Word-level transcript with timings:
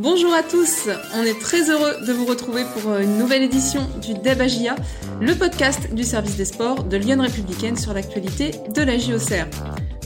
Bonjour 0.00 0.32
à 0.32 0.44
tous, 0.44 0.88
on 1.16 1.24
est 1.24 1.40
très 1.40 1.70
heureux 1.70 1.96
de 2.06 2.12
vous 2.12 2.24
retrouver 2.24 2.62
pour 2.72 2.92
euh, 2.92 3.00
une 3.00 3.18
nouvelle 3.18 3.42
édition 3.42 3.80
du 4.00 4.14
Debagia, 4.14 4.76
le 5.20 5.34
podcast 5.34 5.92
du 5.92 6.04
service 6.04 6.36
des 6.36 6.44
sports 6.44 6.84
de 6.84 6.96
Lyon 6.96 7.20
Républicaine 7.20 7.76
sur 7.76 7.92
l'actualité 7.92 8.52
de 8.72 8.80
la 8.82 8.96
JOCR. 8.96 9.48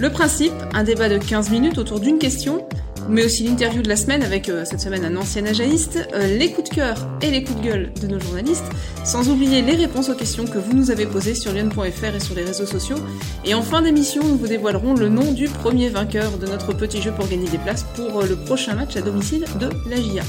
Le 0.01 0.09
principe, 0.09 0.55
un 0.73 0.83
débat 0.83 1.11
de 1.11 1.19
15 1.19 1.51
minutes 1.51 1.77
autour 1.77 2.01
d'une 2.01 2.19
question, 2.19 2.67
mais 3.09 3.25
aussi 3.25 3.45
l'interview 3.45 3.83
de 3.83 3.89
la 3.89 3.97
semaine 3.97 4.23
avec 4.23 4.49
euh, 4.49 4.65
cette 4.65 4.81
semaine 4.81 5.05
un 5.05 5.17
ancien 5.17 5.45
ajaïste, 5.47 6.09
euh, 6.15 6.37
les 6.39 6.51
coups 6.51 6.71
de 6.71 6.75
cœur 6.75 6.97
et 7.21 7.31
les 7.31 7.43
coups 7.43 7.61
de 7.61 7.65
gueule 7.65 7.93
de 8.01 8.07
nos 8.07 8.21
journalistes, 8.21 8.65
sans 9.05 9.29
oublier 9.29 9.63
les 9.63 9.75
réponses 9.75 10.09
aux 10.09 10.15
questions 10.15 10.45
que 10.45 10.59
vous 10.59 10.73
nous 10.73 10.91
avez 10.91 11.07
posées 11.07 11.35
sur 11.35 11.53
lyon.fr 11.53 12.15
et 12.15 12.21
sur 12.21 12.35
les 12.35 12.45
réseaux 12.45 12.67
sociaux. 12.67 12.97
Et 13.45 13.55
en 13.55 13.63
fin 13.63 13.83
d'émission, 13.83 14.23
nous 14.25 14.37
vous 14.37 14.49
dévoilerons 14.49 14.95
le 14.95 15.09
nom 15.09 15.33
du 15.33 15.49
premier 15.49 15.89
vainqueur 15.89 16.39
de 16.39 16.47
notre 16.47 16.73
petit 16.73 17.03
jeu 17.03 17.13
pour 17.13 17.29
gagner 17.29 17.49
des 17.49 17.59
places 17.59 17.85
pour 17.95 18.21
euh, 18.21 18.27
le 18.27 18.37
prochain 18.37 18.75
match 18.75 18.97
à 18.97 19.03
domicile 19.03 19.45
de 19.61 19.71
la 19.89 19.97
GIA. 19.97 20.23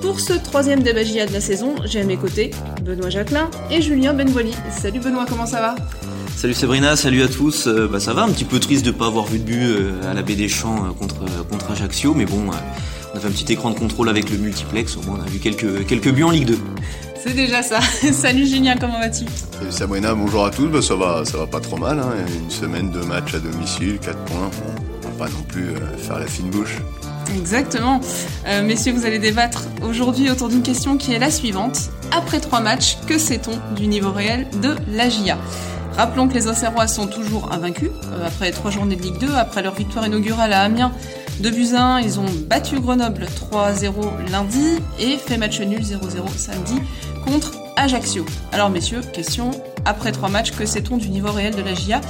Pour 0.00 0.20
ce 0.20 0.32
troisième 0.32 0.82
débat 0.82 1.02
GIA 1.02 1.26
de 1.26 1.32
la 1.32 1.40
saison, 1.40 1.74
j'ai 1.84 2.00
à 2.00 2.04
mes 2.04 2.16
côtés 2.16 2.50
Benoît 2.82 3.10
Jacquelin 3.10 3.50
et 3.70 3.82
Julien 3.82 4.14
Benvoili. 4.14 4.54
Salut 4.70 5.00
Benoît, 5.00 5.26
comment 5.28 5.46
ça 5.46 5.60
va? 5.60 5.76
Salut 6.38 6.54
Sabrina, 6.54 6.94
salut 6.94 7.24
à 7.24 7.26
tous. 7.26 7.66
Euh, 7.66 7.88
bah 7.90 7.98
ça 7.98 8.14
va, 8.14 8.22
un 8.22 8.30
petit 8.30 8.44
peu 8.44 8.60
triste 8.60 8.86
de 8.86 8.92
pas 8.92 9.06
avoir 9.06 9.26
vu 9.26 9.40
de 9.40 9.44
but 9.44 9.60
euh, 9.60 10.08
à 10.08 10.14
la 10.14 10.22
baie 10.22 10.36
des 10.36 10.48
Champs 10.48 10.84
euh, 10.84 10.90
contre 10.90 11.16
contre 11.50 11.72
Ajaccio, 11.72 12.14
mais 12.14 12.26
bon, 12.26 12.42
on 12.46 13.16
a 13.16 13.20
fait 13.20 13.26
un 13.26 13.32
petit 13.32 13.52
écran 13.52 13.70
de 13.70 13.74
contrôle 13.76 14.08
avec 14.08 14.30
le 14.30 14.38
multiplex, 14.38 14.96
au 14.96 15.02
moins 15.02 15.18
on 15.18 15.26
a 15.26 15.28
vu 15.28 15.40
quelques 15.40 15.84
quelques 15.88 16.12
buts 16.12 16.22
en 16.22 16.30
Ligue 16.30 16.46
2. 16.46 16.58
C'est 17.20 17.34
déjà 17.34 17.64
ça. 17.64 17.80
Salut 18.12 18.46
Julien, 18.46 18.76
comment 18.78 19.00
vas-tu? 19.00 19.24
Salut 19.58 19.72
Sabrina, 19.72 20.14
bonjour 20.14 20.44
à 20.44 20.50
tous. 20.50 20.68
Bah, 20.68 20.80
ça 20.80 20.94
va, 20.94 21.24
ça 21.24 21.38
va 21.38 21.48
pas 21.48 21.58
trop 21.58 21.76
mal. 21.76 21.98
Hein. 21.98 22.12
Une 22.44 22.50
semaine 22.52 22.92
de 22.92 23.00
match 23.00 23.34
à 23.34 23.40
domicile, 23.40 23.98
4 23.98 24.16
points. 24.26 24.50
on 25.02 25.08
va 25.08 25.26
pas 25.26 25.28
non 25.32 25.42
plus 25.42 25.74
faire 26.06 26.20
la 26.20 26.26
fine 26.28 26.50
bouche. 26.50 26.76
Exactement. 27.36 28.00
messieurs, 28.62 28.92
vous 28.92 29.06
allez 29.06 29.18
débattre 29.18 29.64
aujourd'hui 29.82 30.30
autour 30.30 30.50
d'une 30.50 30.62
question 30.62 30.98
qui 30.98 31.12
est 31.12 31.18
la 31.18 31.32
suivante. 31.32 31.90
Après 32.12 32.38
trois 32.38 32.60
matchs, 32.60 32.96
que 33.08 33.18
sait-on 33.18 33.74
du 33.74 33.88
niveau 33.88 34.12
réel 34.12 34.46
de 34.62 34.76
la 34.92 35.08
GIA 35.08 35.36
Rappelons 35.98 36.28
que 36.28 36.34
les 36.34 36.46
Auxerrois 36.46 36.86
sont 36.86 37.08
toujours 37.08 37.52
invaincus, 37.52 37.90
euh, 38.12 38.24
après 38.24 38.52
trois 38.52 38.70
journées 38.70 38.94
de 38.94 39.02
Ligue 39.02 39.18
2, 39.18 39.34
après 39.34 39.64
leur 39.64 39.74
victoire 39.74 40.06
inaugurale 40.06 40.52
à 40.52 40.62
Amiens 40.62 40.92
de 41.40 41.50
Buzyn, 41.50 41.98
ils 41.98 42.20
ont 42.20 42.26
battu 42.46 42.78
Grenoble 42.78 43.24
3-0 43.24 44.30
lundi 44.30 44.78
et 45.00 45.16
fait 45.16 45.36
match 45.38 45.60
nul 45.60 45.80
0-0 45.80 46.36
samedi 46.36 46.80
contre 47.24 47.50
Ajaccio. 47.76 48.24
Alors 48.52 48.70
messieurs, 48.70 49.00
question, 49.12 49.50
après 49.84 50.12
trois 50.12 50.28
matchs, 50.28 50.52
que 50.52 50.66
sait-on 50.66 50.98
du 50.98 51.08
niveau 51.08 51.32
réel 51.32 51.56
de 51.56 51.62
la 51.62 51.74
GIA 51.74 52.00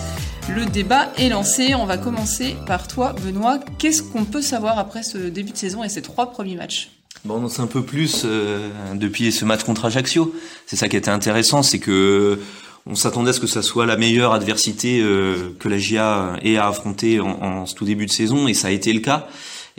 Le 0.55 0.67
débat 0.67 1.09
est 1.17 1.31
lancé, 1.31 1.75
on 1.75 1.87
va 1.87 1.97
commencer 1.97 2.57
par 2.67 2.89
toi 2.89 3.15
Benoît. 3.25 3.59
Qu'est-ce 3.79 4.03
qu'on 4.03 4.27
peut 4.27 4.43
savoir 4.43 4.79
après 4.79 5.03
ce 5.03 5.17
début 5.17 5.53
de 5.53 5.57
saison 5.57 5.83
et 5.83 5.89
ces 5.89 6.03
trois 6.03 6.31
premiers 6.31 6.57
matchs? 6.57 6.91
Bon, 7.25 7.43
on 7.43 7.49
sait 7.49 7.63
un 7.63 7.67
peu 7.67 7.83
plus 7.83 8.23
euh, 8.27 8.69
depuis 8.95 9.33
ce 9.33 9.47
match 9.47 9.65
contre 9.65 9.87
Ajaccio. 9.87 10.35
C'est 10.67 10.77
ça 10.77 10.89
qui 10.89 10.97
était 10.97 11.11
intéressant, 11.11 11.63
c'est 11.63 11.79
que 11.79 12.39
on 12.89 12.95
s'attendait 12.95 13.31
à 13.31 13.33
ce 13.33 13.41
que 13.41 13.47
ça 13.47 13.63
soit 13.63 13.87
la 13.87 13.97
meilleure 13.97 14.33
adversité 14.33 15.01
euh, 15.01 15.55
que 15.59 15.69
la 15.69 15.79
GIA 15.79 16.37
ait 16.43 16.57
à 16.57 16.69
affronter 16.69 17.21
en, 17.21 17.29
en, 17.29 17.65
tout 17.65 17.85
début 17.85 18.07
de 18.07 18.11
saison, 18.11 18.49
et 18.49 18.55
ça 18.55 18.69
a 18.69 18.71
été 18.71 18.93
le 18.93 19.01
cas. 19.01 19.29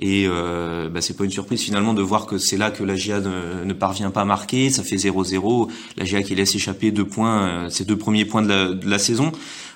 Et 0.02 0.26
euh, 0.28 0.90
bah, 0.90 1.02
c'est 1.02 1.18
pas 1.18 1.26
une 1.26 1.32
surprise 1.32 1.62
finalement 1.62 1.94
de 1.94 2.02
voir 2.02 2.26
que 2.26 2.38
c'est 2.38 2.58
là 2.58 2.72
que 2.72 2.84
la 2.84 2.96
GIA 2.96 3.20
ne, 3.20 3.74
parvient 3.74 4.12
pas 4.12 4.22
à 4.22 4.26
marquer. 4.26 4.70
Ça 4.70 4.84
fait 4.84 4.96
0-0. 4.96 5.70
La 5.98 6.06
GIA 6.06 6.24
qui 6.24 6.36
laisse 6.36 6.56
échapper 6.56 6.92
deux 6.92 7.06
points, 7.06 7.48
euh, 7.48 7.70
ses 7.70 7.86
deux 7.86 7.98
premiers 7.98 8.26
points 8.26 8.42
de 8.42 8.48
la, 8.48 8.68
de 8.70 8.90
la 8.90 9.00
saison. 9.00 9.32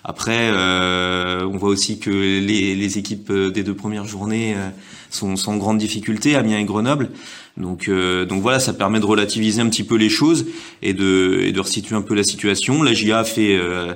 Après, 0.05 0.49
euh, 0.51 1.45
on 1.45 1.57
voit 1.57 1.69
aussi 1.69 1.97
que 1.97 2.09
les, 2.09 2.75
les, 2.75 2.97
équipes 2.97 3.31
des 3.31 3.63
deux 3.63 3.73
premières 3.73 4.05
journées 4.05 4.53
euh, 4.55 4.69
sont, 5.09 5.37
sont 5.37 5.53
en 5.53 5.57
grande 5.57 5.77
difficulté, 5.77 6.35
Amiens 6.35 6.59
et 6.59 6.65
Grenoble. 6.65 7.09
Donc, 7.55 7.87
euh, 7.87 8.25
donc 8.25 8.41
voilà, 8.41 8.59
ça 8.59 8.73
permet 8.73 8.99
de 8.99 9.05
relativiser 9.05 9.61
un 9.61 9.69
petit 9.69 9.83
peu 9.83 9.95
les 9.95 10.09
choses 10.09 10.45
et 10.81 10.93
de, 10.93 11.39
et 11.43 11.51
de 11.51 11.59
resituer 11.59 11.95
un 11.95 12.01
peu 12.01 12.15
la 12.15 12.23
situation. 12.23 12.83
La 12.83 12.93
GIA 12.93 13.23
fait, 13.23 13.55
euh, 13.55 13.93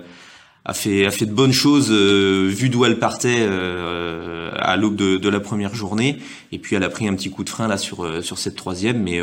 a 0.67 0.73
fait, 0.73 1.05
a 1.05 1.11
fait 1.11 1.25
de 1.25 1.31
bonnes 1.31 1.53
choses 1.53 1.87
euh, 1.91 2.47
vu 2.49 2.67
d'où 2.67 2.83
elle 2.83 2.99
partait 2.99 3.37
euh, 3.39 4.51
à 4.57 4.75
l'aube 4.75 4.97
de, 4.97 5.15
de, 5.15 5.29
la 5.29 5.39
première 5.39 5.73
journée. 5.73 6.19
Et 6.51 6.59
puis 6.59 6.75
elle 6.75 6.83
a 6.83 6.89
pris 6.89 7.07
un 7.07 7.15
petit 7.15 7.29
coup 7.29 7.45
de 7.45 7.49
frein 7.49 7.69
là 7.69 7.77
sur, 7.77 8.03
euh, 8.03 8.21
sur 8.21 8.37
cette 8.37 8.57
troisième, 8.57 9.01
mais, 9.01 9.21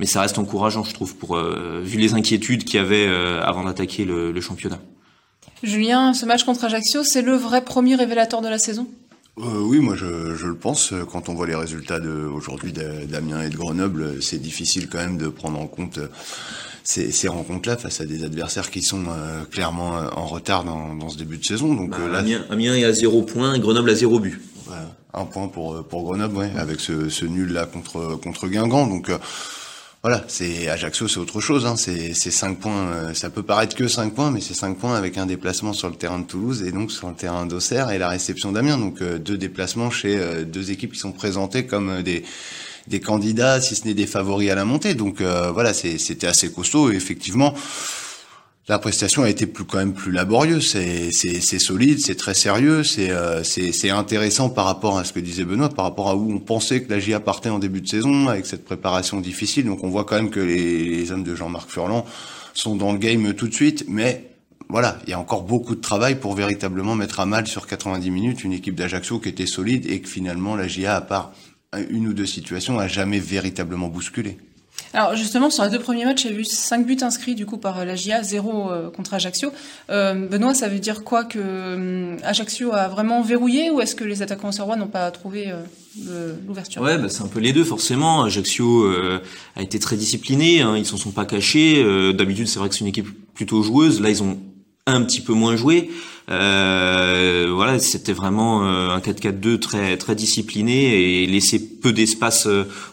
mais 0.00 0.06
ça 0.06 0.20
reste 0.20 0.38
encourageant, 0.38 0.82
je 0.82 0.92
trouve, 0.92 1.14
pour 1.14 1.38
vu 1.38 1.98
les 1.98 2.14
inquiétudes 2.14 2.64
qu'il 2.64 2.76
y 2.76 2.82
avait 2.82 3.06
avant 3.42 3.64
d'attaquer 3.64 4.04
le, 4.04 4.32
le 4.32 4.40
championnat. 4.40 4.80
Julien, 5.62 6.12
ce 6.12 6.26
match 6.26 6.42
contre 6.44 6.64
Ajaccio, 6.64 7.04
c'est 7.04 7.22
le 7.22 7.36
vrai 7.36 7.64
premier 7.64 7.94
révélateur 7.94 8.40
de 8.40 8.48
la 8.48 8.58
saison? 8.58 8.88
Euh, 9.38 9.60
oui, 9.60 9.78
moi 9.78 9.94
je, 9.94 10.34
je, 10.34 10.46
le 10.46 10.56
pense. 10.56 10.92
Quand 11.10 11.28
on 11.28 11.34
voit 11.34 11.46
les 11.46 11.54
résultats 11.54 12.00
de, 12.00 12.10
aujourd'hui 12.10 12.72
d'Amiens 12.72 13.42
et 13.42 13.48
de 13.48 13.56
Grenoble, 13.56 14.20
c'est 14.22 14.40
difficile 14.40 14.88
quand 14.88 14.98
même 14.98 15.18
de 15.18 15.28
prendre 15.28 15.58
en 15.58 15.66
compte 15.66 16.00
ces, 16.84 17.12
ces 17.12 17.28
rencontres-là 17.28 17.76
face 17.76 18.00
à 18.00 18.06
des 18.06 18.24
adversaires 18.24 18.70
qui 18.70 18.82
sont 18.82 19.04
euh, 19.08 19.44
clairement 19.50 19.98
euh, 19.98 20.08
en 20.16 20.26
retard 20.26 20.64
dans, 20.64 20.94
dans, 20.94 21.08
ce 21.08 21.18
début 21.18 21.38
de 21.38 21.44
saison. 21.44 21.74
Donc 21.74 21.90
bah, 21.90 21.98
là, 22.10 22.18
Amiens, 22.18 22.44
Amiens 22.50 22.74
est 22.74 22.84
à 22.84 22.92
zéro 22.92 23.22
point, 23.22 23.58
Grenoble 23.58 23.90
à 23.90 23.94
zéro 23.94 24.18
but. 24.18 24.40
Ouais, 24.68 24.76
un 25.14 25.24
point 25.24 25.48
pour 25.48 25.84
pour 25.84 26.02
Grenoble, 26.04 26.36
ouais, 26.36 26.52
avec 26.56 26.80
ce, 26.80 27.08
ce 27.08 27.24
nul 27.24 27.52
là 27.52 27.66
contre 27.66 28.16
contre 28.16 28.48
Guingamp. 28.48 28.86
Donc 28.86 29.10
voilà, 30.02 30.24
c'est 30.28 30.66
Ajaccio, 30.70 31.08
c'est 31.08 31.18
autre 31.18 31.42
chose. 31.42 31.66
Hein. 31.66 31.76
C'est 31.76 32.14
cinq 32.14 32.58
points. 32.58 32.88
Euh, 32.88 33.12
ça 33.12 33.28
peut 33.28 33.42
paraître 33.42 33.76
que 33.76 33.86
5 33.86 34.14
points, 34.14 34.30
mais 34.30 34.40
c'est 34.40 34.54
5 34.54 34.78
points 34.78 34.96
avec 34.96 35.18
un 35.18 35.26
déplacement 35.26 35.74
sur 35.74 35.90
le 35.90 35.94
terrain 35.94 36.18
de 36.18 36.24
Toulouse 36.24 36.62
et 36.62 36.72
donc 36.72 36.90
sur 36.90 37.08
le 37.08 37.14
terrain 37.14 37.44
d'Auxerre 37.44 37.90
et 37.90 37.98
la 37.98 38.08
réception 38.08 38.50
d'Amiens. 38.50 38.78
Donc 38.78 39.02
euh, 39.02 39.18
deux 39.18 39.36
déplacements 39.36 39.90
chez 39.90 40.16
euh, 40.16 40.44
deux 40.44 40.70
équipes 40.70 40.94
qui 40.94 40.98
sont 40.98 41.12
présentées 41.12 41.66
comme 41.66 42.02
des 42.02 42.24
des 42.90 43.00
candidats, 43.00 43.60
si 43.60 43.74
ce 43.74 43.86
n'est 43.86 43.94
des 43.94 44.06
favoris 44.06 44.50
à 44.50 44.54
la 44.54 44.64
montée. 44.64 44.94
Donc 44.94 45.22
voilà, 45.22 45.72
c'était 45.72 46.26
assez 46.26 46.52
costaud. 46.52 46.92
Et 46.92 46.96
effectivement, 46.96 47.54
la 48.70 48.78
prestation 48.78 49.24
a 49.24 49.28
été 49.28 49.46
plus 49.46 49.64
quand 49.64 49.78
même 49.78 49.94
plus 49.94 50.12
laborieuse. 50.12 50.70
C'est 50.70 51.58
solide, 51.58 51.98
c'est 51.98 52.14
très 52.14 52.34
sérieux, 52.34 52.84
c'est 52.84 53.10
euh, 53.10 53.42
intéressant 53.92 54.48
par 54.48 54.64
rapport 54.64 54.96
à 54.96 55.02
ce 55.02 55.12
que 55.12 55.18
disait 55.18 55.44
Benoît, 55.44 55.70
par 55.70 55.86
rapport 55.86 56.08
à 56.08 56.14
où 56.14 56.32
on 56.32 56.38
pensait 56.38 56.80
que 56.80 56.88
la 56.88 57.00
GIA 57.00 57.18
partait 57.18 57.48
en 57.48 57.58
début 57.58 57.80
de 57.80 57.88
saison 57.88 58.28
avec 58.28 58.46
cette 58.46 58.64
préparation 58.64 59.20
difficile. 59.20 59.66
Donc 59.66 59.82
on 59.82 59.88
voit 59.88 60.04
quand 60.04 60.14
même 60.14 60.30
que 60.30 60.38
les, 60.38 60.84
les 60.84 61.10
hommes 61.10 61.24
de 61.24 61.34
Jean-Marc 61.34 61.68
Furlan 61.68 62.06
sont 62.54 62.76
dans 62.76 62.92
le 62.92 62.98
game 62.98 63.34
tout 63.34 63.48
de 63.48 63.54
suite, 63.54 63.86
mais 63.88 64.30
voilà, 64.68 64.98
il 65.04 65.10
y 65.10 65.14
a 65.14 65.18
encore 65.18 65.42
beaucoup 65.42 65.74
de 65.74 65.80
travail 65.80 66.20
pour 66.20 66.36
véritablement 66.36 66.94
mettre 66.94 67.18
à 67.18 67.26
mal 67.26 67.48
sur 67.48 67.66
90 67.66 68.08
minutes 68.12 68.44
une 68.44 68.52
équipe 68.52 68.76
d'Ajaccio 68.76 69.18
qui 69.18 69.30
était 69.30 69.46
solide 69.46 69.90
et 69.90 70.00
que 70.00 70.08
finalement 70.08 70.54
la 70.54 70.68
GIA, 70.68 70.94
à 70.94 71.00
part 71.00 71.32
une 71.78 72.08
ou 72.08 72.12
deux 72.12 72.26
situations, 72.26 72.78
a 72.78 72.88
jamais 72.88 73.18
véritablement 73.18 73.88
bousculé. 73.88 74.38
Alors 74.92 75.14
justement, 75.14 75.50
sur 75.50 75.62
les 75.64 75.70
deux 75.70 75.78
premiers 75.78 76.04
matchs, 76.04 76.24
j'ai 76.24 76.32
vu 76.32 76.44
5 76.44 76.84
buts 76.84 76.96
inscrits 77.02 77.36
du 77.36 77.46
coup 77.46 77.58
par 77.58 77.84
la 77.84 77.94
GIA, 77.94 78.22
0 78.22 78.70
euh, 78.70 78.90
contre 78.90 79.14
Ajaccio. 79.14 79.52
Euh, 79.88 80.26
Benoît, 80.26 80.54
ça 80.54 80.68
veut 80.68 80.80
dire 80.80 81.04
quoi 81.04 81.24
que 81.24 81.38
euh, 81.40 82.16
Ajaccio 82.24 82.72
a 82.72 82.88
vraiment 82.88 83.22
verrouillé 83.22 83.70
ou 83.70 83.80
est-ce 83.80 83.94
que 83.94 84.04
les 84.04 84.22
attaquants 84.22 84.50
serrois 84.50 84.74
n'ont 84.74 84.88
pas 84.88 85.08
trouvé 85.12 85.52
euh, 86.08 86.34
l'ouverture? 86.46 86.82
Ouais, 86.82 86.98
bah, 86.98 87.08
c'est 87.08 87.22
un 87.22 87.28
peu 87.28 87.38
les 87.38 87.52
deux 87.52 87.64
forcément. 87.64 88.24
Ajaccio 88.24 88.84
euh, 88.84 89.20
a 89.54 89.62
été 89.62 89.78
très 89.78 89.96
discipliné, 89.96 90.62
hein, 90.62 90.76
ils 90.76 90.86
s'en 90.86 90.96
sont 90.96 91.12
pas 91.12 91.24
cachés. 91.24 91.84
D'habitude, 92.12 92.48
c'est 92.48 92.58
vrai 92.58 92.68
que 92.68 92.74
c'est 92.74 92.80
une 92.80 92.88
équipe 92.88 93.08
plutôt 93.34 93.62
joueuse. 93.62 94.00
Là, 94.00 94.10
ils 94.10 94.24
ont 94.24 94.40
un 94.90 95.02
petit 95.02 95.20
peu 95.20 95.32
moins 95.32 95.56
joué. 95.56 95.90
Euh, 96.30 97.50
voilà, 97.52 97.78
c'était 97.78 98.12
vraiment 98.12 98.62
un 98.62 98.98
4-4-2 98.98 99.58
très 99.58 99.96
très 99.96 100.14
discipliné 100.14 101.22
et 101.22 101.26
laisser 101.26 101.58
peu 101.80 101.92
d'espace 101.92 102.46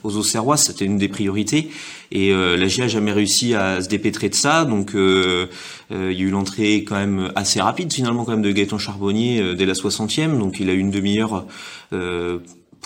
aux 0.04 0.18
Auxerrois, 0.18 0.58
c'était 0.58 0.86
une 0.86 0.98
des 0.98 1.08
priorités. 1.08 1.70
Et 2.12 2.32
euh, 2.32 2.56
la 2.58 2.68
GIA 2.68 2.86
a 2.86 2.88
jamais 2.88 3.12
réussi 3.12 3.54
à 3.54 3.82
se 3.82 3.90
dépêtrer 3.90 4.30
de 4.30 4.36
ça, 4.36 4.66
donc 4.66 4.96
euh, 4.96 5.48
il 5.92 6.14
y 6.14 6.24
a 6.24 6.26
eu 6.26 6.30
l'entrée 6.30 6.84
quand 6.84 6.96
même 6.96 7.32
assez 7.36 7.62
rapide 7.62 7.92
finalement 7.94 8.24
quand 8.24 8.32
même 8.32 8.42
de 8.42 8.52
Gaëtan 8.52 8.78
Charbonnier 8.78 9.56
dès 9.56 9.66
la 9.66 9.74
60e, 9.74 10.40
donc 10.40 10.60
il 10.60 10.70
a 10.70 10.74
eu 10.74 10.80
une 10.80 10.92
demi-heure 10.92 11.46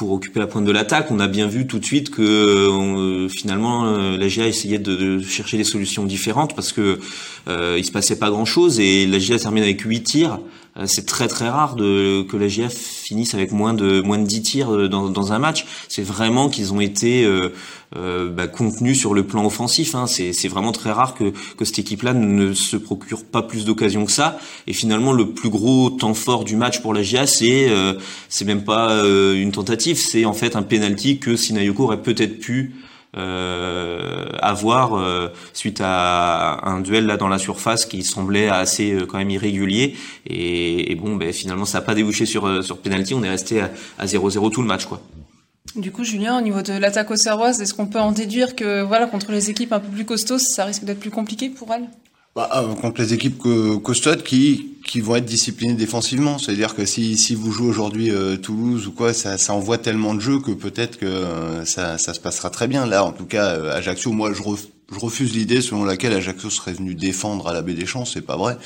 pour 0.01 0.13
occuper 0.13 0.39
la 0.39 0.47
pointe 0.47 0.65
de 0.65 0.71
l'attaque, 0.71 1.11
on 1.11 1.19
a 1.19 1.27
bien 1.27 1.45
vu 1.45 1.67
tout 1.67 1.77
de 1.77 1.85
suite 1.85 2.09
que 2.09 2.23
euh, 2.23 3.29
finalement 3.29 3.85
euh, 3.85 4.17
la 4.17 4.27
GIA 4.27 4.47
essayait 4.47 4.79
de, 4.79 5.19
chercher 5.19 5.57
des 5.57 5.63
solutions 5.63 6.05
différentes 6.05 6.55
parce 6.55 6.73
que 6.73 6.99
euh, 7.47 7.75
il 7.77 7.85
se 7.85 7.91
passait 7.91 8.17
pas 8.17 8.31
grand 8.31 8.45
chose 8.45 8.79
et 8.79 9.05
la 9.05 9.19
GIA 9.19 9.37
termine 9.37 9.61
avec 9.61 9.79
8 9.79 10.01
tirs. 10.01 10.39
Euh, 10.77 10.85
c'est 10.87 11.05
très 11.05 11.27
très 11.27 11.49
rare 11.49 11.75
de, 11.75 12.23
que 12.23 12.37
la 12.37 12.47
GIA 12.47 12.69
finisse 12.69 13.33
avec 13.33 13.51
moins 13.51 13.73
de 13.73 14.01
moins 14.01 14.17
de 14.17 14.25
10 14.25 14.41
tirs 14.41 14.89
dans, 14.89 15.09
dans 15.09 15.33
un 15.33 15.39
match. 15.39 15.65
C'est 15.89 16.03
vraiment 16.03 16.49
qu'ils 16.49 16.73
ont 16.73 16.79
été 16.79 17.25
euh, 17.25 18.29
bah, 18.29 18.47
contenus 18.47 18.97
sur 18.97 19.13
le 19.13 19.23
plan 19.23 19.45
offensif. 19.45 19.95
Hein. 19.95 20.07
C'est 20.07 20.47
vraiment 20.47 20.71
très 20.71 20.91
rare 20.91 21.13
que, 21.13 21.33
que 21.57 21.65
cette 21.65 21.79
équipe-là 21.79 22.13
ne 22.13 22.53
se 22.53 22.77
procure 22.77 23.25
pas 23.25 23.41
plus 23.41 23.65
d'occasions 23.65 24.05
que 24.05 24.11
ça. 24.11 24.39
Et 24.67 24.73
finalement, 24.73 25.13
le 25.13 25.31
plus 25.31 25.49
gros 25.49 25.89
temps 25.89 26.13
fort 26.13 26.45
du 26.45 26.55
match 26.55 26.81
pour 26.81 26.93
la 26.93 27.03
GIA, 27.03 27.27
c'est 27.27 27.69
c'est 28.29 28.45
même 28.45 28.63
pas 28.63 29.03
une 29.03 29.51
tentative, 29.51 29.97
c'est 29.97 30.25
en 30.25 30.33
fait 30.33 30.55
un 30.55 30.63
penalty 30.63 31.19
que 31.19 31.35
Sinayoko 31.35 31.83
aurait 31.83 32.01
peut-être 32.01 32.39
pu 32.39 32.73
euh, 33.17 34.29
avoir 34.39 34.97
euh, 34.97 35.29
suite 35.53 35.81
à 35.83 36.59
un 36.63 36.79
duel 36.79 37.05
là 37.05 37.17
dans 37.17 37.27
la 37.27 37.37
surface 37.37 37.85
qui 37.85 38.03
semblait 38.03 38.47
assez 38.47 38.93
euh, 38.93 39.05
quand 39.05 39.17
même 39.17 39.29
irrégulier. 39.29 39.95
Et, 40.25 40.91
et 40.91 40.95
bon 40.95 41.15
ben 41.17 41.33
finalement 41.33 41.65
ça 41.65 41.79
n'a 41.79 41.85
pas 41.85 41.95
débouché 41.95 42.25
sur 42.25 42.63
sur 42.63 42.77
penalty. 42.77 43.13
On 43.13 43.23
est 43.23 43.29
resté 43.29 43.61
à 43.61 44.05
0-0 44.05 44.51
tout 44.51 44.61
le 44.61 44.67
match 44.67 44.85
quoi. 44.85 45.01
Du 45.75 45.91
coup, 45.91 46.03
Julien, 46.03 46.37
au 46.37 46.41
niveau 46.41 46.61
de 46.61 46.73
l'attaque 46.73 47.11
auxerroise, 47.11 47.61
est-ce 47.61 47.73
qu'on 47.73 47.85
peut 47.85 47.99
en 47.99 48.11
déduire 48.11 48.55
que 48.57 48.81
voilà, 48.81 49.07
contre 49.07 49.31
les 49.31 49.49
équipes 49.49 49.71
un 49.71 49.79
peu 49.79 49.87
plus 49.87 50.03
costauds, 50.03 50.39
ça 50.39 50.65
risque 50.65 50.83
d'être 50.83 50.99
plus 50.99 51.11
compliqué 51.11 51.49
pour 51.49 51.73
elles? 51.73 51.87
Bah, 52.35 52.49
euh, 52.55 52.73
contre 52.75 53.01
les 53.01 53.13
équipes 53.13 53.41
costaudes 53.81 54.23
qui 54.23 54.70
qui 54.85 55.01
vont 55.01 55.15
être 55.15 55.25
disciplinées 55.25 55.73
défensivement, 55.73 56.37
c'est-à-dire 56.37 56.75
que 56.75 56.85
si 56.85 57.17
si 57.17 57.35
vous 57.35 57.51
jouez 57.51 57.67
aujourd'hui 57.67 58.11
euh, 58.11 58.37
Toulouse 58.37 58.87
ou 58.87 58.91
quoi, 58.91 59.13
ça 59.13 59.37
ça 59.37 59.53
envoie 59.53 59.77
tellement 59.77 60.13
de 60.13 60.19
jeux 60.19 60.39
que 60.39 60.51
peut-être 60.51 60.97
que 60.97 61.05
euh, 61.05 61.65
ça 61.65 61.97
ça 61.97 62.13
se 62.13 62.19
passera 62.19 62.49
très 62.49 62.67
bien. 62.67 62.85
Là, 62.85 63.03
en 63.03 63.11
tout 63.11 63.25
cas, 63.25 63.47
Ajaccio, 63.71 64.11
moi 64.11 64.33
je 64.33 64.41
je 64.91 64.99
refuse 64.99 65.33
l'idée 65.33 65.61
selon 65.61 65.85
laquelle 65.85 66.13
Ajaccio 66.13 66.49
serait 66.49 66.73
venu 66.73 66.95
défendre 66.95 67.47
à 67.47 67.53
la 67.53 67.61
Baie 67.61 67.73
des 67.73 67.85
Champs. 67.85 68.05
C'est 68.05 68.21
pas 68.21 68.37
vrai. 68.37 68.57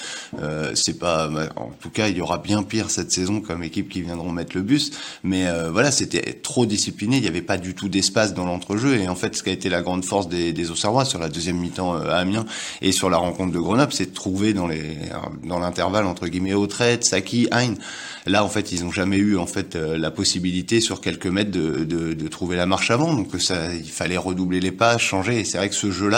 Euh, 0.41 0.71
c'est 0.73 0.97
pas. 0.97 1.29
En 1.55 1.69
tout 1.79 1.89
cas, 1.89 2.07
il 2.07 2.17
y 2.17 2.21
aura 2.21 2.37
bien 2.37 2.63
pire 2.63 2.89
cette 2.89 3.11
saison 3.11 3.41
comme 3.41 3.63
équipe 3.63 3.89
qui 3.89 4.01
viendront 4.01 4.31
mettre 4.31 4.55
le 4.55 4.63
bus. 4.63 4.91
Mais 5.23 5.47
euh, 5.47 5.69
voilà, 5.71 5.91
c'était 5.91 6.33
trop 6.33 6.65
discipliné. 6.65 7.17
Il 7.17 7.21
n'y 7.21 7.27
avait 7.27 7.41
pas 7.41 7.57
du 7.57 7.75
tout 7.75 7.89
d'espace 7.89 8.33
dans 8.33 8.45
l'entrejeu. 8.45 8.97
Et 8.97 9.07
en 9.07 9.15
fait, 9.15 9.35
ce 9.35 9.43
qui 9.43 9.49
a 9.49 9.53
été 9.53 9.69
la 9.69 9.81
grande 9.81 10.03
force 10.03 10.27
des, 10.27 10.53
des 10.53 10.71
Auxerrois 10.71 11.05
sur 11.05 11.19
la 11.19 11.29
deuxième 11.29 11.57
mi-temps 11.57 11.95
euh, 11.95 12.09
à 12.09 12.17
Amiens 12.17 12.45
et 12.81 12.91
sur 12.91 13.09
la 13.09 13.17
rencontre 13.17 13.53
de 13.53 13.59
Grenoble, 13.59 13.93
c'est 13.93 14.07
de 14.07 14.15
trouver 14.15 14.53
dans 14.53 14.67
les 14.67 14.97
dans 15.43 15.59
l'intervalle 15.59 16.05
entre 16.05 16.27
guillemets 16.27 16.53
Autrette, 16.53 17.03
Saki, 17.05 17.47
Hein. 17.51 17.75
Là, 18.25 18.43
en 18.43 18.49
fait, 18.49 18.71
ils 18.71 18.83
n'ont 18.83 18.91
jamais 18.91 19.17
eu 19.17 19.37
en 19.37 19.45
fait 19.45 19.75
euh, 19.75 19.97
la 19.97 20.09
possibilité 20.09 20.81
sur 20.81 20.99
quelques 20.99 21.27
mètres 21.27 21.51
de, 21.51 21.83
de, 21.83 22.13
de 22.13 22.27
trouver 22.27 22.55
la 22.55 22.65
marche 22.65 22.89
avant. 22.89 23.13
Donc 23.13 23.27
ça, 23.39 23.73
il 23.73 23.89
fallait 23.89 24.17
redoubler 24.17 24.59
les 24.59 24.71
pas, 24.71 24.97
changer. 24.97 25.39
Et 25.41 25.43
c'est 25.43 25.59
vrai 25.59 25.69
que 25.69 25.75
ce 25.75 25.91
jeu-là 25.91 26.14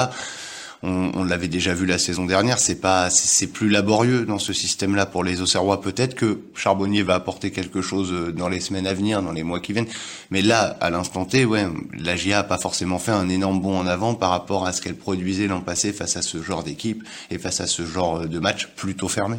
on, 0.84 1.24
l'avait 1.24 1.48
déjà 1.48 1.74
vu 1.74 1.86
la 1.86 1.98
saison 1.98 2.26
dernière, 2.26 2.60
c'est 2.60 2.80
pas, 2.80 3.10
c'est 3.10 3.48
plus 3.48 3.70
laborieux 3.70 4.26
dans 4.26 4.38
ce 4.38 4.54
système-là 4.54 5.06
pour 5.06 5.24
les 5.24 5.42
Auxerrois. 5.42 5.82
Peut-être 5.82 6.16
que 6.16 6.40
Charbonnier 6.54 7.04
va 7.04 7.16
apporter 7.16 7.52
quelque 7.52 7.82
chose 7.82 8.12
euh, 8.12 8.32
dans 8.32 8.48
les 8.48 8.60
semaines 8.60 8.88
à 8.88 8.94
venir, 8.94 9.22
dans 9.24 9.32
les 9.32 9.44
mois 9.44 9.60
qui 9.60 9.74
viennent. 9.74 9.88
Mais 10.30 10.42
là, 10.42 10.78
à 10.80 10.90
l'instant 10.90 11.26
T, 11.26 11.46
ouais, 11.46 11.66
la 11.98 12.16
GIA 12.16 12.40
a 12.40 12.44
pas 12.44 12.58
forcément 12.58 13.00
fait 13.00 13.12
un 13.12 13.30
énorme 13.30 13.60
bond 13.60 13.80
en 13.80 13.88
avant 13.88 14.14
par 14.14 14.30
rapport 14.30 14.66
à 14.66 14.74
ce 14.74 14.82
qu'elle 14.82 14.96
produisait 14.96 15.48
l'an 15.48 15.62
passé 15.62 15.94
face 15.94 16.16
à 16.16 16.22
ce 16.22 16.42
genre 16.44 16.64
d'équipe 16.64 17.04
et 17.32 17.40
face 17.40 17.60
à 17.60 17.68
ce 17.68 17.86
genre 17.86 18.28
de 18.28 18.40
match 18.40 18.68
plutôt 18.76 19.08
fermé. 19.08 19.38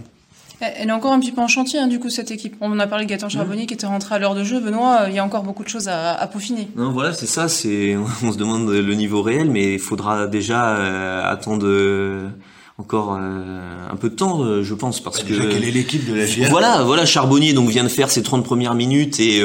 Elle 0.60 0.88
est 0.88 0.92
encore 0.92 1.12
un 1.12 1.20
petit 1.20 1.30
peu 1.30 1.40
en 1.40 1.46
chantier, 1.46 1.78
hein, 1.78 1.86
du 1.86 2.00
coup, 2.00 2.10
cette 2.10 2.32
équipe. 2.32 2.56
On 2.60 2.78
a 2.80 2.86
parlé 2.88 3.04
de 3.04 3.10
Gaëtan 3.10 3.28
Charbonnier 3.28 3.66
qui 3.66 3.74
était 3.74 3.86
rentré 3.86 4.16
à 4.16 4.18
l'heure 4.18 4.34
de 4.34 4.42
jeu. 4.42 4.58
Benoît, 4.58 5.04
il 5.08 5.14
y 5.14 5.18
a 5.18 5.24
encore 5.24 5.44
beaucoup 5.44 5.62
de 5.62 5.68
choses 5.68 5.86
à, 5.86 6.14
à 6.14 6.26
peaufiner. 6.26 6.68
Non, 6.76 6.90
voilà, 6.90 7.12
c'est 7.12 7.26
ça. 7.26 7.48
C'est, 7.48 7.96
on 8.24 8.32
se 8.32 8.38
demande 8.38 8.68
le 8.68 8.94
niveau 8.94 9.22
réel, 9.22 9.50
mais 9.50 9.74
il 9.74 9.78
faudra 9.78 10.26
déjà 10.26 10.70
euh, 10.70 11.22
attendre 11.24 11.64
euh, 11.64 12.28
encore 12.76 13.16
euh, 13.20 13.88
un 13.92 13.94
peu 13.94 14.10
de 14.10 14.16
temps, 14.16 14.62
je 14.62 14.74
pense, 14.74 15.00
parce 15.00 15.22
bah, 15.22 15.28
déjà, 15.28 15.44
que 15.44 15.52
quelle 15.52 15.64
est 15.64 15.70
l'équipe 15.70 16.04
de 16.08 16.14
la 16.14 16.26
GIA 16.26 16.48
Voilà, 16.48 16.82
voilà, 16.82 17.06
Charbonnier 17.06 17.52
donc 17.52 17.68
vient 17.68 17.84
de 17.84 17.88
faire 17.88 18.10
ses 18.10 18.24
30 18.24 18.44
premières 18.44 18.74
minutes 18.74 19.20
et 19.20 19.42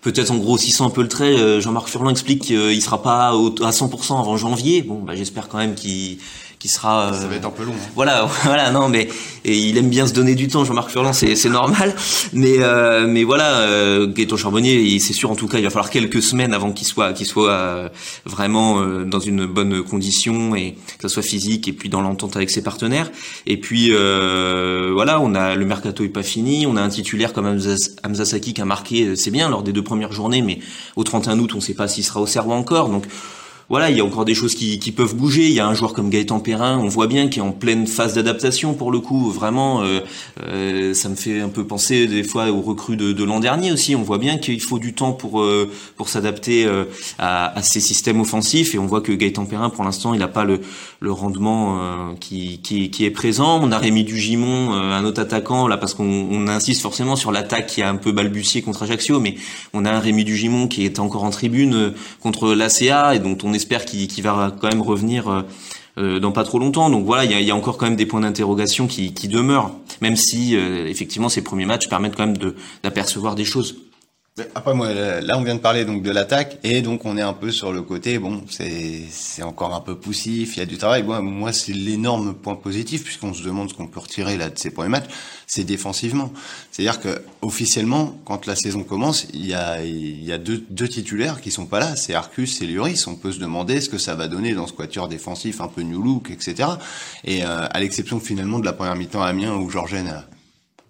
peut-être 0.00 0.30
en 0.30 0.38
grossissant 0.38 0.86
un 0.86 0.90
peu 0.90 1.02
le 1.02 1.08
trait, 1.08 1.60
Jean-Marc 1.60 1.88
Furlan 1.88 2.10
explique 2.10 2.42
qu'il 2.42 2.82
sera 2.82 3.02
pas 3.02 3.30
à 3.30 3.70
100% 3.70 4.20
avant 4.20 4.36
janvier. 4.36 4.82
Bon, 4.82 5.00
bah, 5.00 5.14
j'espère 5.16 5.48
quand 5.48 5.58
même 5.58 5.74
qu'il 5.74 6.18
qui 6.58 6.68
sera. 6.68 7.12
Ça 7.12 7.26
va 7.26 7.36
être 7.36 7.46
un 7.46 7.50
peu 7.50 7.64
long. 7.64 7.72
Hein. 7.72 7.90
Voilà, 7.94 8.28
voilà, 8.44 8.70
non, 8.70 8.88
mais 8.88 9.08
et 9.44 9.56
il 9.56 9.78
aime 9.78 9.88
bien 9.88 10.06
se 10.06 10.12
donner 10.12 10.34
du 10.34 10.48
temps, 10.48 10.64
Jean-Marc 10.64 10.90
Furlan, 10.90 11.12
c'est 11.12 11.48
normal. 11.48 11.94
Mais 12.32 12.56
euh, 12.58 13.06
mais 13.06 13.24
voilà, 13.24 13.60
euh, 13.60 14.06
Gaëtan 14.06 14.36
Charbonnier, 14.36 14.98
c'est 14.98 15.12
sûr 15.12 15.30
en 15.30 15.36
tout 15.36 15.48
cas, 15.48 15.58
il 15.58 15.64
va 15.64 15.70
falloir 15.70 15.90
quelques 15.90 16.22
semaines 16.22 16.52
avant 16.52 16.72
qu'il 16.72 16.86
soit 16.86 17.12
qu'il 17.12 17.26
soit 17.26 17.50
euh, 17.50 17.88
vraiment 18.24 18.80
euh, 18.80 19.04
dans 19.04 19.20
une 19.20 19.46
bonne 19.46 19.82
condition 19.82 20.54
et 20.54 20.72
que 20.98 21.02
ce 21.02 21.08
soit 21.08 21.22
physique 21.22 21.68
et 21.68 21.72
puis 21.72 21.88
dans 21.88 22.00
l'entente 22.00 22.36
avec 22.36 22.50
ses 22.50 22.62
partenaires. 22.62 23.10
Et 23.46 23.56
puis 23.58 23.90
voilà, 23.90 25.20
on 25.20 25.34
a 25.34 25.54
le 25.54 25.64
mercato 25.64 26.04
est 26.04 26.08
pas 26.08 26.22
fini, 26.22 26.66
on 26.66 26.76
a 26.76 26.82
un 26.82 26.88
titulaire 26.88 27.32
comme 27.32 27.46
Hamza, 27.46 28.24
Saki 28.24 28.54
qui 28.54 28.60
a 28.60 28.64
marqué, 28.64 29.16
c'est 29.16 29.30
bien 29.30 29.48
lors 29.48 29.62
des 29.62 29.72
deux 29.72 29.84
premières 29.84 30.12
journées, 30.12 30.42
mais 30.42 30.58
au 30.96 31.04
31 31.04 31.38
août, 31.38 31.52
on 31.54 31.56
ne 31.56 31.62
sait 31.62 31.74
pas 31.74 31.88
s'il 31.88 32.04
sera 32.04 32.20
au 32.20 32.26
Serrois 32.26 32.56
encore, 32.56 32.88
donc 32.88 33.04
voilà, 33.68 33.90
il 33.90 33.96
y 33.98 34.00
a 34.00 34.04
encore 34.04 34.24
des 34.24 34.34
choses 34.34 34.54
qui, 34.54 34.78
peuvent 34.92 35.14
bouger. 35.14 35.46
Il 35.46 35.52
y 35.52 35.60
a 35.60 35.66
un 35.66 35.74
joueur 35.74 35.92
comme 35.92 36.08
Gaëtan 36.08 36.40
Perrin, 36.40 36.78
on 36.78 36.88
voit 36.88 37.06
bien, 37.06 37.28
qui 37.28 37.38
est 37.38 37.42
en 37.42 37.52
pleine 37.52 37.86
phase 37.86 38.14
d'adaptation 38.14 38.72
pour 38.72 38.90
le 38.90 38.98
coup. 39.00 39.30
Vraiment, 39.30 39.82
euh, 39.82 40.00
euh, 40.42 40.94
ça 40.94 41.10
me 41.10 41.14
fait 41.14 41.40
un 41.40 41.50
peu 41.50 41.66
penser 41.66 42.06
des 42.06 42.24
fois 42.24 42.50
aux 42.50 42.62
recrues 42.62 42.96
de, 42.96 43.24
l'an 43.24 43.40
dernier 43.40 43.70
aussi. 43.70 43.94
On 43.94 44.02
voit 44.02 44.16
bien 44.16 44.38
qu'il 44.38 44.62
faut 44.62 44.78
du 44.78 44.94
temps 44.94 45.12
pour 45.12 45.42
euh, 45.42 45.70
pour 45.96 46.08
s'adapter 46.08 46.66
à, 47.18 47.54
ces 47.60 47.80
systèmes 47.80 48.20
offensifs. 48.20 48.74
Et 48.74 48.78
on 48.78 48.86
voit 48.86 49.02
que 49.02 49.12
Gaëtan 49.12 49.44
Perrin, 49.44 49.68
pour 49.68 49.84
l'instant, 49.84 50.14
il 50.14 50.20
n'a 50.20 50.28
pas 50.28 50.44
le, 50.44 50.60
le 51.00 51.12
rendement 51.12 52.14
qui, 52.20 52.60
qui, 52.62 53.04
est 53.04 53.10
présent. 53.10 53.60
On 53.62 53.70
a 53.70 53.78
Rémi 53.78 54.04
Dugimon, 54.04 54.72
un 54.72 55.04
autre 55.04 55.20
attaquant 55.20 55.68
là, 55.68 55.76
parce 55.76 55.92
qu'on 55.92 56.28
on 56.30 56.48
insiste 56.48 56.80
forcément 56.80 57.16
sur 57.16 57.32
l'attaque 57.32 57.66
qui 57.66 57.82
a 57.82 57.90
un 57.90 57.96
peu 57.96 58.12
balbutié 58.12 58.62
contre 58.62 58.84
Ajaccio, 58.84 59.20
mais 59.20 59.34
on 59.74 59.84
a 59.84 59.90
un 59.90 60.00
Rémi 60.00 60.24
Dugimon 60.24 60.68
qui 60.68 60.86
est 60.86 60.98
encore 60.98 61.24
en 61.24 61.30
tribune 61.30 61.92
contre 62.22 62.54
l'ACA 62.54 63.14
et 63.14 63.18
dont 63.18 63.36
on 63.44 63.52
espère 63.58 63.84
qu'il 63.84 64.22
va 64.22 64.54
quand 64.60 64.68
même 64.68 64.82
revenir 64.82 65.28
euh, 65.28 65.42
euh, 65.98 66.20
dans 66.20 66.30
pas 66.30 66.44
trop 66.44 66.60
longtemps. 66.60 66.90
Donc 66.90 67.04
voilà, 67.04 67.24
il 67.24 67.42
y 67.42 67.50
a, 67.50 67.56
encore 67.56 67.76
quand 67.76 67.86
même 67.86 67.96
des 67.96 68.06
points 68.06 68.20
d'interrogation 68.20 68.86
qui, 68.86 69.10
demeurent, 69.28 69.72
même 70.00 70.16
si 70.16 70.56
euh, 70.56 70.86
effectivement 70.86 71.28
ces 71.28 71.42
premiers 71.42 71.66
matchs 71.66 71.88
permettent 71.88 72.16
quand 72.16 72.26
même 72.26 72.52
d'apercevoir 72.82 73.34
des 73.34 73.44
choses. 73.44 73.76
Après 74.54 74.74
moi, 74.74 74.92
là 74.92 75.38
on 75.38 75.42
vient 75.42 75.54
de 75.54 75.60
parler 75.60 75.84
donc 75.84 76.02
de 76.02 76.10
l'attaque 76.10 76.58
et 76.62 76.82
donc 76.82 77.04
on 77.04 77.16
est 77.16 77.22
un 77.22 77.32
peu 77.32 77.50
sur 77.50 77.72
le 77.72 77.82
côté 77.82 78.18
bon 78.18 78.42
c'est 78.48 79.42
encore 79.42 79.74
un 79.74 79.80
peu 79.80 79.96
poussif, 79.96 80.56
il 80.56 80.60
y 80.60 80.62
a 80.62 80.66
du 80.66 80.78
travail. 80.78 81.02
Moi, 81.02 81.20
moi 81.20 81.52
c'est 81.52 81.72
l'énorme 81.72 82.34
point 82.34 82.54
positif 82.54 83.04
puisqu'on 83.04 83.34
se 83.34 83.42
demande 83.42 83.70
ce 83.70 83.74
qu'on 83.74 83.86
peut 83.86 84.00
retirer 84.00 84.36
là 84.36 84.50
de 84.50 84.58
ces 84.58 84.70
premiers 84.70 84.88
matchs, 84.88 85.10
c'est 85.46 85.64
défensivement. 85.64 86.32
C'est-à-dire 86.70 87.00
que 87.00 87.22
officiellement 87.42 88.18
quand 88.24 88.46
la 88.46 88.56
saison 88.56 88.84
commence, 88.84 89.26
il 89.32 89.46
y 89.46 89.54
a 89.54 89.82
il 89.82 90.24
y 90.24 90.32
a 90.32 90.38
deux, 90.38 90.64
deux 90.70 90.88
titulaires 90.88 91.40
qui 91.40 91.50
sont 91.50 91.66
pas 91.66 91.80
là, 91.80 91.96
c'est 91.96 92.14
Arcus 92.14 92.60
et 92.62 92.66
Lloris. 92.66 93.06
On 93.06 93.16
peut 93.16 93.32
se 93.32 93.38
demander 93.38 93.80
ce 93.80 93.88
que 93.88 93.98
ça 93.98 94.14
va 94.14 94.28
donner 94.28 94.54
dans 94.54 94.66
ce 94.66 94.72
quatuor 94.72 95.08
défensif 95.08 95.60
un 95.60 95.68
peu 95.68 95.82
new 95.82 96.02
look, 96.02 96.30
etc. 96.30 96.68
Et 97.24 97.44
euh, 97.44 97.66
à 97.70 97.80
l'exception 97.80 98.20
finalement 98.20 98.58
de 98.58 98.64
la 98.64 98.72
première 98.72 98.96
mi-temps 98.96 99.22
à 99.22 99.28
Amiens 99.28 99.54
où 99.54 99.68
Georgène 99.70 100.08
a 100.08 100.24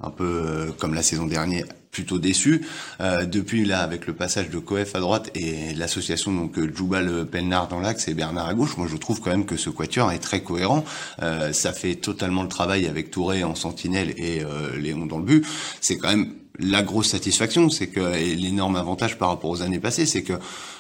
un 0.00 0.10
peu 0.10 0.24
euh, 0.24 0.70
comme 0.78 0.94
la 0.94 1.02
saison 1.02 1.26
dernière 1.26 1.66
plutôt 1.90 2.19
déçu. 2.19 2.67
Euh, 3.00 3.25
depuis 3.25 3.64
là, 3.64 3.81
avec 3.81 4.06
le 4.06 4.12
passage 4.12 4.50
de 4.50 4.58
Coef 4.58 4.94
à 4.94 5.00
droite 5.00 5.31
et 5.35 5.75
l'association 5.75 6.32
donc 6.32 6.58
euh, 6.58 6.70
Djoubal 6.75 7.26
Pelnard 7.26 7.69
dans 7.69 7.81
l'axe 7.81 8.08
et 8.08 8.14
Bernard 8.14 8.49
à 8.49 8.55
gauche, 8.55 8.76
moi 8.76 8.87
je 8.90 8.96
trouve 8.96 9.20
quand 9.20 9.31
même 9.31 9.46
que 9.46 9.56
ce 9.56 9.70
quatuor 9.70 10.12
est 10.12 10.19
très 10.19 10.43
cohérent. 10.43 10.85
Euh, 11.23 11.52
ça 11.52 11.73
fait 11.73 11.94
totalement 11.96 12.43
le 12.43 12.49
travail 12.49 12.87
avec 12.87 13.11
Touré 13.11 13.44
en 13.44 13.55
sentinelle 13.55 14.14
et 14.17 14.43
euh, 14.43 14.76
Léon 14.76 15.06
dans 15.06 15.19
le 15.19 15.25
but. 15.25 15.46
C'est 15.81 15.96
quand 15.96 16.08
même 16.08 16.32
la 16.58 16.82
grosse 16.82 17.08
satisfaction, 17.08 17.70
c'est 17.70 17.87
que 17.87 18.00
l'énorme 18.00 18.76
avantage 18.76 19.16
par 19.16 19.28
rapport 19.28 19.50
aux 19.50 19.62
années 19.62 19.78
passées, 19.78 20.06
c'est 20.06 20.22
que 20.22 20.34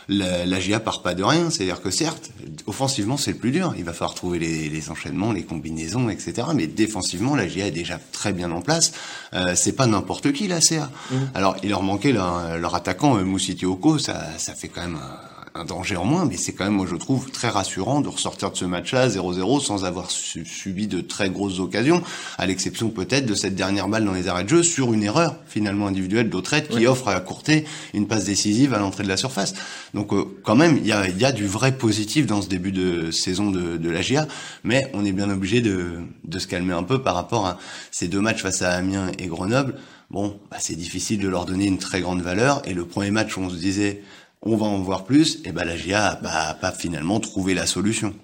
la, 0.08 0.44
la 0.44 0.60
GIA 0.60 0.80
part 0.80 1.02
pas 1.02 1.14
de 1.14 1.22
rien. 1.22 1.50
C'est-à-dire 1.50 1.80
que 1.80 1.90
certes, 1.90 2.30
offensivement 2.66 3.16
c'est 3.16 3.32
le 3.32 3.38
plus 3.38 3.52
dur. 3.52 3.74
Il 3.76 3.84
va 3.84 3.92
falloir 3.92 4.14
trouver 4.14 4.38
les, 4.38 4.68
les, 4.68 4.90
enchaînements, 4.90 5.32
les 5.32 5.44
combinaisons, 5.44 6.08
etc. 6.08 6.48
Mais 6.54 6.66
défensivement, 6.66 7.36
la 7.36 7.46
GIA 7.46 7.68
est 7.68 7.72
déjà 7.72 8.00
très 8.12 8.32
bien 8.32 8.50
en 8.50 8.60
place. 8.60 8.92
Euh, 9.34 9.54
c'est 9.54 9.72
pas 9.72 9.86
n'importe 9.86 10.32
qui 10.32 10.48
la 10.48 10.60
CA. 10.60 10.90
Mmh. 11.10 11.16
Alors 11.34 11.56
il 11.62 11.70
leur 11.70 11.82
manquait 11.82 12.12
leur, 12.12 12.58
leur 12.58 12.74
attaquant 12.74 13.16
euh, 13.16 13.24
Moussiti 13.24 13.66
Oko, 13.66 13.98
ça, 13.98 14.38
ça 14.38 14.54
fait 14.54 14.68
quand 14.68 14.82
même 14.82 14.96
un, 14.96 15.37
un 15.54 15.64
danger 15.64 15.96
en 15.96 16.04
moins, 16.04 16.24
mais 16.24 16.36
c'est 16.36 16.52
quand 16.52 16.64
même, 16.64 16.74
moi 16.74 16.86
je 16.88 16.96
trouve, 16.96 17.30
très 17.30 17.48
rassurant 17.48 18.00
de 18.00 18.08
ressortir 18.08 18.50
de 18.50 18.56
ce 18.56 18.64
match-là 18.64 19.08
0-0 19.08 19.60
sans 19.60 19.84
avoir 19.84 20.10
subi 20.10 20.86
de 20.86 21.00
très 21.00 21.30
grosses 21.30 21.60
occasions, 21.60 22.02
à 22.38 22.46
l'exception 22.46 22.90
peut-être 22.90 23.26
de 23.26 23.34
cette 23.34 23.54
dernière 23.54 23.88
balle 23.88 24.04
dans 24.04 24.12
les 24.12 24.28
arrêts 24.28 24.44
de 24.44 24.48
jeu 24.48 24.62
sur 24.62 24.92
une 24.92 25.02
erreur 25.02 25.36
finalement 25.46 25.86
individuelle 25.86 26.30
d'Autrette 26.30 26.68
qui 26.68 26.86
offre 26.86 27.08
à 27.08 27.20
Courtet 27.20 27.64
une 27.94 28.06
passe 28.06 28.24
décisive 28.24 28.74
à 28.74 28.78
l'entrée 28.78 29.04
de 29.04 29.08
la 29.08 29.16
surface. 29.16 29.54
Donc 29.94 30.12
euh, 30.12 30.24
quand 30.42 30.56
même, 30.56 30.76
il 30.76 30.86
y 30.86 30.92
a, 30.92 31.08
y 31.08 31.24
a, 31.24 31.32
du 31.32 31.46
vrai 31.46 31.72
positif 31.72 32.26
dans 32.26 32.42
ce 32.42 32.48
début 32.48 32.72
de 32.72 33.10
saison 33.10 33.50
de, 33.50 33.76
de 33.76 33.90
la 33.90 34.02
GIA, 34.02 34.26
mais 34.64 34.90
on 34.94 35.04
est 35.04 35.12
bien 35.12 35.30
obligé 35.30 35.60
de, 35.60 36.00
de 36.24 36.38
se 36.38 36.46
calmer 36.46 36.74
un 36.74 36.82
peu 36.82 37.02
par 37.02 37.14
rapport 37.14 37.46
à 37.46 37.58
ces 37.90 38.08
deux 38.08 38.20
matchs 38.20 38.42
face 38.42 38.62
à 38.62 38.72
Amiens 38.72 39.10
et 39.18 39.26
Grenoble. 39.26 39.74
Bon, 40.10 40.40
bah, 40.50 40.56
c'est 40.58 40.76
difficile 40.76 41.20
de 41.20 41.28
leur 41.28 41.44
donner 41.44 41.66
une 41.66 41.78
très 41.78 42.00
grande 42.00 42.22
valeur. 42.22 42.62
Et 42.66 42.72
le 42.72 42.86
premier 42.86 43.10
match, 43.10 43.36
on 43.36 43.50
se 43.50 43.56
disait, 43.56 44.02
on 44.42 44.56
va 44.56 44.66
en 44.66 44.78
voir 44.80 45.04
plus, 45.04 45.40
et 45.44 45.52
ben 45.52 45.64
la 45.64 45.76
GIA 45.76 46.20
n'a 46.22 46.54
pas 46.54 46.72
finalement 46.72 47.20
trouvé 47.20 47.54
la 47.54 47.66
solution. 47.66 48.14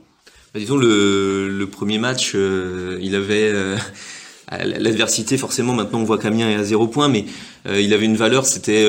Bah, 0.52 0.60
disons 0.60 0.76
le, 0.76 1.48
le, 1.48 1.66
premier 1.66 1.98
match, 1.98 2.32
euh, 2.34 2.98
il 3.02 3.14
avait 3.16 3.50
euh, 3.52 3.76
l'adversité 4.64 5.36
forcément. 5.36 5.72
Maintenant 5.74 6.00
on 6.00 6.04
voit 6.04 6.18
qu'Amiens 6.18 6.48
est 6.48 6.54
à 6.54 6.64
zéro 6.64 6.86
point, 6.86 7.08
mais 7.08 7.24
euh, 7.66 7.80
il 7.80 7.92
avait 7.92 8.06
une 8.06 8.16
valeur. 8.16 8.46
C'était 8.46 8.88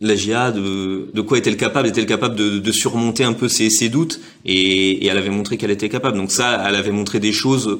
la 0.00 0.14
GIA 0.16 0.50
de, 0.50 1.10
de 1.12 1.20
quoi 1.20 1.36
est-elle 1.38 1.56
capable? 1.56 1.88
Est-elle 1.88 2.06
capable 2.06 2.36
de, 2.36 2.58
de, 2.58 2.72
surmonter 2.72 3.24
un 3.24 3.34
peu 3.34 3.48
ses, 3.48 3.68
ses 3.68 3.90
doutes? 3.90 4.20
Et, 4.46 5.04
et, 5.04 5.06
elle 5.06 5.18
avait 5.18 5.30
montré 5.30 5.58
qu'elle 5.58 5.70
était 5.70 5.90
capable. 5.90 6.16
Donc 6.16 6.32
ça, 6.32 6.64
elle 6.66 6.74
avait 6.74 6.90
montré 6.90 7.20
des 7.20 7.32
choses 7.32 7.78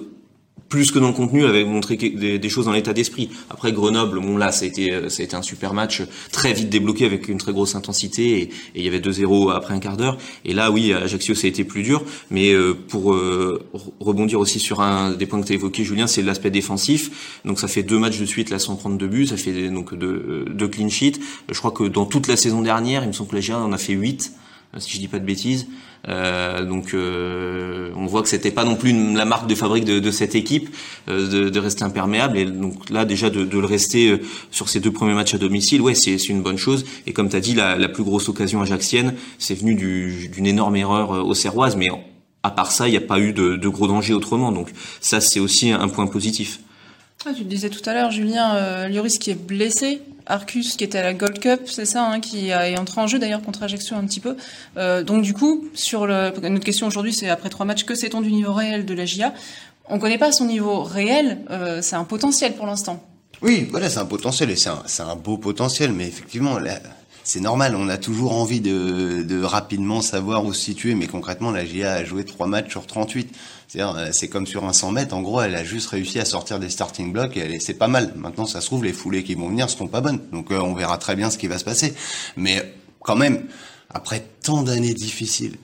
plus 0.74 0.90
que 0.90 0.98
dans 0.98 1.06
le 1.06 1.14
contenu, 1.14 1.44
avait 1.44 1.64
montré 1.64 1.94
des, 1.96 2.48
choses 2.48 2.64
dans 2.64 2.72
l'état 2.72 2.92
d'esprit. 2.92 3.30
Après 3.48 3.70
Grenoble, 3.70 4.18
bon 4.18 4.36
là, 4.36 4.50
ça 4.50 4.64
a 4.64 4.66
été 4.66 4.92
un 4.92 5.42
super 5.42 5.72
match, 5.72 6.02
très 6.32 6.52
vite 6.52 6.68
débloqué 6.68 7.06
avec 7.06 7.28
une 7.28 7.38
très 7.38 7.52
grosse 7.52 7.76
intensité 7.76 8.42
et, 8.42 8.50
il 8.74 8.82
y 8.82 8.88
avait 8.88 8.98
2-0 8.98 9.52
après 9.54 9.72
un 9.72 9.78
quart 9.78 9.96
d'heure. 9.96 10.18
Et 10.44 10.52
là, 10.52 10.72
oui, 10.72 10.92
Ajaccio, 10.92 11.36
ça 11.36 11.46
a 11.46 11.50
été 11.50 11.62
plus 11.62 11.84
dur. 11.84 12.02
Mais 12.32 12.52
euh, 12.52 12.74
pour 12.74 13.14
euh, 13.14 13.62
rebondir 14.00 14.40
aussi 14.40 14.58
sur 14.58 14.80
un 14.80 15.12
des 15.12 15.26
points 15.26 15.40
que 15.40 15.46
tu 15.46 15.52
as 15.52 15.54
évoqué, 15.54 15.84
Julien, 15.84 16.08
c'est 16.08 16.22
l'aspect 16.22 16.50
défensif. 16.50 17.38
Donc 17.44 17.60
ça 17.60 17.68
fait 17.68 17.84
deux 17.84 18.00
matchs 18.00 18.18
de 18.18 18.26
suite 18.26 18.50
là 18.50 18.58
sans 18.58 18.74
prendre 18.74 18.98
de 18.98 19.06
but, 19.06 19.28
ça 19.28 19.36
fait 19.36 19.68
donc 19.68 19.94
deux, 19.94 20.44
deux 20.50 20.66
clean 20.66 20.88
sheets. 20.88 21.20
Je 21.52 21.56
crois 21.56 21.70
que 21.70 21.84
dans 21.84 22.04
toute 22.04 22.26
la 22.26 22.36
saison 22.36 22.62
dernière, 22.62 23.04
il 23.04 23.06
me 23.06 23.12
semble 23.12 23.30
que 23.30 23.36
la 23.36 23.58
en 23.58 23.72
a 23.72 23.78
fait 23.78 23.92
8 23.92 24.32
si 24.78 24.94
je 24.94 24.98
dis 24.98 25.08
pas 25.08 25.18
de 25.18 25.24
bêtises. 25.24 25.66
Euh, 26.08 26.64
donc 26.64 26.92
euh, 26.92 27.90
on 27.96 28.06
voit 28.06 28.22
que 28.22 28.28
c'était 28.28 28.50
pas 28.50 28.64
non 28.64 28.76
plus 28.76 29.14
la 29.14 29.24
marque 29.24 29.46
de 29.46 29.54
fabrique 29.54 29.84
de, 29.84 30.00
de 30.00 30.10
cette 30.10 30.34
équipe 30.34 30.68
euh, 31.08 31.28
de, 31.28 31.48
de, 31.48 31.60
rester 31.60 31.84
imperméable. 31.84 32.36
Et 32.38 32.44
donc 32.44 32.90
là 32.90 33.04
déjà 33.04 33.30
de, 33.30 33.44
de, 33.44 33.58
le 33.58 33.66
rester 33.66 34.10
euh, 34.10 34.20
sur 34.50 34.68
ces 34.68 34.80
deux 34.80 34.92
premiers 34.92 35.14
matchs 35.14 35.34
à 35.34 35.38
domicile 35.38 35.80
ouais 35.80 35.94
c'est 35.94 36.16
une 36.28 36.42
bonne 36.42 36.58
chose. 36.58 36.84
Et 37.06 37.12
comme 37.12 37.28
tu 37.28 37.36
as 37.36 37.40
dit 37.40 37.54
la, 37.54 37.76
la, 37.76 37.88
plus 37.88 38.04
grosse 38.04 38.28
occasion 38.28 38.60
ajaxienne 38.60 39.14
c'est 39.38 39.54
venu 39.54 39.74
d'une 39.74 40.46
énorme 40.46 40.76
erreur 40.76 41.26
au 41.26 41.34
Serroise. 41.34 41.76
Mais 41.76 41.88
à 42.42 42.50
part 42.50 42.70
ça 42.70 42.86
il 42.88 42.90
n'y 42.90 42.98
a 42.98 43.02
pas 43.02 43.18
eu 43.18 43.32
de, 43.32 43.56
de, 43.56 43.68
gros 43.68 43.86
danger 43.86 44.12
autrement. 44.12 44.52
Donc 44.52 44.70
ça 45.00 45.20
c'est 45.20 45.40
aussi 45.40 45.70
un 45.70 45.88
point 45.88 46.06
positif 46.06 46.60
tu 47.32 47.44
disais 47.44 47.70
tout 47.70 47.88
à 47.88 47.94
l'heure 47.94 48.10
Julien 48.10 48.88
Lloris 48.88 49.18
qui 49.18 49.30
est 49.30 49.34
blessé 49.34 50.02
Arcus 50.26 50.76
qui 50.76 50.84
était 50.84 50.98
à 50.98 51.02
la 51.02 51.14
Gold 51.14 51.38
Cup, 51.38 51.62
c'est 51.66 51.84
ça, 51.84 52.06
hein, 52.06 52.20
qui 52.20 52.48
est 52.48 52.78
entré 52.78 53.00
en 53.00 53.06
jeu 53.06 53.18
d'ailleurs 53.18 53.42
contre 53.42 53.62
Ajaccio 53.62 53.96
un 53.96 54.04
petit 54.04 54.20
peu. 54.20 54.36
Euh, 54.76 55.02
donc 55.02 55.22
du 55.22 55.34
coup, 55.34 55.66
sur 55.74 56.06
le, 56.06 56.32
notre 56.48 56.64
question 56.64 56.86
aujourd'hui, 56.86 57.12
c'est 57.12 57.28
après 57.28 57.50
trois 57.50 57.66
matchs, 57.66 57.84
que 57.84 57.94
sait-on 57.94 58.20
du 58.20 58.32
niveau 58.32 58.52
réel 58.52 58.86
de 58.86 58.94
la 58.94 59.04
GIA 59.04 59.34
On 59.88 59.96
ne 59.96 60.00
connaît 60.00 60.18
pas 60.18 60.32
son 60.32 60.46
niveau 60.46 60.82
réel, 60.82 61.40
euh, 61.50 61.82
c'est 61.82 61.96
un 61.96 62.04
potentiel 62.04 62.54
pour 62.54 62.66
l'instant. 62.66 63.02
Oui, 63.42 63.68
voilà, 63.70 63.90
c'est 63.90 63.98
un 63.98 64.06
potentiel 64.06 64.50
et 64.50 64.56
c'est 64.56 64.70
un, 64.70 65.08
un, 65.08 65.16
beau 65.16 65.36
potentiel, 65.36 65.92
mais 65.92 66.06
effectivement, 66.06 66.58
c'est 67.24 67.40
normal, 67.40 67.74
on 67.74 67.88
a 67.88 67.96
toujours 67.96 68.34
envie 68.34 68.60
de, 68.60 69.22
de, 69.22 69.42
rapidement 69.42 70.02
savoir 70.02 70.44
où 70.44 70.52
se 70.52 70.60
situer, 70.60 70.94
mais 70.94 71.06
concrètement, 71.06 71.50
la 71.50 71.64
GIA 71.64 71.94
a 71.94 72.04
joué 72.04 72.24
trois 72.24 72.46
matchs 72.46 72.70
sur 72.70 72.86
38. 72.86 73.34
Euh, 73.76 74.10
c'est 74.12 74.28
comme 74.28 74.46
sur 74.46 74.64
un 74.64 74.72
100 74.72 74.92
mètres, 74.92 75.14
en 75.14 75.22
gros, 75.22 75.40
elle 75.40 75.54
a 75.56 75.64
juste 75.64 75.88
réussi 75.88 76.20
à 76.20 76.26
sortir 76.26 76.60
des 76.60 76.68
starting 76.68 77.12
blocks 77.12 77.36
et 77.36 77.58
c'est 77.60 77.74
pas 77.74 77.88
mal. 77.88 78.12
Maintenant, 78.14 78.46
ça 78.46 78.60
se 78.60 78.66
trouve, 78.66 78.84
les 78.84 78.92
foulées 78.92 79.24
qui 79.24 79.34
vont 79.34 79.48
venir 79.48 79.68
seront 79.70 79.88
pas 79.88 80.02
bonnes. 80.02 80.20
Donc, 80.32 80.52
euh, 80.52 80.60
on 80.60 80.74
verra 80.74 80.98
très 80.98 81.16
bien 81.16 81.30
ce 81.30 81.38
qui 81.38 81.48
va 81.48 81.58
se 81.58 81.64
passer. 81.64 81.94
Mais 82.36 82.74
quand 83.00 83.16
même, 83.16 83.46
après 83.88 84.24
tant 84.42 84.62
d'années 84.62 84.94
difficiles 84.94 85.56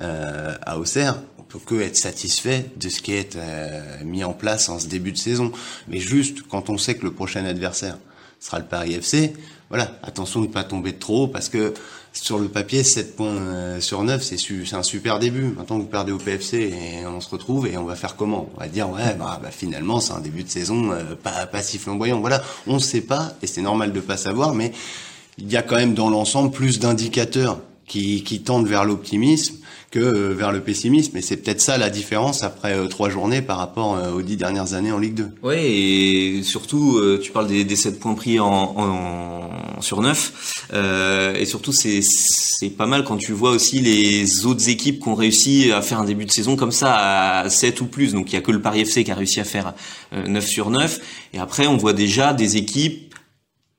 euh, 0.00 0.54
à 0.62 0.78
Auxerre, 0.78 1.22
on 1.38 1.42
peut 1.42 1.58
que 1.58 1.80
être 1.80 1.96
satisfait 1.96 2.66
de 2.76 2.88
ce 2.88 3.00
qui 3.00 3.12
est 3.12 3.36
euh, 3.36 4.02
mis 4.04 4.24
en 4.24 4.32
place 4.32 4.68
en 4.68 4.78
ce 4.80 4.88
début 4.88 5.12
de 5.12 5.18
saison. 5.18 5.52
Mais 5.88 6.00
juste, 6.00 6.42
quand 6.42 6.68
on 6.68 6.78
sait 6.78 6.96
que 6.96 7.04
le 7.04 7.12
prochain 7.12 7.44
adversaire 7.44 7.96
sera 8.46 8.58
le 8.58 8.64
Paris 8.64 8.94
FC, 8.94 9.34
voilà, 9.68 9.98
attention 10.02 10.40
de 10.40 10.46
ne 10.46 10.52
pas 10.52 10.64
tomber 10.64 10.92
de 10.92 10.98
trop 10.98 11.26
parce 11.26 11.48
que 11.48 11.74
sur 12.12 12.38
le 12.38 12.48
papier, 12.48 12.82
7 12.82 13.14
points 13.14 13.26
euh, 13.26 13.80
sur 13.80 14.02
9, 14.02 14.22
c'est 14.22 14.74
un 14.74 14.82
super 14.82 15.18
début. 15.18 15.52
Maintenant, 15.56 15.78
vous 15.78 15.84
perdez 15.84 16.12
au 16.12 16.18
PFC 16.18 16.56
et 16.56 17.06
on 17.06 17.20
se 17.20 17.28
retrouve 17.28 17.66
et 17.66 17.76
on 17.76 17.84
va 17.84 17.94
faire 17.94 18.16
comment? 18.16 18.48
On 18.56 18.60
va 18.60 18.68
dire, 18.68 18.88
ouais, 18.88 19.14
bah, 19.18 19.38
bah 19.42 19.50
finalement, 19.50 20.00
c'est 20.00 20.14
un 20.14 20.20
début 20.20 20.42
de 20.42 20.48
saison 20.48 20.92
euh, 20.92 21.14
pas, 21.14 21.46
pas 21.46 21.62
si 21.62 21.78
flamboyant. 21.78 22.20
Voilà, 22.20 22.42
on 22.66 22.74
ne 22.74 22.78
sait 22.78 23.02
pas 23.02 23.34
et 23.42 23.46
c'est 23.46 23.60
normal 23.60 23.92
de 23.92 24.00
pas 24.00 24.16
savoir, 24.16 24.54
mais 24.54 24.72
il 25.36 25.50
y 25.50 25.56
a 25.56 25.62
quand 25.62 25.76
même 25.76 25.94
dans 25.94 26.08
l'ensemble 26.08 26.52
plus 26.52 26.78
d'indicateurs 26.78 27.60
qui, 27.86 28.24
qui 28.24 28.40
tendent 28.42 28.66
vers 28.66 28.84
l'optimisme 28.84 29.56
que 29.96 30.00
euh, 30.00 30.34
vers 30.34 30.52
le 30.52 30.60
pessimisme. 30.60 31.16
Et 31.16 31.22
c'est 31.22 31.38
peut-être 31.38 31.60
ça 31.60 31.78
la 31.78 31.88
différence 31.88 32.42
après 32.42 32.74
euh, 32.74 32.86
trois 32.86 33.08
journées 33.08 33.40
par 33.40 33.56
rapport 33.56 33.96
euh, 33.96 34.12
aux 34.12 34.20
dix 34.20 34.36
dernières 34.36 34.74
années 34.74 34.92
en 34.92 34.98
Ligue 34.98 35.14
2. 35.14 35.28
Oui, 35.42 35.54
et 35.56 36.42
surtout, 36.42 37.00
tu 37.22 37.32
parles 37.32 37.46
des, 37.46 37.64
des 37.64 37.76
7 37.76 37.98
points 37.98 38.14
pris 38.14 38.38
en, 38.38 38.46
en 38.46 39.80
sur 39.80 40.02
9. 40.02 40.64
et 41.38 41.44
surtout, 41.46 41.72
c'est 41.72 42.70
pas 42.76 42.86
mal 42.86 43.04
quand 43.04 43.16
tu 43.16 43.32
vois 43.32 43.50
aussi 43.50 43.80
les 43.80 44.44
autres 44.46 44.68
équipes 44.68 45.02
qui 45.02 45.08
ont 45.08 45.14
réussi 45.14 45.72
à 45.72 45.80
faire 45.82 46.00
un 46.00 46.04
début 46.04 46.24
de 46.24 46.30
saison 46.30 46.56
comme 46.56 46.72
ça 46.72 47.40
à 47.40 47.48
7 47.48 47.80
ou 47.80 47.86
plus. 47.86 48.12
Donc 48.12 48.32
il 48.32 48.34
y 48.34 48.38
a 48.38 48.42
que 48.42 48.52
le 48.52 48.60
Paris 48.60 48.80
FC 48.80 49.04
qui 49.04 49.10
a 49.10 49.14
réussi 49.14 49.40
à 49.40 49.44
faire 49.44 49.74
9 50.12 50.46
sur 50.46 50.70
9. 50.70 51.00
Et 51.34 51.38
après, 51.38 51.66
on 51.66 51.76
voit 51.76 51.92
déjà 51.92 52.32
des 52.32 52.56
équipes 52.56 53.14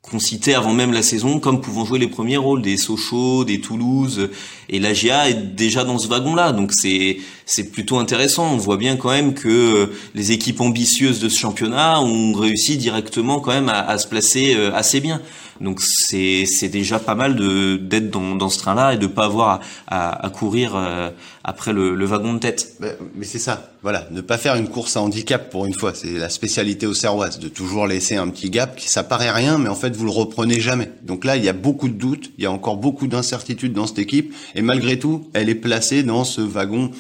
qu'on 0.09 0.19
citait 0.19 0.53
avant 0.53 0.73
même 0.73 0.93
la 0.93 1.01
saison 1.01 1.39
comme 1.39 1.61
pouvant 1.61 1.85
jouer 1.85 1.99
les 1.99 2.07
premiers 2.07 2.37
rôles 2.37 2.61
des 2.61 2.77
Sochaux, 2.77 3.43
des 3.43 3.59
Toulouse 3.59 4.29
et 4.69 4.79
la 4.79 4.93
GIA 4.93 5.29
est 5.29 5.55
déjà 5.55 5.83
dans 5.83 5.97
ce 5.97 6.07
wagon-là. 6.07 6.51
Donc 6.51 6.71
c'est 6.73 7.17
c'est 7.45 7.71
plutôt 7.71 7.97
intéressant. 7.97 8.51
On 8.53 8.57
voit 8.57 8.77
bien 8.77 8.95
quand 8.95 9.09
même 9.09 9.33
que 9.33 9.91
les 10.15 10.31
équipes 10.31 10.61
ambitieuses 10.61 11.19
de 11.19 11.29
ce 11.29 11.37
championnat 11.37 12.01
ont 12.01 12.33
réussi 12.33 12.77
directement 12.77 13.39
quand 13.39 13.51
même 13.51 13.69
à, 13.69 13.79
à 13.79 13.97
se 13.97 14.07
placer 14.07 14.55
euh, 14.55 14.73
assez 14.73 14.99
bien 14.99 15.21
donc 15.61 15.81
c'est 15.81 16.69
déjà 16.69 16.99
pas 16.99 17.15
mal 17.15 17.35
d'être 17.35 18.09
dans, 18.09 18.35
dans 18.35 18.49
ce 18.49 18.59
train-là 18.59 18.93
et 18.93 18.97
de 18.97 19.07
pas 19.07 19.25
avoir 19.25 19.61
à, 19.87 20.25
à, 20.25 20.29
courir 20.29 20.75
euh, 20.75 21.09
après 21.43 21.73
le, 21.73 21.95
le, 21.95 22.05
wagon 22.05 22.33
de 22.33 22.39
tête. 22.39 22.77
Mais 23.15 23.25
c'est 23.25 23.39
ça, 23.39 23.71
voilà, 23.81 24.07
ne 24.11 24.21
pas 24.21 24.37
faire 24.37 24.55
une 24.55 24.67
course 24.67 24.97
à 24.97 25.01
handicap 25.01 25.49
pour 25.49 25.65
une 25.65 25.73
fois, 25.73 25.93
c'est 25.93 26.11
la 26.11 26.29
spécialité 26.29 26.85
au 26.85 26.93
Serroise, 26.93 27.39
de 27.39 27.47
toujours 27.47 27.87
laisser 27.87 28.15
un 28.15 28.27
petit 28.29 28.49
gap 28.49 28.75
qui 28.75 28.89
ça 28.89 29.03
paraît 29.03 29.31
rien, 29.31 29.57
mais 29.57 29.69
en 29.69 29.75
fait 29.75 29.95
vous 29.95 30.05
le 30.05 30.11
reprenez 30.11 30.59
jamais. 30.59 30.91
Donc 31.03 31.25
là 31.25 31.37
il 31.37 31.43
y 31.43 31.49
a 31.49 31.53
beaucoup 31.53 31.89
de 31.89 31.93
doutes, 31.93 32.31
il 32.37 32.43
y 32.43 32.47
a 32.47 32.51
encore 32.51 32.77
beaucoup 32.77 33.07
d'incertitudes 33.07 33.73
dans 33.73 33.87
cette 33.87 33.99
équipe 33.99 34.33
et 34.55 34.61
malgré 34.61 34.99
tout 34.99 35.29
elle 35.33 35.49
est 35.49 35.55
placée 35.55 36.03
dans 36.03 36.23
ce 36.23 36.41
wagon 36.41 36.91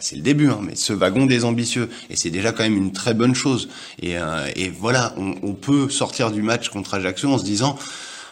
c'est 0.00 0.16
le 0.16 0.22
début, 0.22 0.50
hein, 0.50 0.60
mais 0.62 0.74
ce 0.76 0.92
wagon 0.92 1.24
des 1.24 1.44
ambitieux, 1.44 1.88
et 2.10 2.16
c'est 2.16 2.30
déjà 2.30 2.52
quand 2.52 2.62
même 2.64 2.76
une 2.76 2.92
très 2.92 3.14
bonne 3.14 3.34
chose. 3.34 3.68
Et, 4.00 4.18
euh, 4.18 4.50
et 4.56 4.68
voilà, 4.68 5.14
on, 5.16 5.34
on, 5.42 5.54
peut 5.54 5.88
sortir 5.88 6.30
du 6.30 6.42
match 6.42 6.68
contre 6.68 6.94
Ajaccio 6.94 7.30
en 7.30 7.38
se 7.38 7.44
disant, 7.44 7.78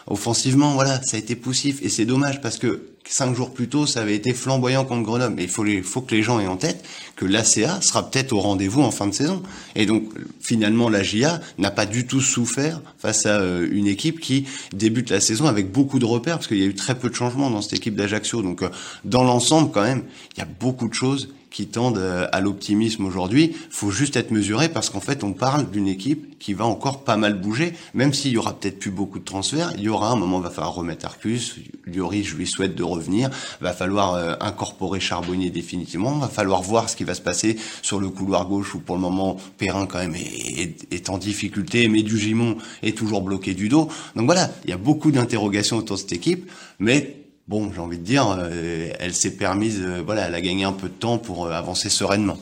offensivement, 0.07 0.73
voilà, 0.73 1.01
ça 1.01 1.17
a 1.17 1.19
été 1.19 1.35
poussif, 1.35 1.81
et 1.81 1.89
c'est 1.89 2.05
dommage 2.05 2.41
parce 2.41 2.57
que 2.57 2.91
cinq 3.07 3.35
jours 3.35 3.51
plus 3.51 3.67
tôt, 3.67 3.85
ça 3.85 4.01
avait 4.01 4.15
été 4.15 4.33
flamboyant 4.33 4.85
contre 4.85 5.03
Grenoble. 5.03 5.35
Mais 5.35 5.43
il 5.43 5.49
faut, 5.49 5.63
les, 5.63 5.81
faut 5.81 6.01
que 6.01 6.15
les 6.15 6.23
gens 6.23 6.39
aient 6.39 6.47
en 6.47 6.57
tête 6.57 6.83
que 7.15 7.25
l'ACA 7.25 7.81
sera 7.81 8.09
peut-être 8.09 8.33
au 8.33 8.39
rendez-vous 8.39 8.81
en 8.81 8.91
fin 8.91 9.07
de 9.07 9.13
saison. 9.13 9.43
Et 9.75 9.85
donc, 9.85 10.09
finalement, 10.39 10.89
la 10.89 11.03
GIA 11.03 11.41
n'a 11.57 11.71
pas 11.71 11.85
du 11.85 12.07
tout 12.07 12.21
souffert 12.21 12.81
face 12.97 13.25
à 13.25 13.39
euh, 13.39 13.67
une 13.71 13.87
équipe 13.87 14.19
qui 14.19 14.45
débute 14.73 15.09
la 15.09 15.19
saison 15.19 15.45
avec 15.45 15.71
beaucoup 15.71 15.99
de 15.99 16.05
repères, 16.05 16.37
parce 16.37 16.47
qu'il 16.47 16.57
y 16.57 16.63
a 16.63 16.67
eu 16.67 16.75
très 16.75 16.95
peu 16.95 17.09
de 17.09 17.15
changements 17.15 17.49
dans 17.49 17.61
cette 17.61 17.73
équipe 17.73 17.95
d'Ajaccio. 17.95 18.41
Donc, 18.41 18.61
euh, 18.61 18.69
dans 19.03 19.23
l'ensemble, 19.23 19.71
quand 19.71 19.83
même, 19.83 20.03
il 20.35 20.39
y 20.39 20.43
a 20.43 20.47
beaucoup 20.59 20.87
de 20.87 20.93
choses 20.93 21.29
qui 21.51 21.67
tendent 21.67 21.97
euh, 21.97 22.27
à 22.31 22.39
l'optimisme 22.39 23.05
aujourd'hui. 23.05 23.55
Faut 23.69 23.91
juste 23.91 24.15
être 24.15 24.31
mesuré 24.31 24.69
parce 24.69 24.89
qu'en 24.89 25.01
fait, 25.01 25.23
on 25.23 25.33
parle 25.33 25.69
d'une 25.69 25.87
équipe 25.87 26.39
qui 26.39 26.53
va 26.53 26.65
encore 26.65 27.03
pas 27.03 27.17
mal 27.17 27.39
bouger, 27.39 27.73
même 27.93 28.13
s'il 28.13 28.31
y 28.31 28.37
aura 28.37 28.53
peut-être 28.53 28.79
plus 28.79 28.89
beaucoup 28.89 29.19
de 29.19 29.25
transferts. 29.25 29.73
Il 29.77 29.83
y 29.83 29.89
aura 29.89 30.09
un 30.09 30.15
moment, 30.15 30.39
va 30.39 30.49
falloir 30.49 30.73
remettre 30.73 31.05
Arcus. 31.05 31.57
Lloris, 31.85 32.25
je 32.25 32.35
lui 32.35 32.47
souhaite 32.47 32.73
de 32.73 32.83
revenir. 32.83 33.29
Va 33.59 33.73
falloir 33.73 34.15
euh, 34.15 34.33
incorporer 34.39 34.99
Charbonnier 34.99 35.49
définitivement. 35.49 36.17
Va 36.17 36.29
falloir 36.29 36.61
voir 36.61 36.89
ce 36.89 36.95
qui 36.95 37.03
va 37.03 37.13
se 37.13 37.21
passer 37.21 37.57
sur 37.81 37.99
le 37.99 38.09
couloir 38.09 38.47
gauche 38.47 38.73
où 38.73 38.79
pour 38.79 38.95
le 38.95 39.01
moment 39.01 39.37
Perrin 39.57 39.85
quand 39.85 39.99
même 39.99 40.15
est, 40.15 40.87
est, 40.91 41.09
en 41.09 41.17
difficulté, 41.17 41.89
mais 41.89 42.01
du 42.01 42.17
Gimon 42.17 42.57
est 42.81 42.97
toujours 42.97 43.21
bloqué 43.21 43.53
du 43.53 43.67
dos. 43.67 43.89
Donc 44.15 44.25
voilà, 44.25 44.49
il 44.63 44.69
y 44.69 44.73
a 44.73 44.77
beaucoup 44.77 45.11
d'interrogations 45.11 45.77
autour 45.77 45.97
de 45.97 46.01
cette 46.01 46.13
équipe, 46.13 46.49
mais 46.79 47.20
bon, 47.51 47.69
j'ai 47.75 47.81
envie 47.81 47.97
de 47.97 48.03
dire, 48.03 48.33
euh, 48.39 48.93
elle 48.97 49.13
s'est 49.13 49.35
permise, 49.35 49.81
euh, 49.81 50.01
voilà, 50.05 50.27
elle 50.27 50.35
a 50.35 50.41
gagné 50.41 50.63
un 50.63 50.71
peu 50.71 50.87
de 50.87 50.93
temps 50.93 51.17
pour 51.17 51.47
euh, 51.47 51.51
avancer 51.51 51.89
sereinement. 51.89 52.37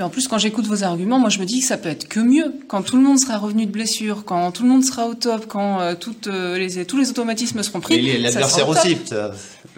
Mais 0.00 0.06
en 0.06 0.08
plus, 0.08 0.28
quand 0.28 0.38
j'écoute 0.38 0.66
vos 0.66 0.82
arguments, 0.82 1.18
moi 1.18 1.28
je 1.28 1.38
me 1.40 1.44
dis 1.44 1.60
que 1.60 1.66
ça 1.66 1.76
peut 1.76 1.90
être 1.90 2.08
que 2.08 2.20
mieux. 2.20 2.54
Quand 2.68 2.80
tout 2.80 2.96
le 2.96 3.02
monde 3.02 3.18
sera 3.18 3.36
revenu 3.36 3.66
de 3.66 3.70
blessure, 3.70 4.24
quand 4.24 4.50
tout 4.50 4.62
le 4.62 4.70
monde 4.70 4.82
sera 4.82 5.06
au 5.06 5.12
top, 5.12 5.44
quand 5.46 5.94
toutes 6.00 6.26
les, 6.26 6.86
tous 6.86 6.96
les 6.96 7.10
automatismes 7.10 7.62
seront 7.62 7.80
pris. 7.80 7.96
Et 8.08 8.16
l'adversaire 8.16 8.66
aussi 8.66 8.96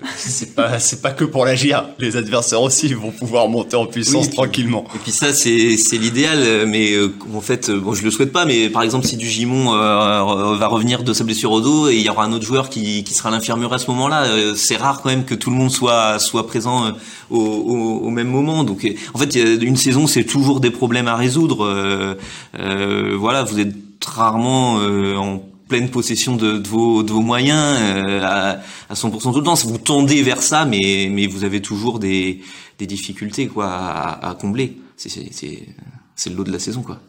c'est 0.17 0.55
pas 0.55 0.79
c'est 0.79 1.02
pas 1.02 1.11
que 1.11 1.25
pour 1.25 1.45
la 1.45 1.55
GIA. 1.55 1.95
Les 1.99 2.17
adversaires 2.17 2.62
aussi 2.62 2.93
vont 2.95 3.11
pouvoir 3.11 3.49
monter 3.49 3.76
en 3.76 3.87
puissance 3.87 4.31
tranquillement. 4.31 4.85
Et 4.95 4.99
puis 4.99 5.12
ça 5.12 5.33
c'est 5.33 5.76
c'est 5.76 5.99
l'idéal, 5.99 6.67
mais 6.67 6.93
euh, 6.93 7.12
en 7.35 7.41
fait 7.41 7.69
euh, 7.69 7.81
bon 7.81 7.95
je 7.95 8.02
le 8.02 8.11
souhaite 8.11 8.33
pas, 8.33 8.45
mais 8.45 8.69
par 8.69 8.83
exemple 8.83 9.07
si 9.07 9.17
du 9.17 9.29
Gimon 9.29 9.75
euh, 9.75 10.57
va 10.57 10.67
revenir 10.67 11.02
de 11.02 11.12
sa 11.12 11.25
blessure 11.25 11.52
au 11.52 11.61
dos 11.61 11.88
et 11.88 11.97
il 11.97 12.02
y 12.02 12.09
aura 12.09 12.25
un 12.25 12.33
autre 12.33 12.45
joueur 12.45 12.69
qui 12.69 13.05
qui 13.05 13.14
sera 13.14 13.31
l'infirmière 13.31 13.73
à 13.73 13.79
ce 13.79 13.91
moment-là, 13.91 14.26
c'est 14.57 14.76
rare 14.76 15.00
quand 15.02 15.09
même 15.09 15.25
que 15.25 15.35
tout 15.35 15.50
le 15.50 15.57
monde 15.57 15.71
soit 15.71 16.19
soit 16.19 16.47
présent 16.47 16.93
au, 17.31 17.38
au, 17.38 18.07
au 18.07 18.11
même 18.11 18.29
moment. 18.29 18.64
Donc 18.64 18.87
en 19.14 19.19
fait 19.19 19.35
une 19.35 19.76
saison 19.76 20.07
c'est 20.12 20.25
toujours 20.25 20.61
des 20.61 20.71
problèmes 20.71 21.09
à 21.09 21.16
résoudre. 21.16 22.16
voilà 22.54 23.42
vous 23.45 23.59
êtes 23.59 24.04
rarement 24.04 24.76
en 24.76 25.42
pleine 25.73 25.88
possession 25.88 26.37
de, 26.37 26.69
vos, 26.69 27.02
moyens 27.23 27.78
euh, 27.81 28.21
à, 28.23 28.61
à 28.90 28.95
100% 28.95 29.33
tout 29.33 29.38
le 29.38 29.42
temps. 29.42 29.54
Vous 29.54 29.78
tendez 29.78 30.23
vers 30.23 30.42
ça, 30.42 30.66
mais, 30.66 31.26
vous 31.26 31.45
avez 31.45 31.62
toujours 31.62 31.99
des, 31.99 32.42
difficultés 32.78 33.49
à, 33.59 34.28
à 34.28 34.35
combler. 34.35 34.76
C'est 34.97 36.28
le 36.28 36.37
lot 36.37 36.45
de 36.45 36.52
la 36.52 36.59
saison. 36.59 36.83
quoi. 36.83 37.00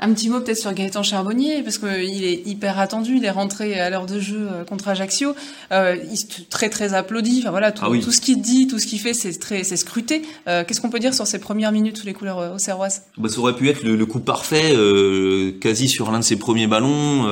Un 0.00 0.12
petit 0.12 0.28
mot 0.28 0.40
peut-être 0.40 0.58
sur 0.58 0.72
Gaëtan 0.74 1.04
Charbonnier, 1.04 1.62
parce 1.62 1.78
qu'il 1.78 2.24
est 2.24 2.42
hyper 2.46 2.80
attendu, 2.80 3.16
il 3.18 3.24
est 3.24 3.30
rentré 3.30 3.78
à 3.78 3.90
l'heure 3.90 4.06
de 4.06 4.18
jeu 4.18 4.48
euh, 4.50 4.64
contre 4.64 4.88
Ajaccio, 4.88 5.34
euh, 5.70 5.96
il 6.10 6.12
est 6.14 6.50
très 6.50 6.68
très 6.68 6.94
applaudi, 6.94 7.38
enfin 7.40 7.50
voilà, 7.50 7.70
tout, 7.70 7.82
Ah 7.86 7.90
oui. 7.90 8.00
tout 8.00 8.10
ce 8.10 8.20
qu'il 8.20 8.42
dit, 8.42 8.66
tout 8.66 8.80
ce 8.80 8.86
qu'il 8.88 8.98
fait, 8.98 9.14
c'est 9.14 9.32
très 9.38 9.62
c'est 9.62 9.76
scruté. 9.76 10.22
Euh, 10.48 10.64
Qu'est-ce 10.66 10.80
qu'on 10.80 10.90
peut 10.90 10.98
dire 10.98 11.14
sur 11.14 11.28
ses 11.28 11.38
premières 11.38 11.70
minutes 11.70 11.98
sous 11.98 12.06
les 12.06 12.12
couleurs 12.12 12.38
euh, 12.40 12.54
auxerroises? 12.56 13.02
Bah, 13.16 13.28
ça 13.28 13.38
aurait 13.38 13.54
pu 13.54 13.68
être 13.70 13.84
le, 13.84 13.94
le 13.94 14.04
coup 14.06 14.18
parfait, 14.18 14.72
euh, 14.74 15.52
quasi 15.60 15.88
sur 15.88 16.10
l'un 16.10 16.18
de 16.18 16.24
ses 16.24 16.36
premiers 16.36 16.66
ballons. 16.66 17.28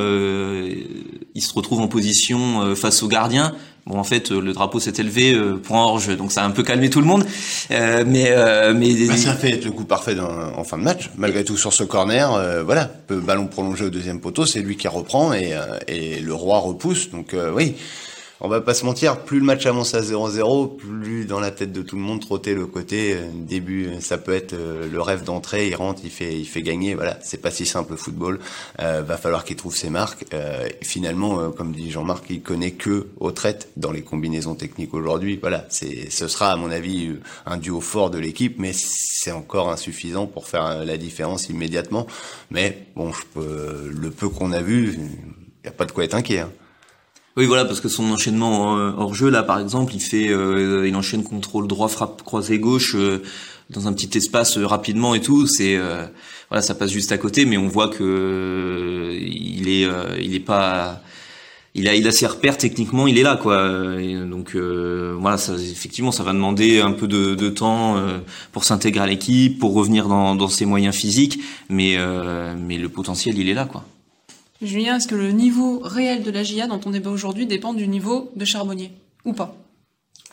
il 1.34 1.42
se 1.42 1.52
retrouve 1.54 1.80
en 1.80 1.88
position 1.88 2.76
face 2.76 3.02
au 3.02 3.08
gardien. 3.08 3.54
Bon, 3.84 3.98
en 3.98 4.04
fait, 4.04 4.30
euh, 4.30 4.40
le 4.40 4.52
drapeau 4.52 4.78
s'est 4.78 4.92
élevé 4.98 5.34
euh, 5.34 5.56
pour 5.56 5.74
un 5.76 5.82
hors-jeu, 5.82 6.14
donc 6.14 6.30
ça 6.30 6.42
a 6.42 6.46
un 6.46 6.52
peu 6.52 6.62
calmé 6.62 6.88
tout 6.88 7.00
le 7.00 7.06
monde. 7.06 7.24
Euh, 7.72 8.04
mais 8.06 8.26
euh, 8.30 8.72
mais 8.74 8.94
Bah, 9.06 9.16
ça 9.16 9.34
fait 9.34 9.50
être 9.50 9.64
le 9.64 9.72
coup 9.72 9.84
parfait 9.84 10.16
en 10.20 10.62
fin 10.62 10.78
de 10.78 10.84
match. 10.84 11.10
Malgré 11.16 11.42
tout, 11.44 11.56
sur 11.56 11.72
ce 11.72 11.82
corner, 11.82 12.32
euh, 12.32 12.62
voilà, 12.62 12.90
ballon 13.08 13.48
prolongé 13.48 13.84
au 13.84 13.90
deuxième 13.90 14.20
poteau, 14.20 14.46
c'est 14.46 14.60
lui 14.60 14.76
qui 14.76 14.86
reprend 14.86 15.32
et, 15.32 15.52
euh, 15.54 15.78
et 15.88 16.20
le 16.20 16.32
roi 16.32 16.60
repousse. 16.60 17.10
Donc 17.10 17.34
oui, 17.56 17.74
on 18.44 18.48
va 18.48 18.60
pas 18.60 18.74
se 18.74 18.84
mentir, 18.84 19.20
plus 19.20 19.38
le 19.38 19.44
match 19.44 19.66
avance 19.66 19.94
à 19.94 20.00
0-0, 20.00 20.76
plus 20.76 21.26
dans 21.26 21.38
la 21.38 21.52
tête 21.52 21.72
de 21.72 21.80
tout 21.80 21.94
le 21.94 22.02
monde 22.02 22.20
trottait 22.20 22.54
le 22.54 22.66
côté 22.66 23.14
euh, 23.14 23.28
début. 23.32 23.86
euh, 23.86 24.00
Ça 24.00 24.18
peut 24.18 24.34
être 24.34 24.52
euh, 24.52 24.88
le 24.90 25.00
rêve 25.00 25.22
d'entrée, 25.22 25.68
il 25.68 25.76
rentre, 25.76 26.00
il 26.04 26.10
fait, 26.10 26.36
il 26.38 26.44
fait 26.44 26.60
gagner. 26.62 26.94
Voilà, 26.96 27.18
c'est 27.22 27.40
pas 27.40 27.52
si 27.52 27.66
simple 27.66 27.92
le 27.92 27.96
football. 27.96 28.40
Euh, 28.80 29.02
va 29.02 29.16
falloir 29.16 29.44
qu'il 29.44 29.54
trouve 29.54 29.76
ses 29.76 29.90
marques. 29.90 30.24
Euh, 30.34 30.68
finalement, 30.82 31.52
comme 31.52 31.70
dit 31.72 31.92
Jean-Marc, 31.92 32.24
il 32.30 32.42
connaît 32.42 32.72
que 32.72 33.06
au 33.20 33.30
traite 33.30 33.68
dans 33.76 33.92
les 33.92 34.02
combinaisons 34.02 34.56
techniques 34.56 34.92
aujourd'hui. 34.92 35.38
Voilà, 35.40 35.64
c'est, 35.68 36.10
ce 36.10 36.26
sera 36.26 36.50
à 36.50 36.56
mon 36.56 36.70
avis 36.72 37.12
un 37.46 37.58
duo 37.58 37.80
fort 37.80 38.10
de 38.10 38.18
l'équipe, 38.18 38.56
mais 38.58 38.72
c'est 38.74 39.30
encore 39.30 39.70
insuffisant 39.70 40.26
pour 40.26 40.48
faire 40.48 40.84
la 40.84 40.96
différence 40.96 41.48
immédiatement. 41.48 42.08
Mais 42.50 42.86
bon, 42.96 43.12
le 43.36 44.10
peu 44.10 44.28
qu'on 44.28 44.50
a 44.50 44.60
vu, 44.62 44.98
il 45.62 45.66
y 45.66 45.68
a 45.68 45.72
pas 45.72 45.84
de 45.84 45.92
quoi 45.92 46.02
être 46.02 46.14
inquiet. 46.14 46.40
hein. 46.40 46.50
Oui, 47.36 47.46
voilà, 47.46 47.64
parce 47.64 47.80
que 47.80 47.88
son 47.88 48.10
enchaînement 48.10 48.76
euh, 48.76 48.92
hors 48.94 49.14
jeu, 49.14 49.30
là, 49.30 49.42
par 49.42 49.58
exemple, 49.58 49.94
il 49.94 50.00
fait, 50.00 50.28
euh, 50.28 50.86
il 50.86 50.94
enchaîne 50.96 51.24
contrôle 51.24 51.66
droit, 51.66 51.88
frappe 51.88 52.22
croisé 52.22 52.58
gauche 52.58 52.94
euh, 52.94 53.22
dans 53.70 53.88
un 53.88 53.94
petit 53.94 54.18
espace 54.18 54.58
euh, 54.58 54.66
rapidement 54.66 55.14
et 55.14 55.22
tout. 55.22 55.46
C'est, 55.46 55.76
euh, 55.76 56.04
voilà, 56.50 56.60
ça 56.60 56.74
passe 56.74 56.90
juste 56.90 57.10
à 57.10 57.16
côté, 57.16 57.46
mais 57.46 57.56
on 57.56 57.68
voit 57.68 57.88
que 57.88 59.16
il 59.18 59.66
est, 59.70 59.88
il 60.22 60.34
est 60.34 60.40
pas, 60.40 61.00
il 61.74 61.88
a, 61.88 61.94
il 61.94 62.06
a 62.06 62.12
ses 62.12 62.26
repères 62.26 62.58
techniquement, 62.58 63.06
il 63.06 63.18
est 63.18 63.22
là, 63.22 63.36
quoi. 63.36 63.72
Donc 64.28 64.54
voilà, 64.54 65.38
ça, 65.38 65.54
effectivement, 65.54 66.12
ça 66.12 66.24
va 66.24 66.34
demander 66.34 66.80
un 66.80 66.92
peu 66.92 67.08
de, 67.08 67.34
de 67.34 67.48
temps 67.48 67.96
pour 68.52 68.64
s'intégrer 68.64 69.04
à 69.04 69.06
l'équipe, 69.06 69.58
pour 69.58 69.72
revenir 69.72 70.08
dans, 70.08 70.34
dans 70.34 70.48
ses 70.48 70.66
moyens 70.66 70.94
physiques, 70.94 71.40
mais, 71.70 71.96
mais 72.58 72.76
le 72.76 72.90
potentiel, 72.90 73.38
il 73.38 73.48
est 73.48 73.54
là, 73.54 73.64
quoi. 73.64 73.86
Julien, 74.62 74.96
est-ce 74.96 75.08
que 75.08 75.16
le 75.16 75.32
niveau 75.32 75.80
réel 75.80 76.22
de 76.22 76.30
la 76.30 76.44
GIA 76.44 76.68
dont 76.68 76.80
on 76.86 76.90
débat 76.90 77.10
aujourd'hui 77.10 77.46
dépend 77.46 77.74
du 77.74 77.88
niveau 77.88 78.30
de 78.36 78.44
Charbonnier 78.44 78.92
ou 79.24 79.32
pas? 79.32 79.56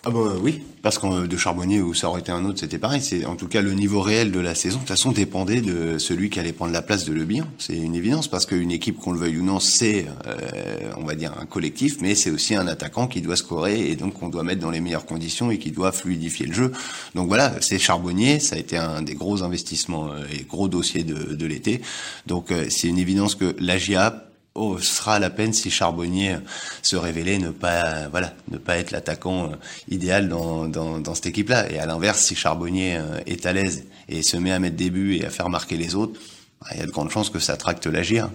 Ah 0.06 0.12
bah 0.12 0.36
oui, 0.42 0.64
parce 0.82 0.98
que 0.98 1.28
de 1.28 1.38
Charbonnier 1.38 1.82
ou 1.82 1.94
ça 1.94 2.08
aurait 2.08 2.22
été 2.22 2.32
un 2.32 2.46
autre, 2.46 2.58
c'était 2.58 2.78
pareil. 2.78 3.02
C'est 3.02 3.26
en 3.26 3.36
tout 3.36 3.50
cas 3.50 3.62
le 3.62 3.74
niveau 3.74 4.00
réel 4.00 4.32
de 4.32 4.40
la 4.40 4.56
saison. 4.56 4.78
De 4.78 4.84
toute 4.84 4.88
façon, 4.88 5.12
dépendait 5.12 5.60
de 5.60 5.98
celui 5.98 6.30
qui 6.30 6.40
allait 6.40 6.54
prendre 6.54 6.72
la 6.72 6.82
place 6.82 7.04
de 7.04 7.12
Le. 7.12 7.28
C'est 7.58 7.76
une 7.76 7.96
évidence 7.96 8.30
parce 8.30 8.46
qu'une 8.46 8.72
équipe, 8.72 8.98
qu'on 8.98 9.12
le 9.12 9.20
veuille 9.20 9.38
ou 9.40 9.44
non, 9.44 9.60
c'est, 9.60 10.06
euh, 10.26 10.94
on 10.96 11.04
va 11.04 11.16
dire, 11.16 11.34
un 11.38 11.46
collectif, 11.46 11.98
mais 12.00 12.16
c'est 12.16 12.32
aussi 12.32 12.56
un 12.56 12.66
attaquant 12.68 13.08
qui 13.08 13.22
doit 13.22 13.36
scorer 13.36 13.90
et 13.90 13.98
donc 13.98 14.14
qu'on 14.14 14.30
doit 14.30 14.44
mettre 14.44 14.62
dans 14.62 14.72
les 14.72 14.80
meilleures 14.80 15.06
conditions 15.06 15.52
et 15.52 15.58
qui 15.58 15.72
doit 15.72 15.92
fluidifier 15.92 16.46
le 16.46 16.54
jeu. 16.54 16.72
Donc 17.14 17.28
voilà, 17.28 17.54
c'est 17.60 17.78
Charbonnier. 17.78 18.40
Ça 18.40 18.56
a 18.56 18.60
été 18.60 18.78
un 18.78 19.02
des 19.02 19.16
gros 19.16 19.44
investissements 19.44 20.14
euh, 20.14 20.24
et 20.34 20.46
gros 20.46 20.70
dossiers 20.70 21.04
de, 21.04 21.36
de 21.36 21.46
l'été. 21.46 21.82
Donc 22.26 22.52
euh, 22.52 22.68
c'est 22.70 22.88
une 22.88 23.00
évidence 23.00 23.36
que 23.36 23.54
l'AGIA 23.60 24.29
oh, 24.56 24.78
ce 24.80 24.96
sera 24.96 25.20
la 25.20 25.30
peine 25.30 25.54
si 25.54 25.72
Charbonnier 25.72 26.38
se 26.82 26.96
révélait 26.96 27.38
ne 27.38 27.50
pas, 27.52 28.08
voilà, 28.10 28.34
ne 28.52 28.58
pas 28.58 28.78
être 28.78 28.92
l'attaquant 28.92 29.52
euh, 29.52 29.56
idéal 29.90 30.30
dans, 30.30 30.68
dans, 30.68 31.00
dans 31.00 31.16
cette 31.16 31.28
équipe-là. 31.28 31.72
Et 31.72 31.80
à 31.80 31.86
l'inverse, 31.86 32.22
si 32.22 32.36
Charbonnier 32.36 32.98
euh, 32.98 33.20
est 33.26 33.46
à 33.46 33.54
l'aise 33.54 33.86
et 34.08 34.22
se 34.22 34.38
met 34.38 34.52
à 34.52 34.60
mettre 34.60 34.76
des 34.76 34.90
buts 34.90 35.16
et 35.16 35.26
à 35.26 35.30
faire 35.30 35.50
marquer 35.50 35.78
les 35.78 35.96
autres, 35.96 36.20
bah, 36.62 36.68
il 36.74 36.80
y 36.80 36.84
a 36.84 36.86
de 36.86 36.92
grandes 36.92 37.12
chances 37.12 37.30
que 37.30 37.40
ça 37.40 37.58
tracte 37.58 37.88
la 37.88 38.04
GIA. 38.04 38.30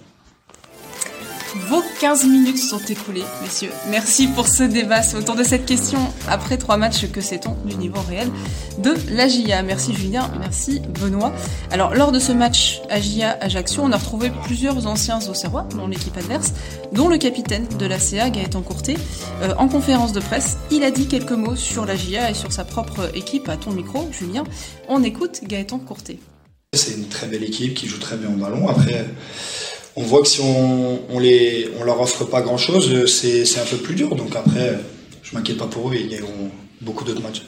Vos 1.57 1.85
15 2.01 2.27
minutes 2.27 2.59
sont 2.59 2.81
écoulées, 2.89 3.23
messieurs. 3.41 3.71
Merci 3.89 4.27
pour 4.27 4.49
ce 4.49 4.65
débat. 4.65 5.03
Autour 5.17 5.37
de 5.37 5.45
cette 5.45 5.67
question, 5.67 6.01
après 6.29 6.57
trois 6.57 6.77
matchs, 6.77 7.07
que 7.13 7.21
sait-on 7.21 7.55
du 7.65 7.77
niveau 7.77 8.01
réel 8.09 8.29
de 8.79 8.93
l'AGIA 9.11 9.63
Merci 9.63 9.95
Julien, 9.95 10.33
merci 10.41 10.81
Benoît. 11.01 11.33
Alors, 11.71 11.95
lors 11.95 12.11
de 12.11 12.19
ce 12.19 12.33
match 12.33 12.83
AGIA-Ajaccio, 12.91 13.83
on 13.85 13.93
a 13.93 13.97
retrouvé 13.97 14.33
plusieurs 14.43 14.89
anciens 14.89 15.21
Auxerrois 15.29 15.69
dans 15.77 15.87
l'équipe 15.87 16.17
adverse, 16.17 16.55
dont 16.93 17.09
le 17.09 17.19
capitaine 17.19 17.69
de 17.79 17.87
l'ACA, 17.87 18.31
Gaëtan 18.31 18.63
Courtet. 18.63 18.97
Euh, 19.43 19.55
en 19.57 19.69
conférence 19.69 20.13
de 20.13 20.19
presse, 20.19 20.57
il 20.73 20.83
a 20.83 20.91
dit 20.91 21.07
quelques 21.07 21.31
mots 21.33 21.57
sur 21.57 21.87
l'AGIA 21.87 22.31
et 22.31 22.35
sur 22.35 22.53
sa 22.53 22.65
propre 22.65 23.13
équipe 23.15 23.49
à 23.49 23.57
ton 23.57 23.71
micro, 23.71 24.09
Julien. 24.11 24.43
On 24.89 25.05
écoute 25.05 25.43
Gaëtan 25.45 25.79
Courtet. 25.79 26.19
C'est 26.73 26.95
une 26.95 27.07
très 27.07 27.29
belle 27.29 27.45
équipe 27.45 27.75
qui 27.75 27.87
joue 27.87 28.01
très 28.01 28.17
bien 28.17 28.29
au 28.29 28.37
ballon. 28.37 28.69
Après, 28.69 29.07
on 29.97 30.03
voit 30.03 30.23
que 30.23 30.29
si 30.29 30.41
on, 30.41 31.01
on 31.09 31.19
les, 31.19 31.69
on 31.81 31.85
leur 31.85 32.01
offre 32.01 32.25
pas 32.25 32.43
grand 32.43 32.59
chose, 32.59 33.07
c'est, 33.07 33.59
un 33.59 33.65
peu 33.65 33.77
plus 33.77 33.95
dur. 33.95 34.15
Donc 34.17 34.35
après, 34.35 34.79
je 35.23 35.35
m'inquiète 35.35 35.59
pas 35.59 35.67
pour 35.67 35.91
eux, 35.91 35.95
ils 35.95 36.09
gagneront 36.09 36.51
beaucoup 36.81 37.05
d'autres 37.05 37.23
matchs. 37.23 37.43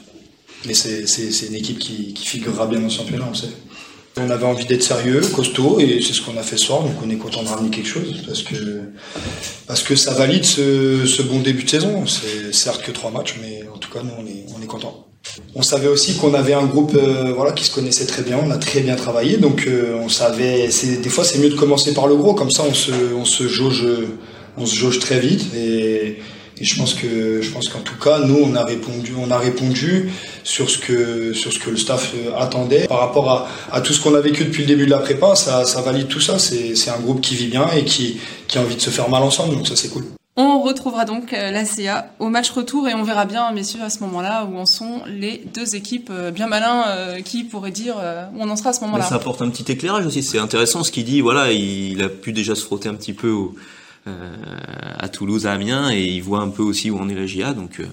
Mais 0.65 0.73
c'est, 0.73 1.05
une 1.47 1.55
équipe 1.55 1.79
qui, 1.79 2.13
qui 2.13 2.25
figurera 2.25 2.65
bien 2.67 2.79
dans 2.79 2.85
le 2.85 2.91
championnat, 2.91 3.27
on 3.29 3.33
sait. 3.33 3.49
On 4.19 4.29
avait 4.31 4.45
envie 4.45 4.65
d'être 4.65 4.81
sérieux, 4.81 5.21
costaud, 5.35 5.79
et 5.79 6.01
c'est 6.01 6.13
ce 6.13 6.21
qu'on 6.21 6.37
a 6.37 6.41
fait 6.41 6.57
ce 6.57 6.65
soir, 6.65 6.81
donc 6.81 6.93
on 7.05 7.09
est 7.09 7.17
content 7.17 7.43
de 7.43 7.49
ramener 7.49 7.69
quelque 7.69 7.87
chose, 7.87 8.23
parce 8.25 8.41
que, 8.41 8.81
parce 9.67 9.83
que 9.83 9.95
ça 9.95 10.15
valide 10.15 10.43
ce, 10.43 11.05
ce 11.05 11.21
bon 11.21 11.39
début 11.39 11.63
de 11.63 11.69
saison. 11.69 12.07
C'est 12.07 12.51
certes 12.51 12.81
que 12.81 12.91
trois 12.91 13.11
matchs, 13.11 13.35
mais 13.39 13.63
en 13.71 13.77
tout 13.77 13.91
cas, 13.91 14.01
nous, 14.01 14.13
on 14.17 14.25
est, 14.25 14.45
on 14.57 14.61
est 14.63 14.65
contents. 14.65 15.06
On 15.55 15.61
savait 15.61 15.87
aussi 15.87 16.15
qu'on 16.17 16.33
avait 16.33 16.53
un 16.53 16.65
groupe 16.65 16.95
euh, 16.95 17.33
voilà, 17.35 17.51
qui 17.51 17.63
se 17.63 17.73
connaissait 17.73 18.05
très 18.05 18.23
bien, 18.23 18.39
on 18.43 18.51
a 18.51 18.57
très 18.57 18.81
bien 18.81 18.95
travaillé, 18.95 19.37
donc 19.37 19.65
euh, 19.67 19.99
on 20.03 20.09
savait, 20.09 20.67
des 20.67 21.09
fois 21.09 21.23
c'est 21.23 21.39
mieux 21.39 21.49
de 21.49 21.55
commencer 21.55 21.93
par 21.93 22.07
le 22.07 22.15
gros, 22.15 22.33
comme 22.33 22.51
ça 22.51 22.63
on 22.67 22.73
se, 22.73 22.91
on 23.15 23.25
se, 23.25 23.47
jauge, 23.47 23.85
on 24.57 24.65
se 24.65 24.75
jauge 24.75 24.99
très 24.99 25.19
vite, 25.19 25.53
et, 25.55 26.19
et 26.59 26.63
je 26.63 26.77
pense 26.77 26.93
que 26.93 27.41
je 27.41 27.51
pense 27.51 27.69
qu'en 27.69 27.79
tout 27.79 27.97
cas 28.03 28.19
nous 28.19 28.39
on 28.43 28.55
a 28.55 28.63
répondu 28.63 29.13
on 29.19 29.29
a 29.29 29.37
répondu 29.37 30.11
sur 30.43 30.69
ce 30.69 30.77
que 30.77 31.33
sur 31.33 31.53
ce 31.53 31.59
que 31.59 31.69
le 31.69 31.77
staff 31.77 32.13
euh, 32.15 32.35
attendait. 32.37 32.87
Par 32.87 32.99
rapport 32.99 33.29
à, 33.29 33.47
à 33.71 33.81
tout 33.81 33.93
ce 33.93 34.01
qu'on 34.01 34.15
a 34.15 34.21
vécu 34.21 34.45
depuis 34.45 34.63
le 34.63 34.67
début 34.67 34.85
de 34.85 34.91
la 34.91 34.99
prépa 34.99 35.35
ça, 35.35 35.65
ça 35.65 35.81
valide 35.81 36.07
tout 36.07 36.21
ça 36.21 36.39
c'est 36.39 36.75
c'est 36.75 36.89
un 36.89 36.99
groupe 36.99 37.21
qui 37.21 37.35
vit 37.35 37.47
bien 37.47 37.67
et 37.75 37.83
qui 37.83 38.19
qui 38.47 38.57
a 38.57 38.61
envie 38.61 38.75
de 38.75 38.81
se 38.81 38.89
faire 38.89 39.09
mal 39.09 39.23
ensemble 39.23 39.55
donc 39.55 39.67
ça 39.67 39.75
c'est 39.75 39.89
cool 39.89 40.05
On 40.39 40.61
retrouvera 40.61 41.05
donc 41.05 41.33
euh, 41.33 41.49
la 41.49 41.65
CA 41.65 42.11
au 42.19 42.29
match 42.29 42.51
retour 42.51 42.87
et 42.87 42.93
on 42.93 43.01
verra 43.03 43.25
bien, 43.25 43.51
messieurs, 43.53 43.81
à 43.81 43.89
ce 43.89 44.01
moment-là 44.01 44.45
où 44.45 44.55
en 44.57 44.67
sont 44.67 45.01
les 45.07 45.43
deux 45.53 45.75
équipes 45.75 46.09
euh, 46.11 46.29
bien 46.29 46.45
malins 46.47 46.83
euh, 46.89 47.21
qui 47.21 47.43
pourraient 47.43 47.71
dire 47.71 47.95
euh, 47.99 48.25
où 48.35 48.41
on 48.41 48.49
en 48.49 48.55
sera 48.55 48.69
à 48.69 48.73
ce 48.73 48.81
moment-là. 48.81 49.03
ça 49.03 49.15
apporte 49.15 49.41
un 49.41 49.49
petit 49.49 49.69
éclairage 49.71 50.05
aussi. 50.05 50.21
C'est 50.21 50.37
intéressant 50.37 50.83
ce 50.83 50.91
qu'il 50.91 51.05
dit. 51.05 51.21
Voilà, 51.21 51.51
il 51.51 52.03
a 52.03 52.09
pu 52.09 52.33
déjà 52.33 52.53
se 52.53 52.63
frotter 52.63 52.87
un 52.87 52.93
petit 52.93 53.13
peu 53.13 53.31
au- 53.31 53.55
euh, 54.07 54.35
à 54.99 55.09
Toulouse, 55.09 55.47
à 55.47 55.53
Amiens, 55.53 55.89
et 55.91 56.03
il 56.05 56.21
voit 56.21 56.39
un 56.41 56.49
peu 56.49 56.61
aussi 56.63 56.91
où 56.91 56.99
en 56.99 57.09
est 57.09 57.15
la 57.15 57.25
GIA. 57.25 57.53
Donc, 57.53 57.79
euh, 57.79 57.87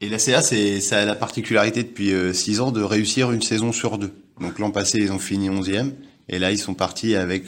Et 0.00 0.08
la 0.08 0.18
CA, 0.20 0.42
c'est, 0.42 0.80
ça 0.80 1.00
a 1.00 1.04
la 1.04 1.14
particularité 1.16 1.82
depuis 1.82 2.12
6 2.34 2.60
ans 2.60 2.70
de 2.72 2.82
réussir 2.82 3.30
une 3.32 3.42
saison 3.42 3.72
sur 3.72 3.98
deux. 3.98 4.12
Donc 4.40 4.58
l'an 4.58 4.70
passé, 4.70 4.98
ils 4.98 5.12
ont 5.12 5.18
fini 5.18 5.48
11e. 5.50 5.92
Et 6.32 6.38
là, 6.38 6.50
ils 6.50 6.58
sont 6.58 6.74
partis 6.74 7.14
avec 7.14 7.44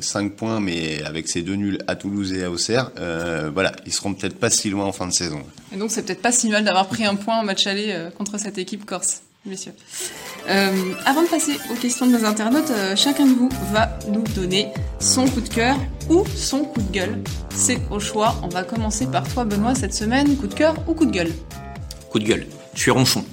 5 0.00 0.32
points, 0.32 0.60
mais 0.60 1.02
avec 1.04 1.28
ces 1.28 1.42
deux 1.42 1.54
nuls 1.54 1.78
à 1.86 1.94
Toulouse 1.94 2.32
et 2.32 2.44
à 2.44 2.50
Auxerre. 2.50 2.90
Euh, 2.98 3.50
voilà, 3.52 3.72
ils 3.86 3.92
seront 3.92 4.12
peut-être 4.12 4.36
pas 4.36 4.50
si 4.50 4.70
loin 4.70 4.84
en 4.84 4.92
fin 4.92 5.06
de 5.06 5.12
saison. 5.12 5.42
Et 5.72 5.76
donc 5.76 5.90
c'est 5.90 6.02
peut-être 6.02 6.22
pas 6.22 6.32
si 6.32 6.48
mal 6.50 6.64
d'avoir 6.64 6.88
pris 6.88 7.04
un 7.04 7.14
point 7.14 7.38
en 7.38 7.44
match 7.44 7.66
aller 7.66 7.90
euh, 7.90 8.10
contre 8.10 8.38
cette 8.38 8.58
équipe 8.58 8.84
corse, 8.84 9.22
messieurs. 9.46 9.72
Euh, 10.48 10.92
avant 11.06 11.22
de 11.22 11.28
passer 11.28 11.52
aux 11.70 11.74
questions 11.74 12.06
de 12.06 12.12
nos 12.12 12.24
internautes, 12.24 12.70
euh, 12.70 12.96
chacun 12.96 13.26
de 13.26 13.32
vous 13.32 13.48
va 13.72 13.98
nous 14.08 14.24
donner 14.34 14.68
son 15.00 15.26
coup 15.26 15.40
de 15.40 15.48
cœur 15.48 15.76
ou 16.10 16.24
son 16.36 16.64
coup 16.64 16.82
de 16.82 16.92
gueule. 16.92 17.22
C'est 17.54 17.78
au 17.90 17.98
choix. 17.98 18.36
On 18.42 18.48
va 18.48 18.62
commencer 18.62 19.06
par 19.06 19.26
toi, 19.32 19.44
Benoît, 19.44 19.74
cette 19.74 19.94
semaine. 19.94 20.36
Coup 20.36 20.46
de 20.46 20.54
cœur 20.54 20.76
ou 20.86 20.94
coup 20.94 21.06
de 21.06 21.12
gueule? 21.12 21.32
Coup 22.10 22.18
de 22.18 22.24
gueule. 22.24 22.46
Je 22.74 22.80
suis 22.80 22.90
ronchon. 22.90 23.24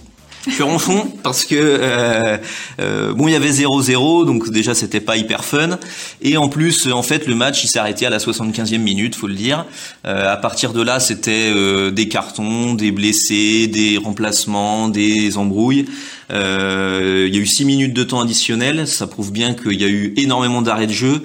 Je 0.48 0.54
suis 0.54 0.64
ronchon 0.64 1.12
parce 1.22 1.46
que 1.46 1.56
euh, 1.56 2.38
euh, 2.80 3.14
bon, 3.14 3.28
il 3.28 3.34
y 3.34 3.36
avait 3.36 3.52
0-0, 3.52 4.26
donc 4.26 4.50
déjà 4.50 4.74
c'était 4.74 5.00
pas 5.00 5.16
hyper 5.16 5.46
fun. 5.46 5.78
Et 6.22 6.36
en 6.38 6.50
plus, 6.50 6.92
en 6.92 7.04
fait, 7.04 7.28
le 7.28 7.36
match 7.36 7.64
il 7.64 7.70
arrêté 7.78 8.06
à 8.06 8.10
la 8.10 8.18
75e 8.18 8.80
minute, 8.80 9.16
faut 9.16 9.28
le 9.28 9.36
dire. 9.36 9.66
Euh, 10.06 10.32
à 10.32 10.38
partir 10.38 10.74
de 10.74 10.82
là, 10.82 11.00
c'était 11.00 11.52
euh, 11.54 11.92
des 11.92 12.08
cartons, 12.08 12.74
des 12.74 12.92
blessés, 12.92 13.68
des 13.68 13.98
remplacements, 13.98 14.88
des 14.88 15.38
embrouilles. 15.38 15.86
Euh, 16.32 17.26
il 17.28 17.36
y 17.36 17.38
a 17.38 17.42
eu 17.42 17.46
6 17.46 17.66
minutes 17.66 17.94
de 17.94 18.04
temps 18.04 18.22
additionnel. 18.22 18.88
Ça 18.88 19.08
prouve 19.08 19.32
bien 19.32 19.54
qu'il 19.54 19.80
y 19.80 19.84
a 19.84 19.90
eu 19.90 20.14
énormément 20.18 20.62
d'arrêts 20.62 20.88
de 20.88 20.94
jeu. 20.94 21.24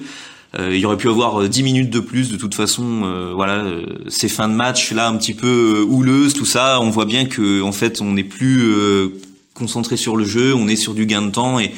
Euh, 0.57 0.73
il 0.73 0.79
y 0.79 0.85
aurait 0.85 0.97
pu 0.97 1.09
avoir 1.09 1.41
euh, 1.41 1.49
10 1.49 1.63
minutes 1.63 1.89
de 1.89 1.99
plus 1.99 2.29
de 2.29 2.37
toute 2.37 2.55
façon. 2.55 3.01
euh, 3.03 3.33
voilà, 3.35 3.55
euh, 3.55 3.85
ces 4.07 4.29
fins 4.29 4.47
de 4.47 4.53
match 4.53 4.91
là 4.91 5.07
un 5.09 5.17
petit 5.17 5.33
peu 5.33 5.81
euh, 5.81 5.83
houleuses, 5.83 6.33
tout 6.33 6.45
ça, 6.45 6.79
on 6.81 6.89
voit 6.89 7.05
bien 7.05 7.25
que 7.25 7.61
en 7.61 7.71
fait 7.73 8.01
on 8.01 8.13
n'est 8.13 8.23
plus 8.23 8.61
euh, 8.63 9.09
concentré 9.53 9.97
sur 9.97 10.15
le 10.15 10.23
jeu, 10.25 10.53
on 10.55 10.67
est 10.67 10.77
sur 10.77 10.93
du 10.93 11.05
gain 11.05 11.21
de 11.23 11.31
temps 11.31 11.59
et 11.59 11.71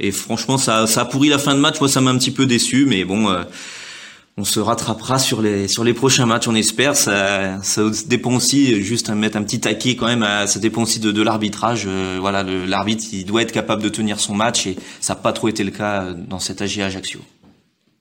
Et 0.00 0.10
franchement, 0.10 0.58
ça, 0.58 0.86
ça 0.86 1.02
a 1.02 1.04
pourri 1.04 1.28
la 1.28 1.38
fin 1.38 1.54
de 1.54 1.60
match. 1.60 1.78
Moi, 1.80 1.88
ça 1.88 2.00
m'a 2.00 2.10
un 2.10 2.18
petit 2.18 2.32
peu 2.32 2.44
déçu, 2.46 2.86
mais 2.86 3.04
bon, 3.04 3.28
euh, 3.28 3.44
on 4.36 4.44
se 4.44 4.58
rattrapera 4.58 5.18
sur 5.18 5.42
les 5.42 5.68
sur 5.68 5.84
les 5.84 5.92
prochains 5.94 6.26
matchs, 6.26 6.48
on 6.48 6.54
espère. 6.56 6.96
Ça, 6.96 7.62
ça 7.62 7.82
dépend 8.08 8.34
aussi, 8.34 8.82
juste 8.82 9.10
à 9.10 9.14
mettre 9.14 9.36
un 9.36 9.44
petit 9.44 9.60
taquet 9.60 9.94
quand 9.94 10.06
même. 10.06 10.26
Ça 10.46 10.58
dépend 10.58 10.82
aussi 10.82 10.98
de, 10.98 11.12
de 11.12 11.22
l'arbitrage. 11.22 11.84
Euh, 11.86 12.18
voilà, 12.20 12.42
l'arbitre, 12.42 13.04
il 13.12 13.24
doit 13.26 13.42
être 13.42 13.52
capable 13.52 13.82
de 13.82 13.90
tenir 13.90 14.18
son 14.18 14.34
match, 14.34 14.66
et 14.66 14.76
ça 15.00 15.14
n'a 15.14 15.20
pas 15.20 15.32
trop 15.32 15.48
été 15.48 15.62
le 15.62 15.70
cas 15.70 16.12
dans 16.12 16.40
cet 16.40 16.62
AG 16.62 16.80
Ajaccio. 16.80 17.20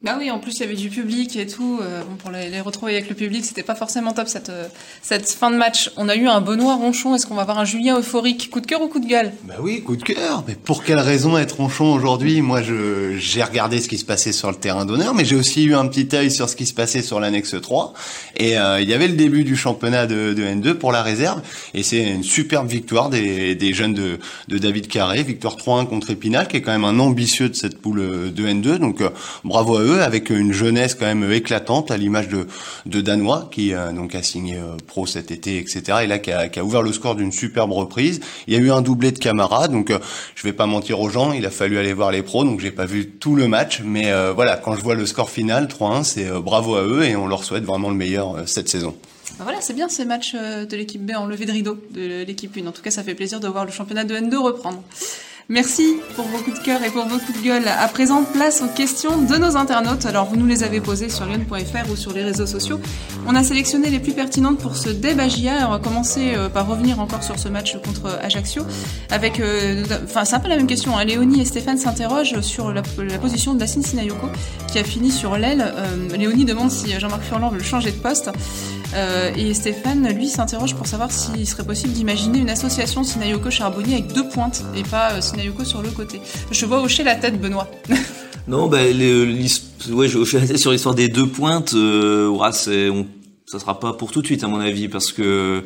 Bah 0.04 0.16
oui, 0.18 0.32
en 0.32 0.40
plus 0.40 0.58
il 0.58 0.62
y 0.62 0.64
avait 0.64 0.74
du 0.74 0.90
public 0.90 1.36
et 1.36 1.46
tout. 1.46 1.80
Euh, 1.80 2.02
bon, 2.02 2.16
pour 2.16 2.32
les, 2.32 2.60
retrouver 2.60 2.94
avec 2.94 3.08
le 3.08 3.14
public, 3.14 3.46
c'était 3.46 3.62
pas 3.62 3.76
forcément 3.76 4.14
top 4.14 4.28
cette 4.28 4.50
euh, 4.50 4.68
cette 5.04 5.30
fin 5.30 5.52
de 5.52 5.58
match. 5.58 5.92
On 5.96 6.10
a 6.10 6.16
eu 6.16 6.28
un 6.28 6.42
Benoît 6.42 6.74
Ronchon. 6.74 7.14
Est-ce 7.14 7.28
qu'on 7.28 7.36
va 7.36 7.44
avoir 7.44 7.60
un 7.60 7.66
Julien 7.66 8.00
euphorique? 8.00 8.50
Coup 8.50 8.62
de 8.62 8.66
cœur 8.66 8.82
ou 8.82 8.88
coup 8.88 9.00
de 9.00 9.06
gueule? 9.06 9.32
Bah 9.44 9.58
oui, 9.62 9.84
coup 9.84 9.96
de 9.96 10.02
cœur. 10.02 10.44
Mais 10.48 10.56
pour 10.56 10.84
quelle 10.84 11.00
raison 11.00 11.38
être 11.38 11.58
Ronchon 11.58 11.94
aujourd'hui? 11.94 12.42
Moi, 12.42 12.64
je 12.64 13.16
j'ai 13.16 13.44
regardé 13.44 13.80
ce 13.80 13.88
qui 13.88 14.00
se 14.00 14.06
passait 14.06 14.32
sur 14.32 14.50
le 14.50 14.56
terrain 14.56 14.86
d'honneur, 14.86 15.14
mais 15.14 15.24
j'ai 15.24 15.36
aussi 15.36 15.66
eu 15.66 15.76
un 15.76 15.86
petit 15.86 16.10
œil 16.16 16.32
sur 16.32 16.50
ce 16.50 16.56
qui 16.56 16.66
se 16.66 16.74
passait 16.74 17.04
sur 17.04 17.20
l'annexe 17.20 17.62
3. 17.62 17.94
Et 18.38 18.58
euh, 18.58 18.82
il 18.82 18.90
y 18.90 18.96
avait 18.96 19.08
le 19.08 19.16
début 19.16 19.44
du 19.44 19.56
championnat 19.56 20.08
de, 20.08 20.34
de 20.34 20.42
N2 20.42 20.74
pour 20.74 20.92
la 20.92 21.04
réserve, 21.04 21.44
et 21.76 21.84
c'est 21.84 22.02
une 22.02 22.24
superbe 22.24 22.68
victoire 22.68 23.12
des, 23.12 23.54
des 23.54 23.72
jeunes 23.72 23.94
de, 23.94 24.18
de 24.48 24.58
David 24.58 24.88
Carré, 24.88 25.22
victoire 25.22 25.58
3-1 25.58 25.86
contre 25.86 26.10
Épinal, 26.10 26.48
qui 26.48 26.58
est 26.58 26.62
quand 26.62 26.72
même 26.72 26.86
un 26.86 26.98
ambitieux 26.98 27.50
de 27.50 27.56
cette 27.56 27.80
poule 27.80 28.32
de 28.34 28.48
N2. 28.48 28.78
Donc 28.78 29.04
bravo 29.44 29.78
à 29.78 29.82
eux 29.84 29.91
avec 30.00 30.30
une 30.30 30.54
jeunesse 30.54 30.96
quand 30.96 31.06
même 31.06 31.32
éclatante 31.32 31.92
à 31.92 31.98
l'image 31.98 32.28
de, 32.28 32.48
de 32.86 33.02
Danois 33.02 33.50
qui 33.52 33.74
euh, 33.74 33.92
donc 33.92 34.16
a 34.16 34.24
signé 34.24 34.56
euh, 34.56 34.76
pro 34.88 35.06
cet 35.06 35.32
été 35.32 35.58
etc 35.58 36.00
et 36.04 36.08
là 36.08 36.20
qui 36.20 36.32
a, 36.32 36.64
ouvert 36.64 36.82
le 36.82 36.94
score 36.94 37.16
d'une 37.16 37.32
superbe 37.32 37.72
reprise 37.72 38.20
il 38.48 38.54
y 38.54 38.58
a 38.58 38.60
eu 38.60 38.72
un 38.72 38.82
doublé 38.82 39.12
de 39.12 39.20
Camara 39.20 39.68
donc 39.68 39.90
euh, 39.90 40.00
je 40.36 40.44
vais 40.44 40.54
pas 40.54 40.66
mentir 40.66 41.00
aux 41.00 41.10
gens 41.10 41.34
il 41.34 41.46
a 41.46 41.50
fallu 41.50 41.78
aller 41.78 41.94
voir 41.94 42.12
les 42.12 42.24
pros 42.24 42.44
donc 42.44 42.60
j'ai 42.60 42.72
pas 42.72 42.86
vu 42.86 43.10
tout 43.10 43.36
le 43.36 43.48
match 43.48 43.82
mais 43.84 44.12
voilà 44.34 44.58
quand 44.58 44.76
je 44.76 44.82
vois 44.82 44.96
le 44.96 45.06
score 45.06 45.30
final 45.30 45.68
3-1 45.68 46.04
c'est 46.04 46.30
bravo 46.40 46.76
à 46.76 46.84
eux 46.84 47.04
et 47.04 47.16
on 47.16 47.28
leur 47.28 47.44
souhaite 47.44 47.64
vraiment 47.64 47.90
le 47.90 47.96
meilleur 47.96 48.48
cette 48.48 48.70
saison 48.70 48.96
bah 49.38 49.46
voilà, 49.46 49.62
c'est 49.62 49.74
bien 49.74 49.88
ces 49.88 50.04
matchs 50.04 50.36
de 50.36 50.76
l'équipe 50.76 51.04
B 51.04 51.12
en 51.16 51.26
levée 51.26 51.46
de 51.46 51.52
rideau 51.52 51.78
de 51.92 52.24
l'équipe 52.24 52.56
1. 52.56 52.68
En 52.68 52.72
tout 52.74 52.82
cas, 52.82 52.92
ça 52.92 53.02
fait 53.02 53.16
plaisir 53.16 53.40
de 53.40 53.48
voir 53.48 53.66
le 53.66 53.72
championnat 53.72 54.04
de 54.04 54.14
N2 54.14 54.36
reprendre. 54.36 54.84
Merci 55.52 55.98
pour 56.16 56.24
vos 56.28 56.38
coups 56.38 56.60
de 56.60 56.64
cœur 56.64 56.82
et 56.82 56.90
pour 56.90 57.06
vos 57.06 57.18
coups 57.18 57.38
de 57.38 57.44
gueule. 57.44 57.68
À 57.68 57.90
présent, 57.90 58.24
place 58.24 58.62
aux 58.62 58.70
questions 58.70 59.18
de 59.22 59.36
nos 59.36 59.58
internautes. 59.58 60.06
Alors, 60.06 60.26
vous 60.28 60.38
nous 60.38 60.46
les 60.46 60.64
avez 60.64 60.80
posées 60.80 61.10
sur 61.10 61.26
lyon.fr 61.26 61.92
ou 61.92 61.98
sur 61.98 62.14
les 62.14 62.24
réseaux 62.24 62.46
sociaux. 62.46 62.80
On 63.28 63.36
a 63.36 63.44
sélectionné 63.44 63.90
les 63.90 64.00
plus 64.00 64.14
pertinentes 64.14 64.60
pour 64.60 64.78
ce 64.78 64.88
débat 64.88 65.28
JA. 65.28 65.68
On 65.68 65.72
va 65.72 65.80
commencer 65.80 66.36
par 66.54 66.68
revenir 66.68 67.02
encore 67.02 67.22
sur 67.22 67.38
ce 67.38 67.50
match 67.50 67.76
contre 67.84 68.18
Ajaccio. 68.22 68.64
Avec, 69.10 69.42
euh, 69.42 69.84
enfin, 70.06 70.24
c'est 70.24 70.36
un 70.36 70.40
peu 70.40 70.48
la 70.48 70.56
même 70.56 70.68
question. 70.68 70.98
Hein. 70.98 71.04
Léonie 71.04 71.42
et 71.42 71.46
Stéphane 71.46 71.78
s'interrogent 71.78 72.40
sur 72.40 72.72
la, 72.72 72.82
position 73.22 73.54
de 73.54 73.66
Sinayoko, 73.66 74.28
qui 74.72 74.80
a 74.80 74.86
fini 74.86 75.12
sur 75.12 75.36
l'aile. 75.36 75.74
Euh, 75.76 76.16
Léonie 76.16 76.46
demande 76.46 76.72
si 76.72 76.98
Jean-Marc 76.98 77.24
Furlan 77.24 77.50
veut 77.50 77.62
changer 77.62 77.92
de 77.92 77.98
poste. 77.98 78.32
Euh, 78.94 79.34
et 79.36 79.54
Stéphane, 79.54 80.10
lui, 80.10 80.28
s'interroge 80.28 80.76
pour 80.76 80.88
savoir 80.88 81.12
s'il 81.12 81.48
serait 81.48 81.64
possible 81.64 81.94
d'imaginer 81.94 82.40
une 82.40 82.50
association 82.50 83.04
Sinayoko-Charbonnier 83.04 83.94
avec 83.96 84.14
deux 84.14 84.28
pointes 84.28 84.64
et 84.76 84.84
pas 84.84 85.14
euh, 85.14 85.22
Sinayoko 85.22 85.64
sur 85.64 85.82
le 85.82 85.90
côté. 85.90 86.22
Je 86.52 86.66
vois 86.66 86.82
hocher 86.82 87.04
la 87.04 87.16
tête, 87.16 87.40
Benoît. 87.40 87.70
non, 88.48 88.68
bah, 88.68 88.80
ouais, 88.84 90.08
je 90.08 90.38
la 90.38 90.48
tête 90.48 90.58
sur 90.58 90.72
l'histoire 90.72 90.96
des 90.96 91.08
deux 91.08 91.28
pointes. 91.28 91.74
Euh, 91.74 92.28
ouais, 92.28 92.90
on, 92.90 93.08
ça 93.46 93.60
sera 93.60 93.80
pas 93.80 93.94
pour 93.94 94.12
tout 94.12 94.22
de 94.22 94.26
suite, 94.26 94.44
à 94.44 94.48
mon 94.48 94.60
avis, 94.60 94.88
parce 94.88 95.12
que. 95.12 95.64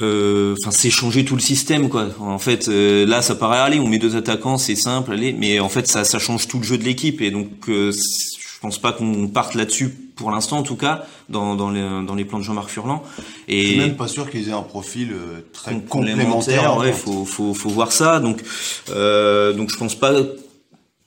Enfin, 0.00 0.70
c'est 0.70 0.90
changer 0.90 1.24
tout 1.24 1.34
le 1.34 1.40
système, 1.40 1.88
quoi. 1.88 2.08
En 2.18 2.38
fait, 2.38 2.68
euh, 2.68 3.06
là, 3.06 3.22
ça 3.22 3.34
paraît 3.34 3.58
aller, 3.58 3.78
on 3.78 3.86
met 3.86 3.98
deux 3.98 4.16
attaquants, 4.16 4.58
c'est 4.58 4.76
simple, 4.76 5.12
allez, 5.12 5.32
mais 5.32 5.60
en 5.60 5.68
fait, 5.68 5.86
ça, 5.86 6.04
ça 6.04 6.18
change 6.18 6.48
tout 6.48 6.58
le 6.58 6.64
jeu 6.64 6.78
de 6.78 6.84
l'équipe, 6.84 7.20
et 7.20 7.30
donc, 7.30 7.50
euh, 7.68 7.92
je 7.92 8.60
pense 8.60 8.78
pas 8.78 8.92
qu'on 8.92 9.28
parte 9.28 9.54
là-dessus 9.54 10.03
pour 10.16 10.30
l'instant 10.30 10.58
en 10.58 10.62
tout 10.62 10.76
cas 10.76 11.06
dans, 11.28 11.54
dans, 11.54 11.70
les, 11.70 11.82
dans 12.06 12.14
les 12.14 12.24
plans 12.24 12.38
de 12.38 12.44
Jean-Marc 12.44 12.68
Furlan. 12.68 13.02
Et 13.48 13.62
je 13.62 13.68
suis 13.68 13.78
même 13.78 13.96
pas 13.96 14.08
sûr 14.08 14.30
qu'ils 14.30 14.48
aient 14.48 14.52
un 14.52 14.62
profil 14.62 15.12
euh, 15.12 15.40
très 15.52 15.78
complémentaire 15.80 16.76
ouais 16.78 16.92
faut, 16.92 17.24
faut, 17.24 17.54
faut 17.54 17.68
voir 17.68 17.92
ça. 17.92 18.20
Donc 18.20 18.42
euh, 18.90 19.52
donc 19.52 19.70
je 19.70 19.76
pense 19.76 19.94
pas 19.94 20.12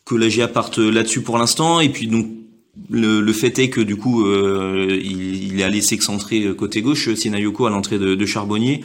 que 0.05 0.15
la 0.15 0.29
GA 0.29 0.47
parte 0.47 0.77
là-dessus 0.77 1.21
pour 1.21 1.37
l'instant. 1.37 1.79
Et 1.79 1.89
puis 1.89 2.07
donc 2.07 2.27
le, 2.89 3.21
le, 3.21 3.33
fait 3.33 3.57
est 3.59 3.69
que 3.69 3.81
du 3.81 3.95
coup 3.95 4.25
euh, 4.25 4.99
il, 5.03 5.51
il 5.51 5.59
est 5.59 5.63
allé 5.63 5.81
s'excentrer 5.81 6.55
côté 6.55 6.81
gauche 6.81 7.13
Sinayoko 7.13 7.65
à 7.65 7.69
l'entrée 7.69 7.97
de, 7.99 8.15
de 8.15 8.25
Charbonnier. 8.25 8.83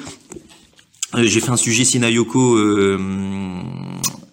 Euh, 1.14 1.24
j'ai 1.24 1.40
fait 1.40 1.50
un 1.50 1.56
sujet 1.56 1.84
Sinayoko 1.84 2.56
euh, 2.56 2.98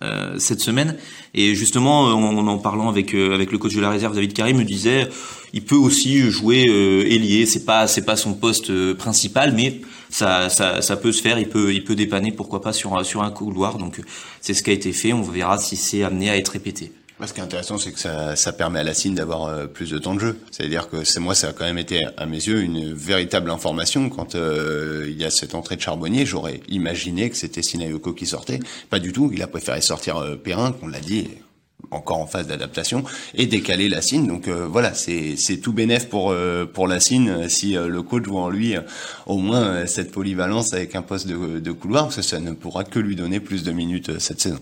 euh, 0.01 0.35
cette 0.37 0.61
semaine. 0.61 0.97
Et 1.33 1.55
justement 1.55 2.05
en, 2.05 2.47
en 2.47 2.57
parlant 2.57 2.89
avec 2.89 3.13
avec 3.13 3.51
le 3.51 3.57
coach 3.57 3.75
de 3.75 3.81
la 3.81 3.89
réserve 3.89 4.15
David 4.15 4.33
Carré 4.33 4.53
me 4.53 4.63
disait 4.63 5.07
il 5.53 5.63
peut 5.63 5.75
aussi 5.75 6.29
jouer 6.29 6.67
euh, 6.69 7.05
ailier 7.09 7.45
c'est 7.45 7.65
pas 7.65 7.87
c'est 7.87 8.05
pas 8.05 8.15
son 8.15 8.33
poste 8.33 8.93
principal 8.93 9.53
mais 9.53 9.81
ça, 10.09 10.49
ça, 10.49 10.81
ça 10.81 10.97
peut 10.97 11.11
se 11.11 11.21
faire 11.21 11.39
il 11.39 11.49
peut 11.49 11.73
il 11.73 11.83
peut 11.83 11.95
dépanner 11.95 12.31
pourquoi 12.31 12.61
pas 12.61 12.73
sur 12.73 13.05
sur 13.05 13.23
un 13.23 13.31
couloir 13.31 13.77
donc 13.77 14.01
c'est 14.41 14.53
ce 14.53 14.63
qui 14.63 14.69
a 14.69 14.73
été 14.73 14.91
fait 14.93 15.13
on 15.13 15.21
verra 15.21 15.57
si 15.57 15.75
c'est 15.75 16.03
amené 16.03 16.29
à 16.29 16.37
être 16.37 16.49
répété 16.49 16.91
ce 17.27 17.33
qui 17.33 17.39
est 17.39 17.43
intéressant, 17.43 17.77
c'est 17.77 17.91
que 17.91 17.99
ça, 17.99 18.35
ça, 18.35 18.53
permet 18.53 18.79
à 18.79 18.83
la 18.83 18.93
CIN 18.93 19.11
d'avoir 19.11 19.45
euh, 19.45 19.67
plus 19.67 19.89
de 19.89 19.97
temps 19.97 20.15
de 20.15 20.19
jeu. 20.19 20.39
C'est-à-dire 20.51 20.89
que 20.89 21.03
c'est 21.03 21.19
moi, 21.19 21.35
ça 21.35 21.49
a 21.49 21.53
quand 21.53 21.65
même 21.65 21.77
été 21.77 22.05
à 22.17 22.25
mes 22.25 22.37
yeux 22.37 22.61
une 22.61 22.93
véritable 22.93 23.49
information 23.49 24.09
quand 24.09 24.35
euh, 24.35 25.05
il 25.09 25.19
y 25.19 25.25
a 25.25 25.29
cette 25.29 25.55
entrée 25.55 25.75
de 25.75 25.81
Charbonnier. 25.81 26.25
J'aurais 26.25 26.61
imaginé 26.69 27.29
que 27.29 27.35
c'était 27.35 27.61
Sinayoko 27.61 28.13
qui 28.13 28.25
sortait. 28.25 28.59
Pas 28.89 28.99
du 28.99 29.11
tout. 29.11 29.29
Il 29.33 29.41
a 29.41 29.47
préféré 29.47 29.81
sortir 29.81 30.17
euh, 30.17 30.35
Perrin, 30.35 30.71
qu'on 30.71 30.87
l'a 30.87 30.99
dit, 30.99 31.29
encore 31.91 32.17
en 32.17 32.27
phase 32.27 32.47
d'adaptation, 32.47 33.03
et 33.35 33.45
décaler 33.45 33.89
la 33.89 34.01
CIN. 34.01 34.23
Donc 34.23 34.47
euh, 34.47 34.67
voilà, 34.67 34.93
c'est 34.93 35.35
tout 35.61 35.73
bénéf 35.73 36.09
pour 36.09 36.35
pour 36.73 36.87
la 36.87 36.99
CIN 36.99 37.47
si 37.49 37.73
le 37.73 38.01
coach 38.01 38.23
voit 38.25 38.41
en 38.41 38.49
lui 38.49 38.75
au 39.25 39.37
moins 39.37 39.85
cette 39.85 40.11
polyvalence 40.11 40.73
avec 40.73 40.95
un 40.95 41.01
poste 41.01 41.27
de, 41.27 41.59
de 41.59 41.71
couloir, 41.71 42.05
parce 42.05 42.17
que 42.17 42.21
ça 42.21 42.39
ne 42.39 42.51
pourra 42.51 42.83
que 42.83 42.99
lui 42.99 43.15
donner 43.15 43.39
plus 43.39 43.63
de 43.63 43.71
minutes 43.71 44.19
cette 44.19 44.41
saison. 44.41 44.59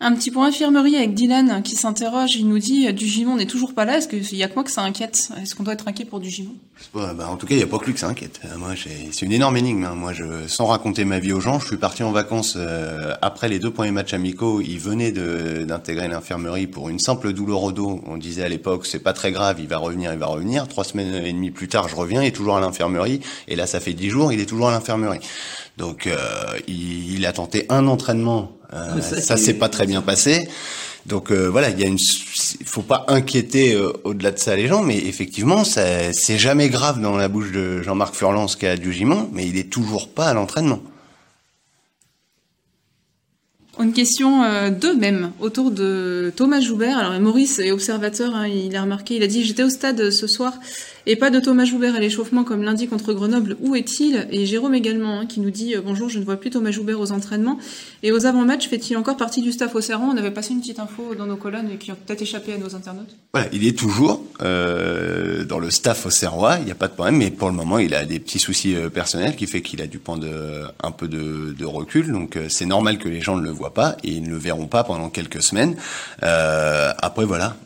Un 0.00 0.14
petit 0.14 0.30
point 0.30 0.46
infirmerie 0.46 0.94
avec 0.94 1.14
Dylan 1.14 1.60
qui 1.62 1.74
s'interroge, 1.74 2.36
il 2.36 2.46
nous 2.46 2.60
dit 2.60 2.92
Dugimon 2.92 3.34
n'est 3.34 3.46
toujours 3.46 3.74
pas 3.74 3.84
là, 3.84 3.98
est-ce 3.98 4.06
qu'il 4.06 4.36
y 4.36 4.44
a 4.44 4.48
que 4.48 4.54
moi 4.54 4.62
que 4.62 4.70
ça 4.70 4.82
inquiète? 4.82 5.30
Est-ce 5.42 5.56
qu'on 5.56 5.64
doit 5.64 5.72
être 5.72 5.88
inquiet 5.88 6.04
pour 6.04 6.20
Dugimon 6.20 6.54
bah, 6.94 7.14
En 7.28 7.36
tout 7.36 7.46
cas, 7.46 7.56
il 7.56 7.58
n'y 7.58 7.64
a 7.64 7.66
pas 7.66 7.78
que 7.78 7.86
lui 7.86 7.94
que 7.94 7.98
ça 7.98 8.06
inquiète. 8.06 8.40
Euh, 8.44 8.56
moi, 8.58 8.74
c'est 8.76 9.24
une 9.26 9.32
énorme 9.32 9.56
énigme. 9.56 9.82
Hein. 9.82 9.96
Moi, 9.96 10.12
je, 10.12 10.46
sans 10.46 10.66
raconter 10.66 11.04
ma 11.04 11.18
vie 11.18 11.32
aux 11.32 11.40
gens, 11.40 11.58
je 11.58 11.66
suis 11.66 11.78
parti 11.78 12.04
en 12.04 12.12
vacances 12.12 12.54
euh, 12.56 13.14
après 13.22 13.48
les 13.48 13.58
deux 13.58 13.72
premiers 13.72 13.90
matchs 13.90 14.14
amicaux. 14.14 14.60
Il 14.60 14.78
venait 14.78 15.10
d'intégrer 15.10 16.06
l'infirmerie 16.06 16.68
pour 16.68 16.90
une 16.90 17.00
simple 17.00 17.32
douleur 17.32 17.64
au 17.64 17.72
dos. 17.72 18.00
On 18.06 18.18
disait 18.18 18.44
à 18.44 18.48
l'époque, 18.48 18.86
c'est 18.86 19.00
pas 19.00 19.12
très 19.12 19.32
grave, 19.32 19.56
il 19.58 19.66
va 19.66 19.78
revenir, 19.78 20.12
il 20.12 20.18
va 20.20 20.26
revenir. 20.26 20.68
Trois 20.68 20.84
semaines 20.84 21.12
et 21.24 21.32
demie 21.32 21.50
plus 21.50 21.66
tard, 21.66 21.88
je 21.88 21.96
reviens, 21.96 22.22
il 22.22 22.28
est 22.28 22.32
toujours 22.32 22.56
à 22.56 22.60
l'infirmerie. 22.60 23.18
Et 23.48 23.56
là, 23.56 23.66
ça 23.66 23.80
fait 23.80 23.94
dix 23.94 24.10
jours, 24.10 24.32
il 24.32 24.38
est 24.38 24.46
toujours 24.46 24.68
à 24.68 24.70
l'infirmerie. 24.70 25.20
Donc, 25.76 26.06
euh, 26.06 26.16
il 26.68 27.24
a 27.26 27.32
tenté 27.32 27.66
un 27.68 27.88
entraînement 27.88 28.57
euh, 28.72 29.00
ça 29.00 29.36
s'est 29.36 29.54
pas 29.54 29.68
très 29.68 29.86
bien 29.86 30.02
passé. 30.02 30.48
Donc 31.08 31.30
euh, 31.30 31.48
voilà, 31.48 31.70
il 31.70 31.80
y 31.80 31.84
a 31.84 31.86
une, 31.86 31.98
il 32.60 32.66
faut 32.66 32.82
pas 32.82 33.06
inquiéter 33.08 33.74
euh, 33.74 33.92
au-delà 34.04 34.30
de 34.30 34.38
ça 34.38 34.54
les 34.56 34.66
gens, 34.66 34.82
mais 34.82 34.98
effectivement, 34.98 35.64
c'est 35.64 36.38
jamais 36.38 36.68
grave 36.68 37.00
dans 37.00 37.16
la 37.16 37.28
bouche 37.28 37.50
de 37.50 37.82
Jean-Marc 37.82 38.14
Furlan 38.14 38.46
ce 38.46 38.56
qu'a 38.56 38.76
du 38.76 38.92
Gimon, 38.92 39.30
mais 39.32 39.46
il 39.46 39.56
est 39.56 39.70
toujours 39.70 40.08
pas 40.08 40.26
à 40.26 40.34
l'entraînement. 40.34 40.82
Une 43.80 43.92
question 43.92 44.42
euh, 44.42 44.70
d'eux 44.70 44.96
même 44.96 45.30
autour 45.40 45.70
de 45.70 46.32
Thomas 46.34 46.60
Joubert. 46.60 46.98
Alors 46.98 47.18
Maurice 47.20 47.60
est 47.60 47.70
observateur, 47.70 48.34
hein, 48.34 48.48
il 48.48 48.74
a 48.74 48.82
remarqué, 48.82 49.14
il 49.16 49.22
a 49.22 49.28
dit 49.28 49.44
j'étais 49.44 49.62
au 49.62 49.70
stade 49.70 50.10
ce 50.10 50.26
soir 50.26 50.52
et 51.08 51.16
pas 51.16 51.30
de 51.30 51.40
Thomas 51.40 51.64
Joubert 51.64 51.94
à 51.94 52.00
l'échauffement 52.00 52.44
comme 52.44 52.62
lundi 52.62 52.86
contre 52.86 53.14
Grenoble. 53.14 53.56
Où 53.60 53.74
est-il? 53.74 54.28
Et 54.30 54.44
Jérôme 54.44 54.74
également, 54.74 55.20
hein, 55.20 55.26
qui 55.26 55.40
nous 55.40 55.50
dit 55.50 55.74
euh, 55.74 55.80
bonjour, 55.82 56.10
je 56.10 56.18
ne 56.18 56.24
vois 56.24 56.36
plus 56.36 56.50
Thomas 56.50 56.70
Joubert 56.70 57.00
aux 57.00 57.12
entraînements. 57.12 57.58
Et 58.02 58.12
aux 58.12 58.26
avant-matchs, 58.26 58.68
fait-il 58.68 58.94
encore 58.98 59.16
partie 59.16 59.40
du 59.40 59.50
staff 59.50 59.74
au 59.74 59.80
Serrant 59.80 60.10
On 60.12 60.16
avait 60.18 60.30
passé 60.30 60.52
une 60.52 60.60
petite 60.60 60.78
info 60.78 61.14
dans 61.16 61.24
nos 61.24 61.36
colonnes 61.36 61.78
qui 61.78 61.90
ont 61.92 61.96
peut-être 62.06 62.20
échappé 62.20 62.52
à 62.52 62.58
nos 62.58 62.74
internautes. 62.76 63.16
Voilà, 63.32 63.48
il 63.54 63.66
est 63.66 63.76
toujours 63.76 64.22
euh, 64.42 65.44
dans 65.44 65.58
le 65.58 65.70
staff 65.70 66.04
au 66.04 66.10
Serrois, 66.10 66.58
il 66.58 66.66
n'y 66.66 66.70
a 66.70 66.74
pas 66.74 66.88
de 66.88 66.92
problème, 66.92 67.16
mais 67.16 67.30
pour 67.30 67.48
le 67.48 67.54
moment, 67.54 67.78
il 67.78 67.94
a 67.94 68.04
des 68.04 68.18
petits 68.18 68.38
soucis 68.38 68.76
euh, 68.76 68.90
personnels 68.90 69.34
qui 69.34 69.46
fait 69.46 69.62
qu'il 69.62 69.80
a 69.80 69.86
dû 69.86 69.98
prendre 69.98 70.26
un 70.82 70.90
peu 70.90 71.08
de, 71.08 71.64
recul. 71.64 72.12
Donc 72.12 72.38
c'est 72.48 72.66
normal 72.66 72.98
que 72.98 73.08
les 73.08 73.22
gens 73.22 73.36
ne 73.36 73.42
le 73.42 73.50
voient 73.50 73.72
pas 73.72 73.96
et 74.04 74.10
ils 74.10 74.22
ne 74.22 74.28
le 74.28 74.36
verront 74.36 74.66
pas 74.66 74.84
pendant 74.84 75.08
quelques 75.08 75.42
semaines. 75.42 75.76
après 76.20 77.24
voilà, 77.24 77.56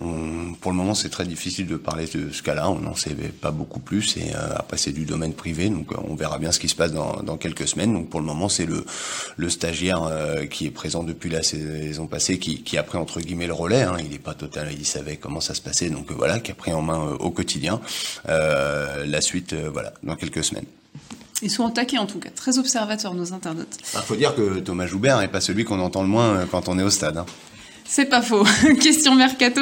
pour 0.60 0.70
le 0.70 0.76
moment, 0.76 0.94
c'est 0.94 1.08
très 1.08 1.24
difficile 1.24 1.66
de 1.66 1.76
parler 1.76 2.06
de 2.06 2.30
ce 2.32 2.42
cas-là. 2.42 2.70
On 2.70 2.78
n'en 2.78 2.94
sait 2.94 3.16
pas 3.32 3.50
beaucoup 3.50 3.80
plus 3.80 4.16
et 4.16 4.32
euh, 4.34 4.54
après 4.56 4.76
c'est 4.76 4.92
du 4.92 5.04
domaine 5.04 5.32
privé 5.32 5.68
donc 5.68 5.92
euh, 5.92 5.96
on 6.08 6.14
verra 6.14 6.38
bien 6.38 6.52
ce 6.52 6.60
qui 6.60 6.68
se 6.68 6.76
passe 6.76 6.92
dans, 6.92 7.22
dans 7.22 7.36
quelques 7.36 7.66
semaines 7.66 7.92
donc 7.92 8.08
pour 8.08 8.20
le 8.20 8.26
moment 8.26 8.48
c'est 8.48 8.66
le, 8.66 8.84
le 9.36 9.50
stagiaire 9.50 10.02
euh, 10.04 10.46
qui 10.46 10.66
est 10.66 10.70
présent 10.70 11.02
depuis 11.02 11.30
la 11.30 11.42
saison 11.42 12.06
passée 12.06 12.38
qui, 12.38 12.62
qui 12.62 12.78
a 12.78 12.82
pris 12.82 12.98
entre 12.98 13.20
guillemets 13.20 13.46
le 13.46 13.52
relais 13.52 13.82
hein. 13.82 13.96
il 13.98 14.10
n'est 14.10 14.18
pas 14.18 14.34
total 14.34 14.68
il 14.72 14.86
savait 14.86 15.16
comment 15.16 15.40
ça 15.40 15.54
se 15.54 15.60
passait 15.60 15.90
donc 15.90 16.10
voilà 16.12 16.40
qui 16.40 16.52
a 16.52 16.54
pris 16.54 16.72
en 16.72 16.82
main 16.82 17.16
au 17.18 17.30
quotidien 17.30 17.80
la 18.26 19.20
suite 19.20 19.54
voilà 19.54 19.92
dans 20.02 20.16
quelques 20.16 20.44
semaines 20.44 20.66
Ils 21.42 21.50
sont 21.50 21.64
au 21.64 21.70
taquet 21.70 21.98
en 21.98 22.06
tout 22.06 22.18
cas, 22.18 22.30
très 22.30 22.58
observateurs 22.58 23.14
nos 23.14 23.32
internautes. 23.32 23.76
Il 23.80 23.94
bah, 23.94 24.02
faut 24.02 24.16
dire 24.16 24.34
que 24.34 24.60
Thomas 24.60 24.86
Joubert 24.86 25.18
n'est 25.18 25.28
pas 25.28 25.40
celui 25.40 25.64
qu'on 25.64 25.80
entend 25.80 26.02
le 26.02 26.08
moins 26.08 26.46
quand 26.50 26.68
on 26.68 26.78
est 26.78 26.82
au 26.82 26.90
stade. 26.90 27.16
Hein. 27.16 27.26
C'est 27.84 28.06
pas 28.06 28.22
faux. 28.22 28.44
Question 28.80 29.14
mercato. 29.14 29.60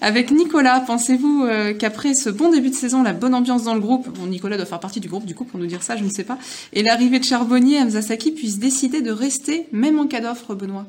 Avec 0.00 0.30
Nicolas, 0.30 0.80
pensez-vous 0.80 1.44
euh, 1.44 1.74
qu'après 1.74 2.14
ce 2.14 2.30
bon 2.30 2.50
début 2.50 2.70
de 2.70 2.74
saison, 2.74 3.02
la 3.02 3.12
bonne 3.12 3.34
ambiance 3.34 3.64
dans 3.64 3.74
le 3.74 3.80
groupe, 3.80 4.08
bon 4.08 4.26
Nicolas 4.26 4.56
doit 4.56 4.64
faire 4.64 4.80
partie 4.80 5.00
du 5.00 5.08
groupe 5.08 5.26
du 5.26 5.34
coup 5.34 5.44
pour 5.44 5.60
nous 5.60 5.66
dire 5.66 5.82
ça, 5.82 5.96
je 5.96 6.04
ne 6.04 6.08
sais 6.08 6.24
pas, 6.24 6.38
et 6.72 6.82
l'arrivée 6.82 7.18
de 7.18 7.24
Charbonnier, 7.24 7.78
Hamza 7.80 8.00
Saki 8.00 8.32
puisse 8.32 8.58
décider 8.58 9.02
de 9.02 9.10
rester, 9.10 9.66
même 9.72 9.98
en 9.98 10.06
cas 10.06 10.20
d'offre, 10.20 10.54
Benoît? 10.54 10.86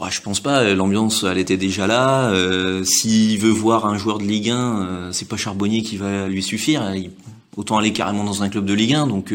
Ouais, 0.00 0.10
je 0.10 0.20
pense 0.20 0.40
pas. 0.40 0.74
L'ambiance, 0.74 1.24
elle 1.24 1.38
était 1.38 1.56
déjà 1.56 1.86
là. 1.88 2.30
Euh, 2.30 2.84
S'il 2.84 3.38
veut 3.38 3.50
voir 3.50 3.86
un 3.86 3.98
joueur 3.98 4.18
de 4.18 4.24
Ligue 4.24 4.50
1, 4.50 4.54
euh, 4.54 5.12
c'est 5.12 5.26
pas 5.26 5.36
Charbonnier 5.36 5.82
qui 5.82 5.96
va 5.96 6.28
lui 6.28 6.42
suffire. 6.42 6.92
Autant 7.56 7.78
aller 7.78 7.92
carrément 7.92 8.22
dans 8.22 8.44
un 8.44 8.48
club 8.48 8.64
de 8.64 8.74
Ligue 8.74 8.94
1. 8.94 9.08
Donc 9.08 9.34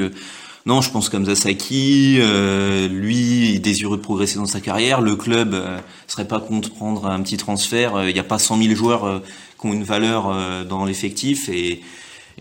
non, 0.65 0.81
je 0.81 0.91
pense 0.91 1.09
comme 1.09 1.25
Saki, 1.35 2.17
euh, 2.19 2.87
lui, 2.87 3.53
il 3.53 3.61
désireux 3.61 3.97
de 3.97 4.01
progresser 4.01 4.37
dans 4.37 4.45
sa 4.45 4.61
carrière. 4.61 5.01
Le 5.01 5.15
club 5.15 5.53
euh, 5.53 5.79
serait 6.07 6.27
pas 6.27 6.39
contre 6.39 6.71
prendre 6.71 7.05
un 7.05 7.21
petit 7.21 7.37
transfert. 7.37 8.07
Il 8.07 8.13
n'y 8.13 8.19
a 8.19 8.23
pas 8.23 8.39
100 8.39 8.61
000 8.61 8.75
joueurs 8.75 9.21
qui 9.59 9.67
ont 9.67 9.73
une 9.73 9.83
valeur 9.83 10.65
dans 10.65 10.85
l'effectif. 10.85 11.49
Et, 11.49 11.81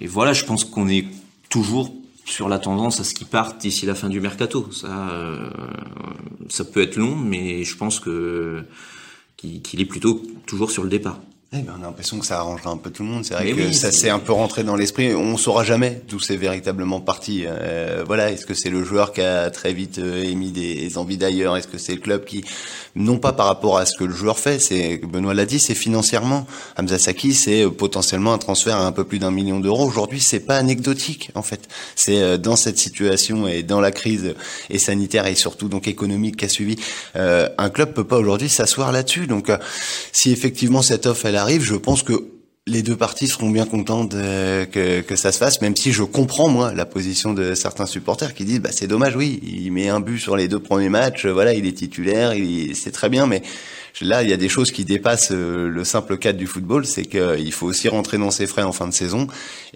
et 0.00 0.06
voilà, 0.06 0.32
je 0.32 0.44
pense 0.44 0.64
qu'on 0.64 0.88
est 0.88 1.06
toujours 1.48 1.92
sur 2.24 2.48
la 2.48 2.58
tendance 2.58 3.00
à 3.00 3.04
ce 3.04 3.14
qu'ils 3.14 3.26
partent 3.26 3.60
d'ici 3.60 3.86
la 3.86 3.94
fin 3.94 4.08
du 4.08 4.20
mercato. 4.20 4.70
Ça, 4.72 5.10
euh, 5.10 5.50
ça 6.48 6.64
peut 6.64 6.82
être 6.82 6.96
long, 6.96 7.16
mais 7.16 7.64
je 7.64 7.76
pense 7.76 8.00
que 8.00 8.64
qu'il 9.36 9.80
est 9.80 9.86
plutôt 9.86 10.22
toujours 10.46 10.70
sur 10.70 10.84
le 10.84 10.88
départ. 10.88 11.18
Eh 11.54 11.60
ben, 11.60 11.74
on 11.78 11.82
a 11.82 11.86
l'impression 11.88 12.18
que 12.18 12.24
ça 12.24 12.38
arrangera 12.38 12.70
un 12.70 12.78
peu 12.78 12.88
tout 12.88 13.02
le 13.02 13.10
monde. 13.10 13.26
C'est 13.26 13.34
vrai 13.34 13.52
que 13.52 13.72
ça 13.72 13.92
s'est 13.92 14.08
un 14.08 14.18
peu 14.18 14.32
rentré 14.32 14.64
dans 14.64 14.74
l'esprit. 14.74 15.14
On 15.14 15.36
saura 15.36 15.64
jamais 15.64 16.00
d'où 16.08 16.18
c'est 16.18 16.38
véritablement 16.38 16.98
parti. 16.98 17.44
Euh, 17.46 18.04
voilà, 18.06 18.32
est-ce 18.32 18.46
que 18.46 18.54
c'est 18.54 18.70
le 18.70 18.82
joueur 18.82 19.12
qui 19.12 19.20
a 19.20 19.50
très 19.50 19.74
vite 19.74 19.98
euh, 19.98 20.24
émis 20.24 20.50
des 20.50 20.96
envies 20.96 21.18
d'ailleurs? 21.18 21.58
Est-ce 21.58 21.68
que 21.68 21.76
c'est 21.76 21.92
le 21.92 22.00
club 22.00 22.24
qui, 22.24 22.42
non 22.96 23.18
pas 23.18 23.34
par 23.34 23.44
rapport 23.44 23.76
à 23.76 23.84
ce 23.84 23.94
que 23.98 24.04
le 24.04 24.14
joueur 24.14 24.38
fait, 24.38 24.60
c'est 24.60 24.96
Benoît 25.04 25.34
l'a 25.34 25.44
dit, 25.44 25.58
c'est 25.58 25.74
financièrement. 25.74 26.46
Hamza 26.78 26.98
Saki, 26.98 27.34
c'est 27.34 27.66
euh, 27.66 27.70
potentiellement 27.70 28.32
un 28.32 28.38
transfert 28.38 28.76
à 28.76 28.86
un 28.86 28.92
peu 28.92 29.04
plus 29.04 29.18
d'un 29.18 29.30
million 29.30 29.60
d'euros. 29.60 29.84
Aujourd'hui, 29.84 30.20
c'est 30.20 30.40
pas 30.40 30.56
anecdotique 30.56 31.32
en 31.34 31.42
fait. 31.42 31.68
C'est 31.96 32.38
dans 32.38 32.56
cette 32.56 32.78
situation 32.78 33.46
et 33.46 33.62
dans 33.62 33.82
la 33.82 33.90
crise 33.90 34.34
et 34.70 34.78
sanitaire 34.78 35.26
et 35.26 35.34
surtout 35.34 35.68
donc 35.68 35.86
économique 35.86 36.36
qui 36.36 36.46
a 36.46 36.48
suivi, 36.48 36.76
un 37.14 37.68
club 37.68 37.92
peut 37.92 38.04
pas 38.04 38.16
aujourd'hui 38.16 38.48
s'asseoir 38.48 38.90
là-dessus. 38.90 39.26
Donc, 39.26 39.50
si 40.12 40.32
effectivement 40.32 40.80
cette 40.80 41.04
offre 41.04 41.26
elle 41.26 41.41
arrive, 41.42 41.62
je 41.62 41.74
pense 41.74 42.02
que 42.02 42.32
les 42.66 42.82
deux 42.82 42.96
parties 42.96 43.26
seront 43.26 43.50
bien 43.50 43.66
contentes 43.66 44.12
que, 44.12 45.16
ça 45.16 45.32
se 45.32 45.38
fasse, 45.38 45.60
même 45.60 45.74
si 45.74 45.92
je 45.92 46.04
comprends 46.04 46.48
moi 46.48 46.72
la 46.72 46.86
position 46.86 47.34
de 47.34 47.54
certains 47.54 47.86
supporters 47.86 48.34
qui 48.34 48.44
disent 48.44 48.60
bah 48.60 48.70
c'est 48.70 48.86
dommage, 48.86 49.16
oui, 49.16 49.40
il 49.42 49.72
met 49.72 49.88
un 49.88 49.98
but 49.98 50.18
sur 50.18 50.36
les 50.36 50.46
deux 50.46 50.60
premiers 50.60 50.88
matchs, 50.88 51.26
voilà, 51.26 51.54
il 51.54 51.66
est 51.66 51.72
titulaire, 51.72 52.32
c'est 52.74 52.92
très 52.92 53.08
bien, 53.08 53.26
mais 53.26 53.42
là 54.00 54.22
il 54.22 54.30
y 54.30 54.32
a 54.32 54.36
des 54.36 54.48
choses 54.48 54.70
qui 54.70 54.84
dépassent 54.84 55.32
euh, 55.32 55.68
le 55.68 55.84
simple 55.84 56.16
cadre 56.18 56.38
du 56.38 56.46
football, 56.46 56.86
c'est 56.86 57.04
qu'il 57.04 57.52
faut 57.52 57.66
aussi 57.66 57.88
rentrer 57.88 58.16
dans 58.16 58.30
ses 58.30 58.46
frais 58.46 58.62
en 58.62 58.72
fin 58.72 58.86
de 58.86 58.94
saison, 58.94 59.26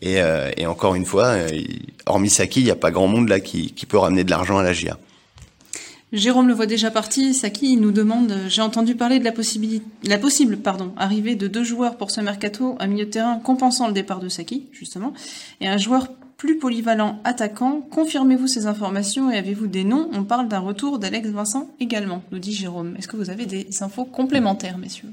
et, 0.01 0.23
euh, 0.23 0.53
et 0.57 0.67
encore 0.67 0.95
une 0.95 1.07
fois, 1.07 1.27
euh, 1.27 1.49
hormis 2.07 2.31
Saki, 2.31 2.61
il 2.61 2.65
n'y 2.65 2.71
a 2.71 2.77
pas 2.77 2.93
grand 2.93 3.09
monde 3.09 3.29
là 3.29 3.41
qui, 3.41 3.73
qui 3.73 3.87
peut 3.87 3.99
ramener 3.99 4.23
de 4.23 4.31
l'argent 4.31 4.59
à 4.59 4.63
la 4.63 4.73
GIA. 4.73 4.97
Jérôme 6.13 6.47
le 6.47 6.55
voit 6.55 6.67
déjà 6.67 6.91
parti. 6.91 7.35
Saki 7.35 7.73
il 7.73 7.81
nous 7.81 7.91
demande 7.91 8.33
J'ai 8.49 8.63
entendu 8.63 8.95
parler 8.95 9.19
de 9.19 9.25
la, 9.25 9.33
possibilité, 9.33 9.85
la 10.05 10.19
possible 10.19 10.59
pardon, 10.59 10.93
arrivée 10.97 11.35
de 11.35 11.49
deux 11.49 11.65
joueurs 11.65 11.97
pour 11.97 12.11
ce 12.11 12.21
mercato, 12.21 12.77
un 12.79 12.87
milieu 12.87 13.07
de 13.07 13.11
terrain 13.11 13.39
compensant 13.39 13.89
le 13.89 13.93
départ 13.93 14.21
de 14.21 14.29
Saki, 14.29 14.67
justement, 14.73 15.13
et 15.61 15.67
un 15.67 15.79
joueur 15.79 16.09
plus 16.37 16.59
polyvalent 16.59 17.19
attaquant. 17.25 17.81
Confirmez-vous 17.81 18.47
ces 18.47 18.67
informations 18.67 19.31
et 19.31 19.39
avez-vous 19.39 19.67
des 19.67 19.85
noms? 19.85 20.09
On 20.13 20.23
parle 20.23 20.49
d'un 20.49 20.61
retour 20.61 20.99
d'Alex 20.99 21.29
Vincent 21.31 21.69
également, 21.81 22.23
nous 22.31 22.39
dit 22.39 22.55
Jérôme. 22.55 22.95
Est-ce 22.97 23.09
que 23.09 23.17
vous 23.17 23.31
avez 23.31 23.47
des 23.47 23.67
infos 23.83 24.05
complémentaires, 24.05 24.79
messieurs? 24.79 25.13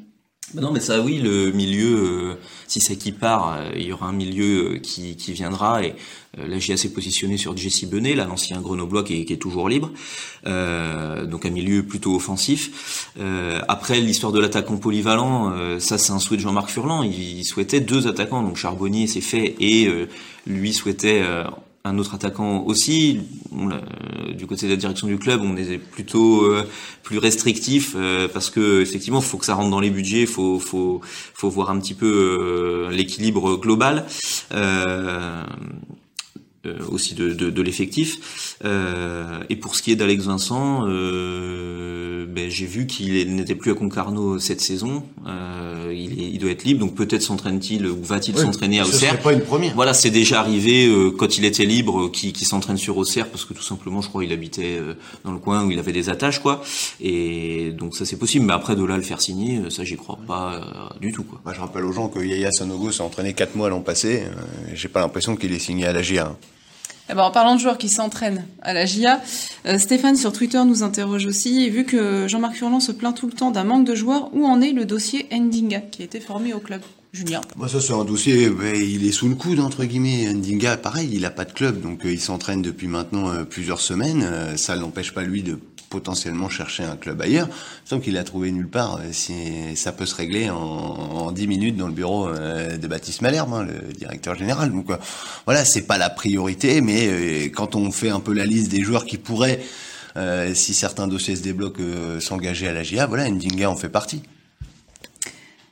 Non, 0.55 0.71
mais 0.71 0.79
ça, 0.79 1.01
oui, 1.01 1.17
le 1.17 1.51
milieu, 1.51 1.95
euh, 1.95 2.35
si 2.67 2.79
c'est 2.79 2.95
qui 2.95 3.11
part, 3.11 3.55
euh, 3.57 3.71
il 3.75 3.83
y 3.83 3.93
aura 3.93 4.07
un 4.07 4.13
milieu 4.13 4.75
euh, 4.75 4.77
qui, 4.77 5.15
qui 5.15 5.33
viendra. 5.33 5.83
Et 5.83 5.95
la 6.37 6.57
GIA 6.57 6.77
s'est 6.77 6.89
positionné 6.89 7.37
sur 7.37 7.55
Jesse 7.55 7.85
Benet, 7.85 8.15
l'ancien 8.15 8.59
grenoblois 8.59 9.03
qui 9.03 9.21
est, 9.21 9.37
toujours 9.41 9.69
libre. 9.69 9.91
donc 10.45 11.45
un 11.45 11.49
milieu 11.51 11.83
plutôt 11.83 12.15
offensif. 12.15 13.11
après, 13.67 13.99
l'histoire 13.99 14.31
de 14.31 14.39
l'attaquant 14.39 14.77
polyvalent, 14.77 15.79
ça, 15.79 15.99
c'est 15.99 16.11
un 16.11 16.17
souhait 16.17 16.37
de 16.37 16.41
Jean-Marc 16.41 16.71
Furlan. 16.71 17.03
Il, 17.03 17.37
il, 17.37 17.45
souhaitait 17.45 17.81
deux 17.81 18.07
attaquants. 18.07 18.41
Donc 18.41 18.57
Charbonnier, 18.57 19.05
c'est 19.05 19.21
fait. 19.21 19.53
Et 19.59 19.87
lui 20.47 20.73
souhaitait 20.73 21.21
un 21.85 21.97
autre 21.97 22.15
attaquant 22.15 22.63
aussi. 22.65 23.21
du 24.37 24.47
côté 24.47 24.67
de 24.67 24.71
la 24.71 24.77
direction 24.77 25.07
du 25.07 25.17
club, 25.17 25.41
on 25.43 25.57
est 25.57 25.77
plutôt 25.77 26.43
euh, 26.43 26.63
plus 27.03 27.17
restrictif 27.17 27.93
euh, 27.95 28.27
parce 28.29 28.49
que 28.49 28.81
effectivement, 28.81 29.19
faut 29.19 29.37
que 29.37 29.45
ça 29.45 29.53
rentre 29.55 29.69
dans 29.69 29.81
les 29.81 29.89
budgets, 29.89 30.25
faut, 30.25 30.59
faut, 30.59 31.01
faut 31.33 31.49
voir 31.49 31.69
un 31.69 31.79
petit 31.79 31.93
peu 31.93 32.07
euh, 32.07 32.89
l'équilibre 32.89 33.57
global. 33.57 34.05
Euh, 36.65 36.77
aussi 36.89 37.13
de, 37.13 37.33
de, 37.33 37.49
de 37.49 37.61
l'effectif. 37.61 38.55
Euh, 38.63 39.43
et 39.49 39.57
pour 39.57 39.75
ce 39.75 39.81
qui 39.81 39.91
est 39.91 39.97
d'Alex 39.97 40.23
Vincent, 40.23 40.85
euh, 40.87 42.25
ben, 42.25 42.49
j'ai 42.49 42.65
vu 42.65 42.87
qu'il 42.87 43.35
n'était 43.35 43.55
plus 43.55 43.71
à 43.71 43.73
Concarneau 43.73 44.39
cette 44.39 44.61
saison. 44.61 45.03
Euh, 45.27 45.93
il, 45.93 46.21
il, 46.21 46.39
doit 46.39 46.51
être 46.51 46.63
libre, 46.63 46.79
donc 46.79 46.95
peut-être 46.95 47.21
s'entraîne-t-il 47.21 47.85
ou 47.85 48.01
va-t-il 48.01 48.37
s'entraîner 48.37 48.79
à 48.79 48.83
Auxerre 48.83 49.19
pas 49.19 49.33
une 49.33 49.41
première. 49.41 49.75
Voilà, 49.75 49.93
c'est 49.93 50.09
déjà 50.09 50.39
arrivé 50.39 50.87
euh, 50.87 51.11
quand 51.11 51.37
il 51.37 51.43
était 51.43 51.65
libre, 51.65 52.09
qui, 52.09 52.31
qui 52.31 52.45
s'entraîne 52.45 52.77
sur 52.77 52.95
Auxerre 52.95 53.27
parce 53.27 53.43
que 53.43 53.53
tout 53.53 53.61
simplement, 53.61 54.01
je 54.01 54.07
crois, 54.07 54.23
il 54.23 54.31
habitait 54.31 54.79
dans 55.25 55.33
le 55.33 55.39
coin 55.39 55.65
où 55.65 55.71
il 55.71 55.79
avait 55.79 55.91
des 55.91 56.07
attaches, 56.07 56.39
quoi. 56.39 56.63
Et 57.01 57.71
donc 57.71 57.93
ça 57.93 58.05
c'est 58.05 58.15
possible, 58.15 58.45
mais 58.45 58.53
après 58.53 58.77
de 58.77 58.85
là 58.85 58.95
le 58.95 59.03
faire 59.03 59.19
signer, 59.19 59.69
ça 59.69 59.83
j'y 59.83 59.97
crois 59.97 60.17
pas 60.25 60.93
du 61.01 61.11
tout, 61.11 61.23
quoi. 61.23 61.41
Moi, 61.43 61.53
je 61.53 61.59
rappelle 61.59 61.83
aux 61.83 61.91
gens 61.91 62.07
que 62.07 62.19
Yaya 62.19 62.53
Sanogo 62.53 62.89
s'est 62.89 63.03
entraîné 63.03 63.33
quatre 63.33 63.55
mois 63.55 63.67
l'an 63.67 63.81
passé. 63.81 64.23
j'ai 64.73 64.87
pas 64.87 65.01
l'impression 65.01 65.35
qu'il 65.35 65.51
est 65.51 65.59
signé 65.59 65.87
à 65.87 65.91
la 65.91 66.01
GIA. 66.01 66.33
Eh 67.09 67.15
ben, 67.15 67.23
en 67.23 67.31
parlant 67.31 67.55
de 67.55 67.59
joueurs 67.59 67.77
qui 67.77 67.89
s'entraînent 67.89 68.45
à 68.61 68.73
la 68.73 68.85
GIA, 68.85 69.21
euh, 69.65 69.77
Stéphane 69.77 70.15
sur 70.15 70.31
Twitter 70.31 70.63
nous 70.65 70.83
interroge 70.83 71.25
aussi, 71.25 71.69
vu 71.69 71.83
que 71.85 72.27
Jean-Marc 72.29 72.55
Furlan 72.55 72.79
se 72.79 72.93
plaint 72.93 73.13
tout 73.15 73.27
le 73.27 73.33
temps 73.33 73.51
d'un 73.51 73.65
manque 73.65 73.85
de 73.85 73.93
joueurs, 73.93 74.29
où 74.33 74.45
en 74.45 74.61
est 74.61 74.71
le 74.71 74.85
dossier 74.85 75.27
Ndinga, 75.31 75.81
qui 75.81 76.01
a 76.01 76.05
été 76.05 76.19
formé 76.19 76.53
au 76.53 76.59
club 76.59 76.81
Julien 77.11 77.41
ça, 77.67 77.79
c'est 77.79 77.93
un 77.93 78.05
dossier, 78.05 78.49
il 78.75 79.05
est 79.05 79.11
sous 79.11 79.29
le 79.29 79.35
coude, 79.35 79.59
entre 79.59 79.83
guillemets. 79.83 80.33
Ndinga, 80.33 80.77
pareil, 80.77 81.09
il 81.13 81.21
n'a 81.21 81.29
pas 81.29 81.45
de 81.45 81.51
club, 81.51 81.81
donc 81.81 82.05
euh, 82.05 82.11
il 82.11 82.19
s'entraîne 82.19 82.63
depuis 82.63 82.87
maintenant 82.87 83.29
euh, 83.29 83.43
plusieurs 83.43 83.81
semaines. 83.81 84.25
ça 84.57 84.75
ne 84.75 84.81
l'empêche 84.81 85.13
pas, 85.13 85.21
lui, 85.21 85.43
de 85.43 85.59
potentiellement 85.93 86.49
chercher 86.49 86.83
un 86.83 86.95
club 86.95 87.21
ailleurs. 87.21 87.47
Sauf 87.85 88.01
qu'il 88.01 88.17
a 88.17 88.23
trouvé 88.23 88.51
nulle 88.51 88.67
part. 88.67 88.99
Si 89.11 89.75
ça 89.75 89.91
peut 89.91 90.07
se 90.07 90.15
régler 90.15 90.49
en, 90.49 90.57
en 90.57 91.31
10 91.31 91.47
minutes 91.47 91.77
dans 91.77 91.85
le 91.85 91.93
bureau 91.93 92.27
euh, 92.27 92.77
de 92.77 92.87
Baptiste 92.87 93.21
Malherbe, 93.21 93.53
hein, 93.53 93.63
le 93.63 93.93
directeur 93.93 94.33
général. 94.33 94.71
Donc 94.71 94.89
euh, 94.89 94.97
voilà, 95.45 95.63
c'est 95.65 95.83
pas 95.83 95.99
la 95.99 96.09
priorité, 96.09 96.81
mais 96.81 97.07
euh, 97.07 97.49
quand 97.53 97.75
on 97.75 97.91
fait 97.91 98.09
un 98.09 98.19
peu 98.19 98.33
la 98.33 98.47
liste 98.47 98.71
des 98.71 98.81
joueurs 98.81 99.05
qui 99.05 99.19
pourraient, 99.19 99.61
si 100.53 100.73
certains 100.75 101.07
dossiers 101.07 101.35
se 101.35 101.41
débloquent, 101.41 102.19
s'engager 102.19 102.67
à 102.67 102.73
la 102.73 102.83
GIA, 102.83 103.07
voilà, 103.07 103.29
Ndinga 103.29 103.69
en 103.69 103.75
fait 103.75 103.89
partie. 103.89 104.21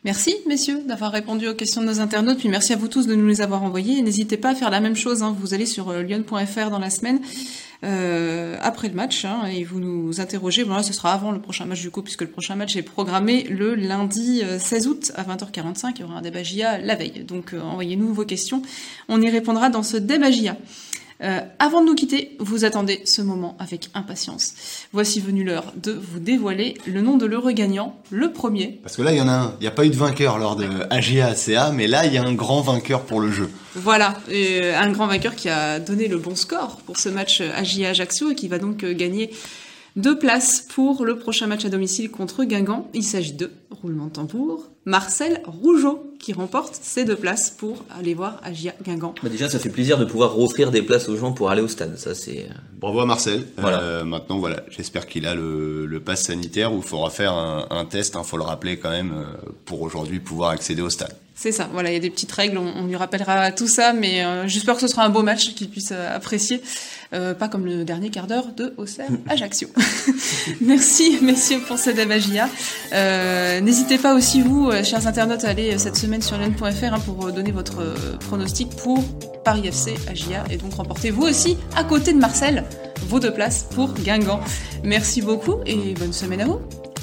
Merci, 0.03 0.35
messieurs, 0.47 0.81
d'avoir 0.87 1.11
répondu 1.11 1.47
aux 1.47 1.53
questions 1.53 1.81
de 1.81 1.85
nos 1.85 1.99
internautes. 1.99 2.39
Puis 2.39 2.49
merci 2.49 2.73
à 2.73 2.75
vous 2.75 2.87
tous 2.87 3.05
de 3.05 3.13
nous 3.13 3.27
les 3.27 3.41
avoir 3.41 3.61
envoyés. 3.61 4.01
N'hésitez 4.01 4.37
pas 4.37 4.49
à 4.49 4.55
faire 4.55 4.71
la 4.71 4.79
même 4.79 4.95
chose. 4.95 5.21
Hein. 5.21 5.35
Vous 5.39 5.53
allez 5.53 5.67
sur 5.67 5.93
lyon.fr 5.93 6.71
dans 6.71 6.79
la 6.79 6.89
semaine 6.89 7.19
euh, 7.83 8.57
après 8.61 8.89
le 8.89 8.93
match 8.93 9.25
hein, 9.25 9.45
et 9.45 9.63
vous 9.63 9.79
nous 9.79 10.21
interrogez. 10.21 10.63
Bon 10.63 10.75
là, 10.75 10.83
ce 10.83 10.93
sera 10.93 11.13
avant 11.13 11.31
le 11.31 11.41
prochain 11.41 11.65
match 11.65 11.81
du 11.81 11.89
coup, 11.89 12.03
puisque 12.03 12.21
le 12.21 12.29
prochain 12.29 12.55
match 12.55 12.75
est 12.75 12.83
programmé 12.83 13.43
le 13.43 13.73
lundi 13.73 14.43
16 14.59 14.85
euh, 14.85 14.89
août 14.89 15.11
à 15.15 15.23
20h45. 15.23 15.93
Il 15.95 16.01
y 16.01 16.03
aura 16.03 16.17
un 16.17 16.21
débat 16.21 16.43
GIA 16.43 16.77
la 16.77 16.95
veille. 16.95 17.23
Donc 17.23 17.53
euh, 17.53 17.61
envoyez-nous 17.61 18.13
vos 18.13 18.25
questions. 18.25 18.61
On 19.07 19.19
y 19.21 19.29
répondra 19.29 19.69
dans 19.69 19.83
ce 19.83 19.97
débat 19.97 20.29
GIA. 20.29 20.57
Euh, 21.23 21.39
avant 21.59 21.81
de 21.81 21.87
nous 21.87 21.95
quitter, 21.95 22.35
vous 22.39 22.65
attendez 22.65 23.01
ce 23.05 23.21
moment 23.21 23.55
avec 23.59 23.89
impatience. 23.93 24.53
Voici 24.91 25.19
venu 25.19 25.43
l'heure 25.43 25.73
de 25.75 25.91
vous 25.91 26.19
dévoiler 26.19 26.75
le 26.87 27.01
nom 27.01 27.17
de 27.17 27.25
l'heureux 27.25 27.51
gagnant, 27.51 27.95
le 28.09 28.31
premier. 28.31 28.79
Parce 28.81 28.95
que 28.95 29.03
là, 29.03 29.11
il 29.11 29.17
y 29.17 29.21
en 29.21 29.27
a 29.27 29.33
un. 29.33 29.55
Il 29.59 29.63
n'y 29.63 29.67
a 29.67 29.71
pas 29.71 29.85
eu 29.85 29.89
de 29.89 29.95
vainqueur 29.95 30.39
lors 30.39 30.55
de 30.55 30.67
AGA-CA, 30.89 31.71
mais 31.71 31.87
là, 31.87 32.05
il 32.05 32.13
y 32.13 32.17
a 32.17 32.23
un 32.23 32.33
grand 32.33 32.61
vainqueur 32.61 33.03
pour 33.03 33.19
le 33.19 33.31
jeu. 33.31 33.49
Voilà, 33.75 34.17
un 34.29 34.91
grand 34.91 35.07
vainqueur 35.07 35.35
qui 35.35 35.47
a 35.47 35.79
donné 35.79 36.07
le 36.07 36.17
bon 36.17 36.35
score 36.35 36.77
pour 36.85 36.97
ce 36.97 37.09
match 37.09 37.41
AGA-Ajaccio 37.41 38.31
et 38.31 38.35
qui 38.35 38.47
va 38.47 38.57
donc 38.57 38.83
euh, 38.83 38.93
gagner 38.93 39.31
deux 39.95 40.17
places 40.17 40.61
pour 40.61 41.05
le 41.05 41.17
prochain 41.17 41.47
match 41.47 41.65
à 41.65 41.69
domicile 41.69 42.09
contre 42.09 42.43
Guingamp. 42.43 42.89
Il 42.93 43.03
s'agit 43.03 43.33
de, 43.33 43.51
roulement 43.69 44.05
de 44.05 44.11
tambour, 44.11 44.69
Marcel 44.85 45.41
Rougeau 45.45 46.10
qui 46.21 46.33
remporte 46.33 46.79
ces 46.81 47.03
deux 47.03 47.15
places 47.15 47.49
pour 47.49 47.83
aller 47.97 48.13
voir 48.13 48.39
Agia 48.43 48.73
Guingamp. 48.83 49.15
Bah 49.23 49.29
déjà, 49.29 49.49
ça 49.49 49.59
fait 49.59 49.69
plaisir 49.69 49.97
de 49.97 50.05
pouvoir 50.05 50.39
offrir 50.39 50.71
des 50.71 50.81
places 50.81 51.09
aux 51.09 51.17
gens 51.17 51.31
pour 51.31 51.49
aller 51.49 51.61
au 51.61 51.67
stade. 51.67 51.97
Ça, 51.97 52.15
c'est. 52.15 52.47
Euh, 52.49 52.53
Bravo 52.79 53.01
à 53.01 53.05
Marcel. 53.05 53.47
Voilà. 53.57 53.81
Euh, 53.81 54.03
maintenant, 54.03 54.37
voilà, 54.37 54.63
j'espère 54.69 55.07
qu'il 55.07 55.25
a 55.25 55.35
le, 55.35 55.85
le 55.85 55.99
pass 55.99 56.23
sanitaire 56.23 56.73
où 56.73 56.77
il 56.77 56.83
faudra 56.83 57.09
faire 57.09 57.33
un, 57.33 57.65
un 57.69 57.85
test. 57.85 58.13
Il 58.13 58.19
hein, 58.19 58.23
faut 58.23 58.37
le 58.37 58.43
rappeler 58.43 58.77
quand 58.77 58.91
même 58.91 59.13
euh, 59.13 59.51
pour 59.65 59.81
aujourd'hui 59.81 60.19
pouvoir 60.19 60.51
accéder 60.51 60.81
au 60.81 60.89
stade. 60.89 61.15
C'est 61.41 61.51
ça, 61.51 61.67
voilà, 61.73 61.89
il 61.89 61.93
y 61.93 61.97
a 61.97 61.99
des 61.99 62.11
petites 62.11 62.31
règles, 62.31 62.59
on, 62.59 62.85
lui 62.85 62.95
rappellera 62.95 63.51
tout 63.51 63.67
ça, 63.67 63.93
mais 63.93 64.23
euh, 64.23 64.47
j'espère 64.47 64.75
que 64.75 64.81
ce 64.81 64.87
sera 64.87 65.03
un 65.03 65.09
beau 65.09 65.23
match 65.23 65.55
qu'il 65.55 65.71
puisse 65.71 65.91
euh, 65.91 66.15
apprécier, 66.15 66.61
euh, 67.13 67.33
pas 67.33 67.47
comme 67.47 67.65
le 67.65 67.83
dernier 67.83 68.09
quart 68.09 68.27
d'heure 68.27 68.53
de 68.55 68.73
Auxerre 68.77 69.09
Ajaccio. 69.27 69.67
Merci 70.61 71.19
messieurs 71.21 71.59
pour 71.67 71.77
cette 71.77 71.95
débagia. 71.95 72.49
N'hésitez 73.61 73.97
pas 73.97 74.15
aussi 74.15 74.41
vous, 74.41 74.71
chers 74.83 75.07
internautes, 75.07 75.43
à 75.43 75.49
aller 75.49 75.77
cette 75.77 75.95
semaine 75.95 76.21
sur 76.21 76.37
lyon.fr 76.37 76.93
hein, 76.93 76.99
pour 77.05 77.31
donner 77.31 77.51
votre 77.51 77.93
pronostic 78.27 78.69
pour 78.77 79.03
Paris 79.43 79.67
FC 79.67 79.95
Agia 80.07 80.43
et 80.49 80.57
donc 80.57 80.73
remporter 80.73 81.11
vous 81.11 81.23
aussi, 81.23 81.57
à 81.75 81.83
côté 81.83 82.13
de 82.13 82.19
Marcel, 82.19 82.63
vos 83.07 83.19
deux 83.19 83.33
places 83.33 83.67
pour 83.73 83.93
Guingamp. 83.93 84.39
Merci 84.83 85.21
beaucoup 85.21 85.55
et 85.65 85.93
bonne 85.93 86.13
semaine 86.13 86.41
à 86.41 86.45
vous. 86.45 86.59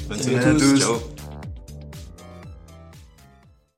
Bonne 0.08 0.20
semaine 0.20 0.38
à 0.38 0.54
tous, 0.54 0.78
ciao. 0.78 1.17